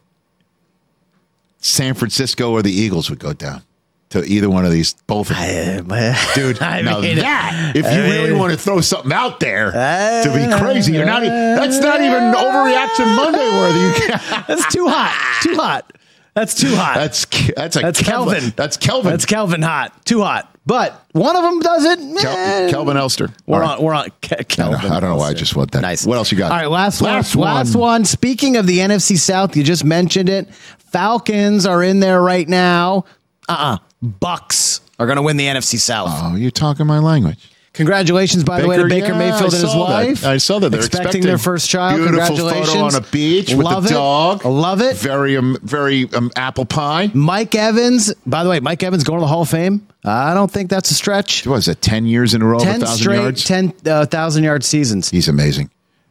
San 1.59 1.93
Francisco 1.93 2.51
or 2.51 2.61
the 2.61 2.71
Eagles 2.71 3.09
would 3.09 3.19
go 3.19 3.33
down 3.33 3.61
to 4.09 4.23
either 4.23 4.49
one 4.49 4.65
of 4.65 4.71
these. 4.71 4.93
Both 5.05 5.29
of 5.29 5.35
them. 5.37 5.87
Dude, 6.33 6.61
I 6.61 6.81
now 6.81 6.99
mean, 7.01 7.17
that 7.17 7.75
if 7.75 7.85
you 7.85 7.91
I 7.91 7.97
really 8.09 8.29
mean- 8.31 8.39
want 8.39 8.53
to 8.53 8.57
throw 8.59 8.81
something 8.81 9.11
out 9.11 9.39
there 9.39 9.71
to 9.71 10.31
be 10.33 10.57
crazy, 10.57 10.93
you're 10.93 11.05
not. 11.05 11.21
That's 11.21 11.79
not 11.79 12.01
even 12.01 12.23
overreaction 12.33 13.15
Monday 13.15 13.49
worthy. 13.49 14.17
That's 14.47 14.73
too 14.73 14.87
hot. 14.87 15.39
Too 15.43 15.55
hot. 15.55 15.91
That's 16.37 16.53
too 16.53 16.75
hot. 16.75 16.93
That's 16.95 17.25
that's 17.55 17.75
a 17.77 17.79
That's 17.79 17.99
Kelvin. 17.99 18.53
That's 18.55 18.77
Kelvin. 18.77 19.09
That's 19.11 19.25
Kelvin 19.25 19.63
hot. 19.63 20.05
Too 20.05 20.21
hot. 20.21 20.55
But 20.67 21.01
one 21.13 21.35
of 21.35 21.41
them 21.41 21.59
does 21.61 21.83
it. 21.85 22.21
Kel-. 22.21 22.69
Kelvin 22.69 22.95
Elster. 22.95 23.29
We're 23.47 23.61
right. 23.61 23.79
on. 23.79 23.83
We're 23.83 23.95
on. 23.95 24.09
Ke- 24.21 24.33
I 24.33 24.35
don't, 24.35 24.47
Kelvin. 24.47 24.91
I 24.91 24.99
don't 24.99 25.09
know 25.09 25.15
why 25.15 25.29
I 25.29 25.33
just 25.33 25.55
want 25.55 25.71
that. 25.71 25.81
Nice. 25.81 26.05
What 26.05 26.17
else 26.17 26.31
you 26.31 26.37
got? 26.37 26.51
All 26.51 26.57
right, 26.57 26.69
last, 26.69 27.01
Last 27.01 27.35
one. 27.35 27.47
Last 27.47 27.75
one. 27.75 28.05
Speaking 28.05 28.55
of 28.55 28.67
the 28.67 28.77
NFC 28.77 29.17
South, 29.17 29.57
you 29.57 29.63
just 29.63 29.83
mentioned 29.83 30.29
it. 30.29 30.53
Falcons 30.77 31.65
are 31.65 31.81
in 31.81 32.01
there 32.01 32.21
right 32.21 32.47
now. 32.47 33.05
Uh 33.49 33.79
uh 33.81 34.07
Bucs 34.21 34.81
are 34.99 35.07
going 35.07 35.15
to 35.15 35.23
win 35.23 35.37
the 35.37 35.47
NFC 35.47 35.79
South. 35.79 36.09
Oh, 36.11 36.35
you're 36.35 36.51
talking 36.51 36.85
my 36.85 36.99
language. 36.99 37.49
Congratulations, 37.77 38.43
by 38.43 38.59
the 38.59 38.67
way, 38.67 38.77
to 38.77 38.87
Baker 38.87 39.07
yeah, 39.13 39.17
Mayfield 39.17 39.53
and 39.53 39.61
his 39.61 39.61
saw 39.71 39.87
that. 39.87 40.05
wife. 40.07 40.25
I 40.25 40.37
saw 40.37 40.59
that. 40.59 40.69
They're 40.71 40.79
expecting, 40.79 41.21
their 41.21 41.37
first 41.37 41.69
child. 41.69 41.97
Beautiful 42.01 42.35
Congratulations. 42.35 42.69
photo 42.73 42.85
on 42.85 42.95
a 42.95 43.01
beach 43.11 43.53
with 43.53 43.65
Love 43.65 43.83
the 43.83 43.89
it. 43.89 43.93
dog. 43.93 44.45
Love 44.45 44.81
it. 44.81 44.97
Very, 44.97 45.37
um, 45.37 45.57
very 45.61 46.09
um, 46.13 46.31
apple 46.35 46.65
pie. 46.65 47.09
Mike 47.13 47.53
Evans. 47.55 48.13
By 48.25 48.43
the 48.43 48.49
way, 48.49 48.59
Mike 48.59 48.81
Evans 48.83 49.03
going 49.03 49.19
to 49.19 49.21
the 49.21 49.27
Hall 49.27 49.43
of 49.43 49.49
Fame. 49.49 49.87
I 50.03 50.33
don't 50.33 50.51
think 50.51 50.69
that's 50.69 50.89
a 50.91 50.93
stretch. 50.93 51.45
What 51.45 51.53
was 51.55 51.67
it? 51.67 51.81
Ten 51.81 52.05
years 52.05 52.33
in 52.33 52.41
a 52.41 52.45
row, 52.45 52.57
of 52.57 52.63
a 52.63 52.65
Ten 52.65 52.79
thousand 52.79 52.97
straight, 52.97 53.17
yards. 53.21 53.43
ten 53.45 53.73
uh, 53.85 54.05
thousand 54.05 54.43
yard 54.43 54.63
seasons. 54.63 55.09
He's 55.09 55.27
amazing. 55.27 55.69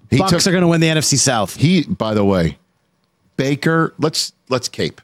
He 0.09 0.19
Bucs 0.19 0.29
took. 0.31 0.47
are 0.47 0.51
going 0.53 0.63
to 0.63 0.69
win 0.69 0.81
the 0.81 0.87
NFC 0.89 1.19
South. 1.19 1.57
he, 1.57 1.83
by 1.85 2.15
the 2.15 2.25
way, 2.25 2.59
Baker. 3.37 3.93
Let's 3.99 4.33
let's 4.49 4.69
cape. 4.69 5.01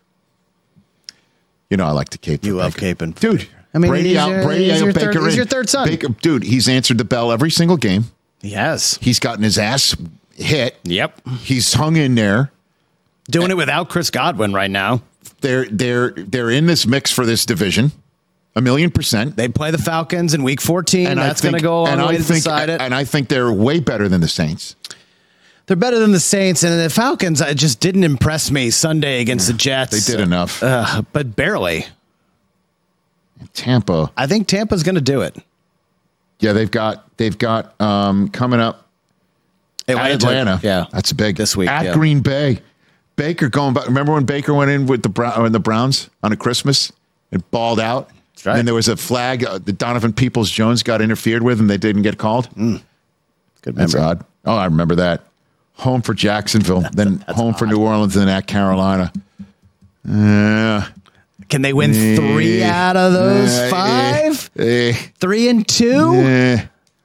You 1.71 1.77
know 1.77 1.87
I 1.87 1.91
like 1.91 2.11
to 2.11 2.19
cape. 2.19 2.45
You 2.45 2.53
for 2.53 2.59
love 2.59 2.77
Baker. 2.77 3.05
caping. 3.07 3.19
dude. 3.19 3.49
I 3.75 3.79
mean, 3.79 3.91
Brady 3.91 4.19
out. 4.19 4.29
your- 4.31 4.43
Brady 4.45 4.71
out. 4.73 4.95
Baker 4.95 5.13
third- 5.15 5.25
he's 5.25 5.37
your 5.37 5.45
third 5.47 5.69
son. 5.69 5.89
Baker, 5.89 6.09
dude. 6.09 6.43
He's 6.45 6.69
answered 6.69 6.99
the 6.99 7.05
bell 7.05 7.33
every 7.33 7.51
single 7.51 7.77
game. 7.77 8.07
Yes. 8.43 8.99
He's 9.01 9.19
gotten 9.19 9.43
his 9.45 9.57
ass 9.59 9.97
hit. 10.37 10.77
Yep. 10.85 11.21
He's 11.43 11.73
hung 11.75 11.97
in 11.97 12.15
there. 12.15 12.51
Doing 13.31 13.51
it 13.51 13.57
without 13.57 13.89
Chris 13.89 14.11
Godwin 14.11 14.53
right 14.53 14.71
now. 14.71 15.03
They're 15.41 15.67
they're 15.71 16.11
they're 16.11 16.51
in 16.51 16.67
this 16.67 16.87
mix 16.87 17.11
for 17.13 17.25
this 17.25 17.47
division, 17.47 17.93
a 18.57 18.61
million 18.61 18.91
percent. 18.91 19.37
They 19.37 19.49
play 19.49 19.71
the 19.71 19.79
Falcons 19.79 20.35
in 20.35 20.43
Week 20.43 20.61
14. 20.61 21.07
And 21.07 21.19
That's 21.21 21.41
going 21.41 21.55
to 21.55 21.61
go 21.61 21.79
a 21.79 21.83
long 21.83 21.89
and 21.89 22.03
way 22.03 22.15
I 22.15 22.17
to 22.17 22.23
think, 22.23 22.39
decide 22.39 22.69
it. 22.69 22.81
And 22.81 22.93
I 22.95 23.05
think 23.05 23.29
they're 23.29 23.53
way 23.53 23.79
better 23.81 24.09
than 24.09 24.21
the 24.21 24.29
Saints. 24.29 24.75
They're 25.67 25.77
better 25.77 26.01
than 26.01 26.11
the 26.11 26.21
Saints, 26.21 26.65
and 26.65 26.79
the 26.81 26.91
Falcons. 26.91 27.41
I 27.41 27.55
just 27.55 27.79
didn't 27.79 28.03
impress 28.05 28.51
me 28.51 28.71
Sunday 28.71 29.21
against 29.21 29.47
the 29.47 29.53
Jets. 29.53 30.05
They 30.07 30.13
did 30.13 30.21
enough. 30.21 30.61
uh, 30.63 31.03
but 31.13 31.35
barely. 31.37 31.87
Tampa, 33.55 34.11
I 34.17 34.27
think 34.27 34.49
Tampa's 34.49 34.83
going 34.83 34.95
to 34.97 35.01
do 35.01 35.21
it. 35.23 35.37
yeah, 36.41 36.53
they've 36.53 36.71
got 36.71 37.17
they've 37.17 37.37
got 37.37 37.81
um, 37.81 38.29
coming 38.29 38.61
up 38.61 38.87
at 39.89 39.97
Atlanta. 39.97 40.61
yeah, 40.63 40.87
that's 40.93 41.13
big 41.13 41.37
This 41.37 41.57
week, 41.57 41.69
at 41.69 41.85
yeah. 41.87 41.95
Green 41.95 42.21
Bay. 42.21 42.61
Baker 43.17 43.49
going 43.49 43.75
back. 43.75 43.87
Remember 43.87 44.13
when 44.15 44.25
Baker 44.25 44.55
went 44.55 44.71
in 44.71 44.87
with 44.87 45.03
the 45.03 45.09
Brown 45.09 45.45
and 45.45 45.55
the 45.55 45.61
Browns 45.61 46.09
on 46.23 46.33
a 46.33 46.37
Christmas 46.37 46.93
and 47.31 47.49
balled 47.51 47.79
out? 47.79 48.09
That's 48.35 48.47
right. 48.47 48.59
And 48.59 48.67
there 48.67 48.75
was 48.75 48.89
a 48.89 48.97
flag 48.97 49.45
uh, 49.45 49.59
that 49.59 49.79
Donovan 49.79 50.15
Peoples 50.15 50.51
Jones 50.51 50.83
got 50.83 51.03
interfered 51.03 51.43
with, 51.43 51.61
and 51.61 51.69
they 51.69 51.77
didn't 51.77 52.03
get 52.03 52.17
called. 52.17 52.49
Good 52.57 52.83
That's 53.77 53.95
odd. 53.95 54.25
Oh, 54.47 54.57
I 54.57 54.65
remember 54.65 54.95
that. 54.97 55.25
Home 55.75 56.01
for 56.01 56.15
Jacksonville, 56.15 56.85
then 56.93 57.23
home 57.29 57.55
for 57.55 57.67
New 57.67 57.79
Orleans, 57.79 58.17
and 58.17 58.27
then 58.27 58.35
at 58.37 58.47
Carolina. 58.47 59.13
Uh, 60.09 60.89
Can 61.53 61.61
they 61.61 61.75
win 61.75 61.93
three 61.93 62.63
eh, 62.63 62.67
out 62.67 62.97
of 62.97 63.13
those 63.13 63.51
eh, 63.59 63.69
five? 63.69 64.51
eh, 64.57 64.93
Three 65.21 65.51
and 65.51 65.69
two? 65.69 66.11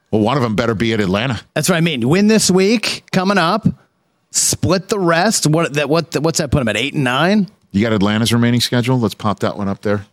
Well, 0.10 0.22
one 0.22 0.38
of 0.38 0.44
them 0.44 0.56
better 0.56 0.74
be 0.74 0.94
at 0.94 1.02
Atlanta. 1.02 1.42
That's 1.54 1.68
what 1.68 1.76
I 1.76 1.82
mean. 1.82 2.08
Win 2.08 2.28
this 2.28 2.50
week 2.50 3.04
coming 3.12 3.38
up. 3.38 3.68
Split 4.32 4.88
the 4.88 5.00
rest. 5.00 5.48
What 5.48 5.74
that? 5.74 5.90
What? 5.90 6.16
What's 6.22 6.38
that? 6.38 6.50
Put 6.50 6.60
them 6.60 6.70
at 6.70 6.78
eight 6.78 6.94
and 6.94 7.04
nine. 7.04 7.50
You 7.74 7.82
got 7.82 7.92
Atlanta's 7.92 8.32
remaining 8.32 8.62
schedule? 8.62 8.98
Let's 8.98 9.16
pop 9.16 9.40
that 9.40 9.58
one 9.58 9.68
up 9.68 9.82
there. 9.82 10.06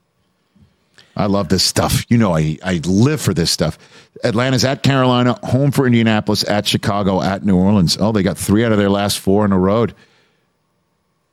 I 1.16 1.26
love 1.26 1.48
this 1.48 1.62
stuff. 1.62 2.04
You 2.08 2.18
know, 2.18 2.34
I, 2.34 2.58
I 2.64 2.80
live 2.84 3.20
for 3.20 3.34
this 3.34 3.52
stuff. 3.52 3.78
Atlanta's 4.24 4.64
at 4.64 4.82
Carolina, 4.82 5.38
home 5.44 5.70
for 5.70 5.86
Indianapolis, 5.86 6.42
at 6.48 6.66
Chicago, 6.66 7.22
at 7.22 7.44
New 7.44 7.56
Orleans. 7.56 7.96
Oh, 8.00 8.10
they 8.10 8.24
got 8.24 8.36
three 8.36 8.64
out 8.64 8.72
of 8.72 8.78
their 8.78 8.90
last 8.90 9.20
four 9.20 9.44
on 9.44 9.50
the 9.50 9.58
road. 9.58 9.94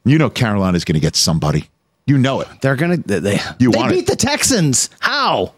You 0.06 0.20
know 0.20 0.30
Carolina's 0.30 0.86
going 0.86 0.94
to 0.94 1.00
get 1.02 1.16
somebody. 1.16 1.68
You 2.08 2.18
know 2.18 2.42
it. 2.42 2.48
They're 2.62 2.76
gonna. 2.76 2.98
They, 2.98 3.20
they, 3.20 3.40
You 3.60 3.72
they 3.72 3.78
want 3.78 3.92
it. 3.92 3.96
beat 3.96 4.08
the 4.08 4.16
Texans. 4.16 4.90
How? 5.00 5.54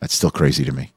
That's 0.00 0.14
still 0.14 0.30
crazy 0.30 0.64
to 0.64 0.72
me. 0.72 0.90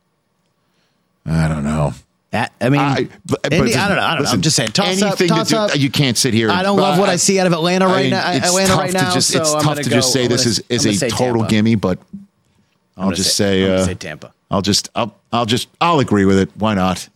I 1.26 1.48
don't 1.48 1.64
know. 1.64 1.94
That, 2.32 2.52
I 2.60 2.70
mean, 2.70 2.82
I, 2.82 3.08
but, 3.26 3.44
but 3.44 3.54
Indi- 3.54 3.76
I 3.76 3.88
don't 3.88 3.98
know. 3.98 4.04
I 4.04 4.08
don't 4.10 4.16
know. 4.18 4.22
listen, 4.22 4.36
I'm 4.38 4.42
just 4.42 4.56
saying. 4.56 4.72
Toss 4.72 5.02
up. 5.04 5.08
anything 5.10 5.28
Toss 5.30 5.50
to 5.50 5.54
do, 5.54 5.60
up. 5.60 5.76
You 5.78 5.92
can't 5.92 6.18
sit 6.18 6.34
here. 6.34 6.50
I 6.50 6.64
don't 6.64 6.78
love 6.78 6.98
what 6.98 7.08
I 7.10 7.16
see 7.18 7.40
out 7.40 7.46
of 7.48 7.54
Atlanta 7.54 7.86
right 7.86 8.02
mean, 8.04 8.10
now- 8.12 8.32
It's 8.32 8.48
Atlanta 8.48 8.68
tough 8.70 8.80
right 8.80 8.92
to 8.92 8.98
now, 8.98 9.14
just, 9.14 9.30
so 9.32 9.40
it's 9.42 9.54
I'm 9.54 9.62
tough 9.62 9.76
gonna 9.76 9.84
go- 9.84 9.90
just 9.92 10.12
say 10.14 10.24
I'm 10.24 10.30
this 10.30 10.44
gonna- 10.44 10.66
is, 10.70 10.86
is 10.86 11.04
a 11.04 11.10
total 11.10 11.42
Tampa. 11.42 11.50
gimme, 11.50 11.76
but 11.76 12.00
I'll 12.98 13.12
just 13.12 13.36
say- 13.38 13.62
say, 13.66 13.72
uh, 13.76 13.86
say 13.86 13.94
Tampa. 13.94 14.34
I'll 14.50 14.62
just 14.64 14.90
I'll 14.96 15.16
I'll 15.32 15.46
just 15.46 15.68
I'll 15.80 16.00
agree 16.00 16.26
with 16.26 16.38
it. 16.40 16.50
Why 16.56 16.74
not? 16.74 17.08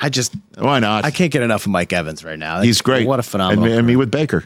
I 0.00 0.08
just. 0.08 0.34
Why 0.58 0.80
not? 0.80 1.04
I 1.04 1.10
can't 1.12 1.30
get 1.32 1.42
enough 1.42 1.64
of 1.66 1.70
Mike 1.72 1.92
Evans 1.92 2.24
right 2.24 2.38
now. 2.38 2.60
He's 2.62 2.80
great. 2.82 3.06
What 3.06 3.20
a 3.20 3.22
phenomenal. 3.22 3.64
And, 3.64 3.72
me- 3.72 3.78
and 3.78 3.86
me 3.86 3.96
with 3.96 4.10
Baker. 4.10 4.44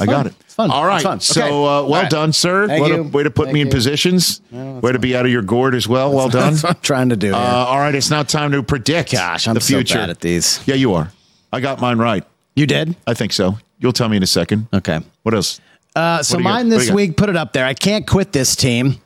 I 0.00 0.04
fun. 0.06 0.14
got 0.14 0.26
it. 0.26 0.34
It's 0.40 0.54
fun. 0.54 0.70
All 0.70 0.82
It's 0.84 0.88
right. 0.88 1.02
fun. 1.02 1.20
So 1.20 1.42
Okay. 1.42 1.50
uh, 1.50 1.52
well 1.54 1.66
All 1.84 1.92
right. 2.02 2.10
done, 2.10 2.32
sir. 2.32 2.66
Thank 2.68 2.80
What 2.82 2.90
you. 2.90 3.00
a 3.00 3.02
way 3.02 3.22
to 3.22 3.30
put 3.30 3.46
Thank 3.46 3.54
me 3.54 3.60
in 3.62 3.66
you. 3.68 3.72
positions. 3.72 4.40
way 4.52 4.92
to 4.92 4.98
be 4.98 5.16
out 5.16 5.24
of 5.24 5.32
your 5.32 5.42
gourd 5.42 5.74
as 5.74 5.88
well. 5.88 6.12
Well 6.12 6.28
done. 6.28 6.52
That's 6.52 6.62
what 6.62 6.76
I'm 6.76 6.82
trying 6.82 7.08
to 7.10 7.16
do. 7.16 7.34
Uh, 7.34 7.38
all 7.38 7.78
right. 7.78 7.94
It's 7.94 8.10
now 8.10 8.22
time 8.22 8.52
to 8.52 8.62
predict. 8.62 9.12
Gosh, 9.12 9.48
I'm 9.48 9.54
the 9.54 9.60
so 9.60 9.74
future. 9.74 9.94
bad 9.98 10.10
at 10.10 10.20
these. 10.20 10.60
Yeah, 10.66 10.74
you 10.74 10.94
are. 10.94 11.10
I 11.52 11.60
got 11.60 11.80
mine 11.80 11.98
right. 11.98 12.24
you 12.54 12.66
did. 12.66 12.96
I 13.06 13.14
think 13.14 13.32
so. 13.32 13.58
You'll 13.78 13.92
tell 13.92 14.08
me 14.08 14.16
in 14.16 14.22
a 14.22 14.26
second. 14.26 14.68
Okay. 14.74 15.00
What 15.22 15.34
else? 15.34 15.60
Uh, 15.94 16.22
so 16.22 16.34
What 16.34 16.38
do 16.38 16.42
you 16.42 16.48
got? 16.48 16.54
mine 16.54 16.68
this 16.68 16.82
you 16.84 16.88
got? 16.90 16.96
week, 16.96 17.16
put 17.16 17.28
it 17.30 17.36
up 17.36 17.52
there. 17.52 17.64
I 17.64 17.72
can't 17.74 18.06
quit 18.06 18.32
this 18.32 18.54
team. 18.56 18.96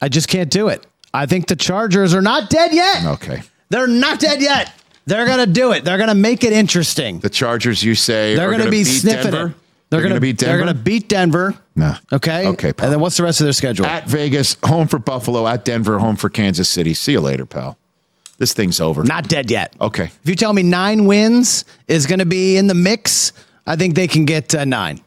I 0.00 0.08
just 0.08 0.28
can't 0.28 0.50
do 0.50 0.68
it. 0.68 0.86
I 1.12 1.26
think 1.26 1.46
the 1.48 1.56
Chargers 1.56 2.14
are 2.14 2.22
not 2.22 2.48
dead 2.50 2.72
yet. 2.72 3.04
Okay. 3.04 3.42
They're 3.70 3.86
not 3.86 4.20
dead 4.20 4.40
yet. 4.40 4.72
They're 5.06 5.26
gonna 5.26 5.46
do 5.46 5.72
it. 5.72 5.84
They're 5.84 5.96
gonna 5.98 6.14
make 6.14 6.44
it 6.44 6.52
interesting. 6.52 7.20
The 7.20 7.30
Chargers, 7.30 7.82
you 7.82 7.94
say, 7.94 8.34
They're 8.36 8.48
are 8.48 8.50
gonna, 8.50 8.64
gonna 8.64 8.70
be 8.70 8.84
beat 8.84 9.00
sniffing 9.00 9.30
Denver? 9.32 9.46
it. 9.48 9.54
They're, 9.90 10.02
gonna, 10.02 10.20
beat 10.20 10.36
Denver. 10.36 10.56
They're 10.56 10.66
gonna 10.66 10.74
beat 10.74 11.08
Denver. 11.08 11.54
No. 11.74 11.94
Okay. 12.12 12.46
Okay, 12.48 12.72
pal. 12.74 12.86
And 12.86 12.92
then 12.92 13.00
what's 13.00 13.16
the 13.16 13.22
rest 13.22 13.40
of 13.40 13.44
their 13.44 13.52
schedule? 13.54 13.86
at 13.86 14.06
Vegas, 14.06 14.56
home 14.64 14.86
for 14.86 14.98
Buffalo, 14.98 15.46
at 15.46 15.64
Denver, 15.64 15.98
home 15.98 16.16
for 16.16 16.28
Kansas 16.28 16.68
City. 16.68 16.92
See 16.92 17.12
you 17.12 17.20
later, 17.20 17.46
pal. 17.46 17.78
This 18.36 18.52
thing's 18.52 18.80
over. 18.80 19.02
not 19.02 19.28
dead 19.28 19.50
yet. 19.50 19.74
Okay. 19.80 20.04
If 20.04 20.28
you 20.28 20.36
tell 20.36 20.52
me 20.52 20.62
nine 20.62 21.06
wins 21.06 21.64
is 21.88 22.06
going 22.06 22.20
to 22.20 22.26
be 22.26 22.56
in 22.56 22.68
the 22.68 22.74
mix, 22.74 23.32
I 23.66 23.74
think 23.76 23.94
they 23.96 24.06
can 24.06 24.26
get 24.26 24.54
uh, 24.54 24.64
nine. 24.64 25.00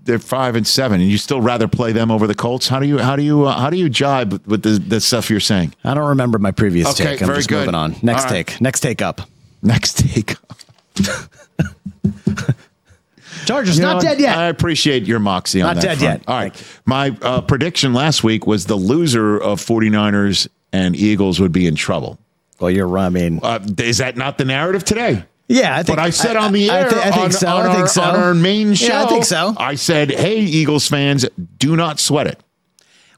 they're 0.00 0.18
five 0.18 0.56
and 0.56 0.66
seven, 0.66 1.00
and 1.00 1.10
you 1.10 1.18
still 1.18 1.42
rather 1.42 1.68
play 1.68 1.92
them 1.92 2.10
over 2.10 2.26
the 2.26 2.34
Colts. 2.34 2.68
How 2.68 2.78
do 2.80 2.86
you 2.86 2.98
how 2.98 3.16
do 3.16 3.22
you 3.22 3.44
uh, 3.46 3.58
how 3.58 3.68
do 3.68 3.76
you 3.76 3.90
jibe 3.90 4.46
with 4.46 4.62
the, 4.62 4.78
the 4.78 5.00
stuff 5.00 5.28
you're 5.28 5.40
saying? 5.40 5.74
I 5.84 5.92
don't 5.92 6.08
remember 6.08 6.38
my 6.38 6.50
previous 6.52 6.88
Okay, 6.88 7.04
take. 7.04 7.20
I'm 7.20 7.26
very 7.26 7.38
just 7.40 7.48
good. 7.50 7.58
moving 7.66 7.74
on. 7.74 7.96
Next 8.02 8.24
right. 8.24 8.46
take. 8.46 8.60
Next 8.60 8.80
take 8.80 9.02
up. 9.02 9.22
Next 9.62 9.98
take. 9.98 10.36
Chargers 13.46 13.76
You 13.78 13.82
not 13.82 13.94
know, 13.96 14.00
dead 14.00 14.20
yet. 14.20 14.36
I 14.36 14.46
appreciate 14.46 15.04
your 15.06 15.18
moxie 15.18 15.62
on 15.62 15.68
that. 15.68 15.74
Not 15.76 15.82
that. 15.82 15.88
dead 15.88 15.98
front. 15.98 16.20
yet. 16.20 16.28
All 16.28 16.36
right. 16.36 16.80
My 16.84 17.16
uh, 17.22 17.40
prediction 17.42 17.92
last 17.94 18.22
week 18.24 18.46
was 18.46 18.66
the 18.66 18.76
loser 18.76 19.38
of 19.38 19.60
49ers 19.60 20.48
and 20.72 20.94
Eagles 20.96 21.40
would 21.40 21.52
be 21.52 21.66
in 21.66 21.74
trouble. 21.74 22.18
well, 22.60 22.70
you're 22.70 22.86
right. 22.88 23.06
I 23.06 23.10
mean, 23.10 23.40
Uh, 23.42 23.60
is 23.78 23.98
that 23.98 24.16
not 24.16 24.38
the 24.38 24.44
narrative 24.44 24.84
today? 24.84 25.24
yeah, 25.48 25.74
I 25.76 25.82
think. 25.82 25.96
What 25.98 26.04
I 26.06 26.10
said 26.10 26.36
on 26.36 26.52
the 26.52 26.68
I 26.70 26.80
air 26.80 26.90
thi- 26.90 26.98
I 26.98 27.10
think 27.10 27.16
on, 27.24 27.32
so. 27.32 27.48
on 27.48 27.66
I 27.66 27.70
think 27.70 27.82
our, 27.82 27.88
so. 27.88 28.02
on 28.02 28.16
our 28.16 28.34
main 28.34 28.74
show. 28.74 28.86
Yeah, 28.88 29.04
I 29.04 29.06
think 29.08 29.24
so. 29.24 29.54
I 29.56 29.76
said, 29.76 30.10
hey, 30.10 30.40
Eagles 30.40 30.86
fans, 30.86 31.24
do 31.58 31.74
not 31.76 31.98
sweat 32.00 32.26
it. 32.26 32.38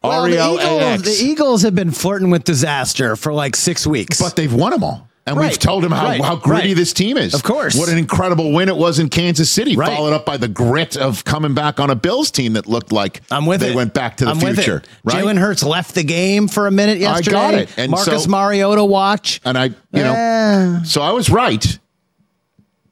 Well, 0.02 0.22
the, 0.22 0.30
Eagles, 0.34 0.60
R-E-L-A-X. 0.60 1.02
the 1.02 1.24
Eagles 1.26 1.62
have 1.62 1.74
been 1.74 1.90
flirting 1.90 2.30
with 2.30 2.44
disaster 2.44 3.16
for 3.16 3.32
like 3.34 3.54
six 3.56 3.86
weeks. 3.86 4.18
But 4.22 4.36
they've 4.36 4.52
won 4.54 4.70
them 4.70 4.82
all. 4.84 5.08
And 5.26 5.36
we've 5.38 5.58
told 5.58 5.84
him 5.84 5.92
how, 5.92 6.04
right, 6.06 6.20
how 6.20 6.34
gritty 6.36 6.68
right. 6.68 6.76
this 6.76 6.92
team 6.92 7.16
is. 7.16 7.34
Of 7.34 7.42
course. 7.42 7.76
What 7.78 7.88
an 7.88 7.98
incredible 7.98 8.52
win 8.52 8.68
it 8.68 8.76
was 8.76 8.98
in 8.98 9.08
Kansas 9.10 9.50
City, 9.52 9.76
Right. 9.76 9.94
followed 9.94 10.12
up 10.12 10.24
by 10.26 10.38
the 10.38 10.48
grit 10.48 10.96
of 10.96 11.24
coming 11.24 11.54
back 11.54 11.78
on 11.78 11.90
a 11.90 11.94
Bills 11.94 12.30
team 12.30 12.54
that 12.54 12.66
looked 12.66 12.90
like 12.90 13.20
I'm 13.30 13.46
with 13.46 13.60
they 13.60 13.70
it. 13.70 13.76
went 13.76 13.94
back 13.94 14.16
to 14.16 14.24
the 14.24 14.30
I'm 14.32 14.40
future. 14.40 14.82
Right? 15.04 15.22
Jalen 15.22 15.38
Hurts 15.38 15.62
left 15.62 15.94
the 15.94 16.02
game 16.02 16.48
for 16.48 16.66
a 16.66 16.70
minute 16.70 16.98
yesterday. 16.98 17.36
I 17.36 17.40
got 17.50 17.54
it. 17.54 17.68
And 17.76 17.90
Marcus 17.92 18.24
so- 18.24 18.30
Mariota 18.30 18.82
watch. 18.84 19.40
and 19.44 19.56
I, 19.58 19.64
you 19.66 19.74
know, 19.92 20.14
Eh. 20.16 20.82
so 20.84 21.00
I 21.02 21.12
was 21.12 21.28
right. 21.30 21.78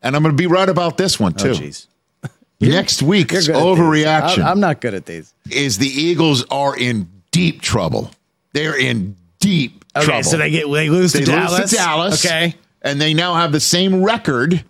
And 0.03 0.15
I'm 0.15 0.23
going 0.23 0.35
to 0.37 0.41
be 0.41 0.47
right 0.47 0.69
about 0.69 0.97
this 0.97 1.19
one, 1.19 1.33
too. 1.33 1.51
Oh, 1.51 1.55
jeez. 1.55 1.87
Next 2.61 3.03
week's 3.03 3.33
You're 3.49 3.57
good 3.57 3.57
at 3.57 3.75
these. 3.75 3.79
overreaction 4.05 4.39
I'm, 4.43 4.47
I'm 4.49 4.61
not 4.61 4.81
good 4.81 4.95
at 4.95 5.07
these. 5.07 5.33
is 5.51 5.79
the 5.79 5.89
Eagles 5.89 6.45
are 6.51 6.77
in 6.77 7.09
deep 7.33 7.63
trouble. 7.63 8.11
They're 8.53 8.79
in 8.79 9.17
deep 9.41 9.85
Okay, 9.97 10.07
trouble. 10.07 10.23
so 10.25 10.37
they 10.37 10.51
get 10.51 10.71
they 10.71 10.89
lose 10.91 11.13
They 11.13 11.25
to 11.25 11.31
lose 11.31 11.51
Dallas. 11.51 11.71
to 11.71 11.77
Dallas. 11.77 12.27
Okay. 12.27 12.55
And 12.83 13.01
they 13.01 13.15
now 13.15 13.35
have 13.35 13.51
the 13.53 13.61
same 13.61 14.03
record 14.05 14.65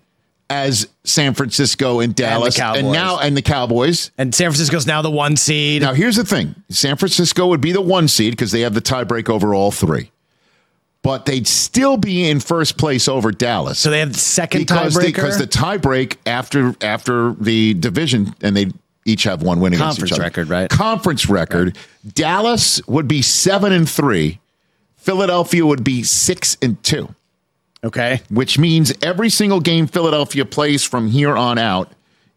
as 0.51 0.89
San 1.05 1.35
Francisco 1.35 2.01
and 2.01 2.15
Dallas. 2.15 2.59
And 2.59 2.91
now 2.91 3.19
and 3.19 3.37
the 3.37 3.43
Cowboys. 3.43 4.11
And 4.17 4.35
San 4.35 4.51
Francisco's 4.51 4.87
now 4.87 5.03
the 5.03 5.11
one 5.11 5.37
seed. 5.37 5.83
Now 5.83 5.93
here's 5.93 6.17
the 6.17 6.25
thing. 6.25 6.55
San 6.71 6.97
Francisco 6.97 7.47
would 7.49 7.61
be 7.61 7.73
the 7.73 7.83
one 7.83 8.09
seed 8.09 8.33
because 8.33 8.51
they 8.53 8.63
have 8.63 8.73
the 8.75 8.81
tiebreak 8.81 9.29
over 9.29 9.55
all 9.55 9.71
three. 9.71 10.11
But 11.03 11.27
they'd 11.27 11.47
still 11.47 11.97
be 11.97 12.29
in 12.29 12.41
first 12.41 12.77
place 12.79 13.09
over 13.09 13.31
Dallas. 13.31 13.79
so 13.79 13.91
they 13.91 14.01
have 14.01 14.13
the 14.15 14.19
second 14.19 14.63
because 14.63 14.97
tiebreaker. 14.97 15.05
because 15.05 15.39
the 15.39 15.47
tiebreak 15.47 16.17
after 16.27 16.75
after 16.81 17.35
the 17.35 17.75
division 17.75 18.35
and 18.41 18.57
they 18.57 18.73
each 19.05 19.25
have 19.25 19.43
one 19.43 19.61
win 19.61 19.73
against 19.75 19.85
Conference 20.01 20.11
each 20.13 20.15
other. 20.15 20.23
record, 20.25 20.49
right? 20.49 20.69
Conference 20.71 21.29
record. 21.29 21.77
Dallas 22.15 22.81
would 22.89 23.07
be 23.07 23.23
seven 23.23 23.73
and 23.73 23.89
three. 23.89 24.39
Philadelphia 25.09 25.65
would 25.65 25.83
be 25.83 26.03
six 26.03 26.59
and 26.61 26.83
two, 26.83 27.09
okay. 27.83 28.21
which 28.29 28.59
means 28.59 28.93
every 29.03 29.31
single 29.31 29.59
game 29.59 29.87
Philadelphia 29.87 30.45
plays 30.45 30.85
from 30.85 31.09
here 31.09 31.35
on 31.35 31.57
out 31.57 31.91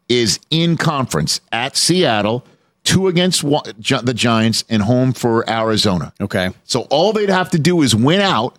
is 0.07 0.39
in 0.51 0.77
conference 0.77 1.41
at 1.51 1.75
Seattle, 1.75 2.45
two 2.85 3.09
against 3.09 3.43
Gi- 3.81 4.01
the 4.03 4.13
Giants, 4.13 4.63
and 4.69 4.83
home 4.83 5.11
for 5.11 5.49
Arizona. 5.49 6.13
Okay. 6.21 6.51
So 6.63 6.83
all 6.89 7.11
they'd 7.11 7.27
have 7.27 7.49
to 7.49 7.59
do 7.59 7.81
is 7.81 7.93
win 7.93 8.21
out. 8.21 8.55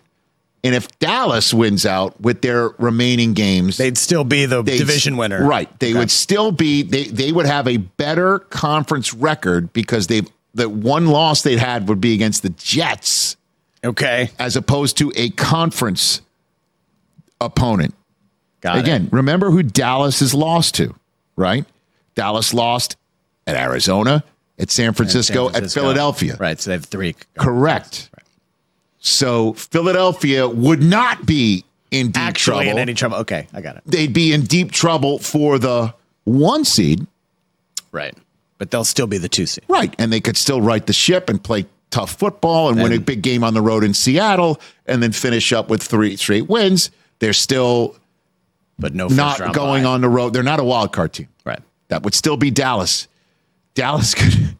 And 0.63 0.75
if 0.75 0.87
Dallas 0.99 1.51
wins 1.51 1.83
out 1.83 2.21
with 2.21 2.43
their 2.43 2.69
remaining 2.77 3.33
games, 3.33 3.77
They'd 3.77 3.97
still 3.97 4.23
be 4.23 4.45
the 4.45 4.61
division 4.61 5.17
winner. 5.17 5.43
Right. 5.43 5.67
They 5.79 5.89
Okay. 5.89 5.97
would 5.99 6.11
still 6.11 6.51
be 6.51 6.83
they 6.83 7.05
they 7.05 7.31
would 7.31 7.47
have 7.47 7.67
a 7.67 7.77
better 7.77 8.39
conference 8.39 9.11
record 9.11 9.73
because 9.73 10.05
they've 10.05 10.27
the 10.53 10.69
one 10.69 11.07
loss 11.07 11.41
they'd 11.41 11.57
had 11.57 11.89
would 11.89 11.99
be 11.99 12.13
against 12.13 12.43
the 12.43 12.49
Jets 12.51 13.37
Okay. 13.83 14.29
as 14.39 14.55
opposed 14.55 14.97
to 14.99 15.11
a 15.15 15.29
conference 15.31 16.21
opponent. 17.41 17.93
Got 18.61 18.77
Again, 18.79 19.05
it. 19.07 19.13
remember 19.13 19.51
who 19.51 19.61
Dallas 19.63 20.19
has 20.21 20.33
lost 20.33 20.75
to, 20.75 20.95
right? 21.35 21.65
Dallas 22.15 22.53
lost 22.53 22.95
at 23.45 23.55
Arizona, 23.57 24.23
at 24.57 24.71
San 24.71 24.93
Francisco, 24.93 25.45
San 25.47 25.51
Francisco. 25.53 25.79
at 25.81 25.83
Philadelphia. 25.83 26.37
Right. 26.39 26.59
So 26.59 26.69
they 26.69 26.75
have 26.75 26.85
three. 26.85 27.15
Correct. 27.37 28.09
So 28.99 29.51
Philadelphia 29.53 30.47
would 30.47 30.81
not 30.81 31.25
be 31.25 31.65
in 31.91 32.07
deep 32.07 32.17
Actually, 32.23 32.65
trouble 32.65 32.71
in 32.71 32.79
any 32.79 32.93
trouble. 32.93 33.17
Okay. 33.17 33.47
I 33.53 33.59
got 33.61 33.75
it. 33.75 33.83
they'd 33.85 34.13
be 34.13 34.31
in 34.31 34.43
deep 34.43 34.71
trouble 34.71 35.19
for 35.19 35.59
the 35.59 35.93
one 36.23 36.63
seed. 36.63 37.05
Right. 37.91 38.15
But 38.59 38.71
they'll 38.71 38.85
still 38.85 39.07
be 39.07 39.17
the 39.17 39.27
two 39.27 39.45
seed. 39.45 39.65
Right. 39.67 39.93
And 39.99 40.13
they 40.13 40.21
could 40.21 40.37
still 40.37 40.61
right 40.61 40.85
the 40.85 40.93
ship 40.93 41.29
and 41.29 41.43
play 41.43 41.65
tough 41.93 42.13
football 42.15 42.69
and, 42.69 42.81
win 42.81 42.91
a 42.91 42.99
big 42.99 43.21
game 43.21 43.43
on 43.43 43.53
the 43.53 43.61
road 43.61 43.83
in 43.83 43.93
Seattle 43.93 44.59
and 44.87 45.01
then 45.03 45.11
finish 45.11 45.53
up 45.53 45.69
with 45.69 45.81
three 45.83 46.15
straight 46.15 46.49
wins. 46.49 46.89
They're 47.19 47.33
still 47.33 47.95
But 48.79 48.95
no 48.95 49.07
not 49.07 49.53
going 49.53 49.85
on 49.85 50.01
the 50.01 50.09
road. 50.09 50.33
They're 50.33 50.41
not 50.41 50.59
a 50.59 50.63
wild 50.63 50.91
card 50.91 51.13
team. 51.13 51.27
Right. 51.45 51.61
That 51.89 52.01
would 52.03 52.15
still 52.15 52.35
be 52.35 52.49
Dallas. 52.49 53.07
Dallas 53.75 54.15
could 54.15 54.57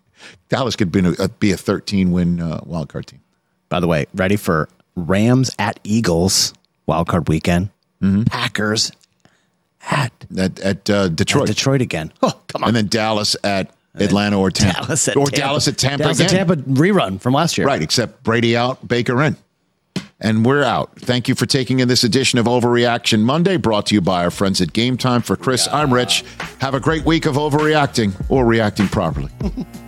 Dallas 0.50 0.76
could 0.76 0.92
be 0.92 1.00
a, 1.20 1.28
be 1.28 1.52
a 1.52 1.58
13 1.58 2.12
win 2.12 2.40
uh, 2.40 2.62
wild 2.66 2.90
card 2.90 3.08
team. 3.08 3.20
By 3.70 3.80
the 3.80 3.88
way, 3.88 4.06
ready 4.14 4.36
for 4.36 4.70
Rams 4.96 5.56
at 5.58 5.80
Eagles 5.84 6.54
wild 6.86 7.08
card 7.08 7.28
weekend. 7.28 7.70
Mm-hmm. 8.02 8.24
Packers 8.24 8.92
at, 9.90 10.12
At, 10.38 10.60
at 10.60 10.90
uh, 10.90 11.08
Detroit. 11.10 11.50
at 11.50 11.56
Detroit 11.56 11.82
again. 11.82 12.14
Oh, 12.22 12.40
come 12.48 12.64
on. 12.64 12.70
and 12.70 12.76
then 12.76 12.88
Dallas 12.88 13.36
at 13.44 13.72
Atlanta 13.96 14.40
or 14.40 14.50
Tampa. 14.50 14.82
Dallas 14.82 15.08
at 15.08 15.18
or 15.18 15.26
Tampa. 15.28 15.38
Dallas 15.38 15.68
at 15.68 15.78
Tampa 15.78 16.04
Dallas 16.04 16.20
again. 16.20 16.48
Tampa 16.48 16.56
rerun 16.56 17.20
from 17.22 17.34
last 17.34 17.58
year. 17.58 17.68
Right, 17.68 17.82
except 17.82 18.24
Brady 18.24 18.58
out, 18.58 18.88
Baker 18.88 19.22
in. 19.22 19.38
And 20.20 20.46
we're 20.46 20.64
out. 20.64 20.92
Thank 21.00 21.28
you 21.28 21.36
for 21.36 21.46
taking 21.46 21.80
in 21.80 21.90
this 21.90 22.04
edition 22.04 22.40
of 22.40 22.46
Overreaction 22.46 23.22
Monday, 23.22 23.58
brought 23.58 23.88
to 23.88 23.96
you 23.96 24.02
by 24.02 24.24
our 24.24 24.32
friends 24.32 24.62
at 24.62 24.72
Game 24.72 24.96
Time. 24.96 25.22
For 25.22 25.36
Chris, 25.36 25.68
I'm 25.68 25.94
Rich. 25.94 26.24
Have 26.60 26.74
a 26.74 26.80
great 26.80 27.04
week 27.06 27.26
of 27.26 27.36
overreacting 27.36 28.14
or 28.30 28.46
reacting 28.46 28.88
properly. 28.88 29.30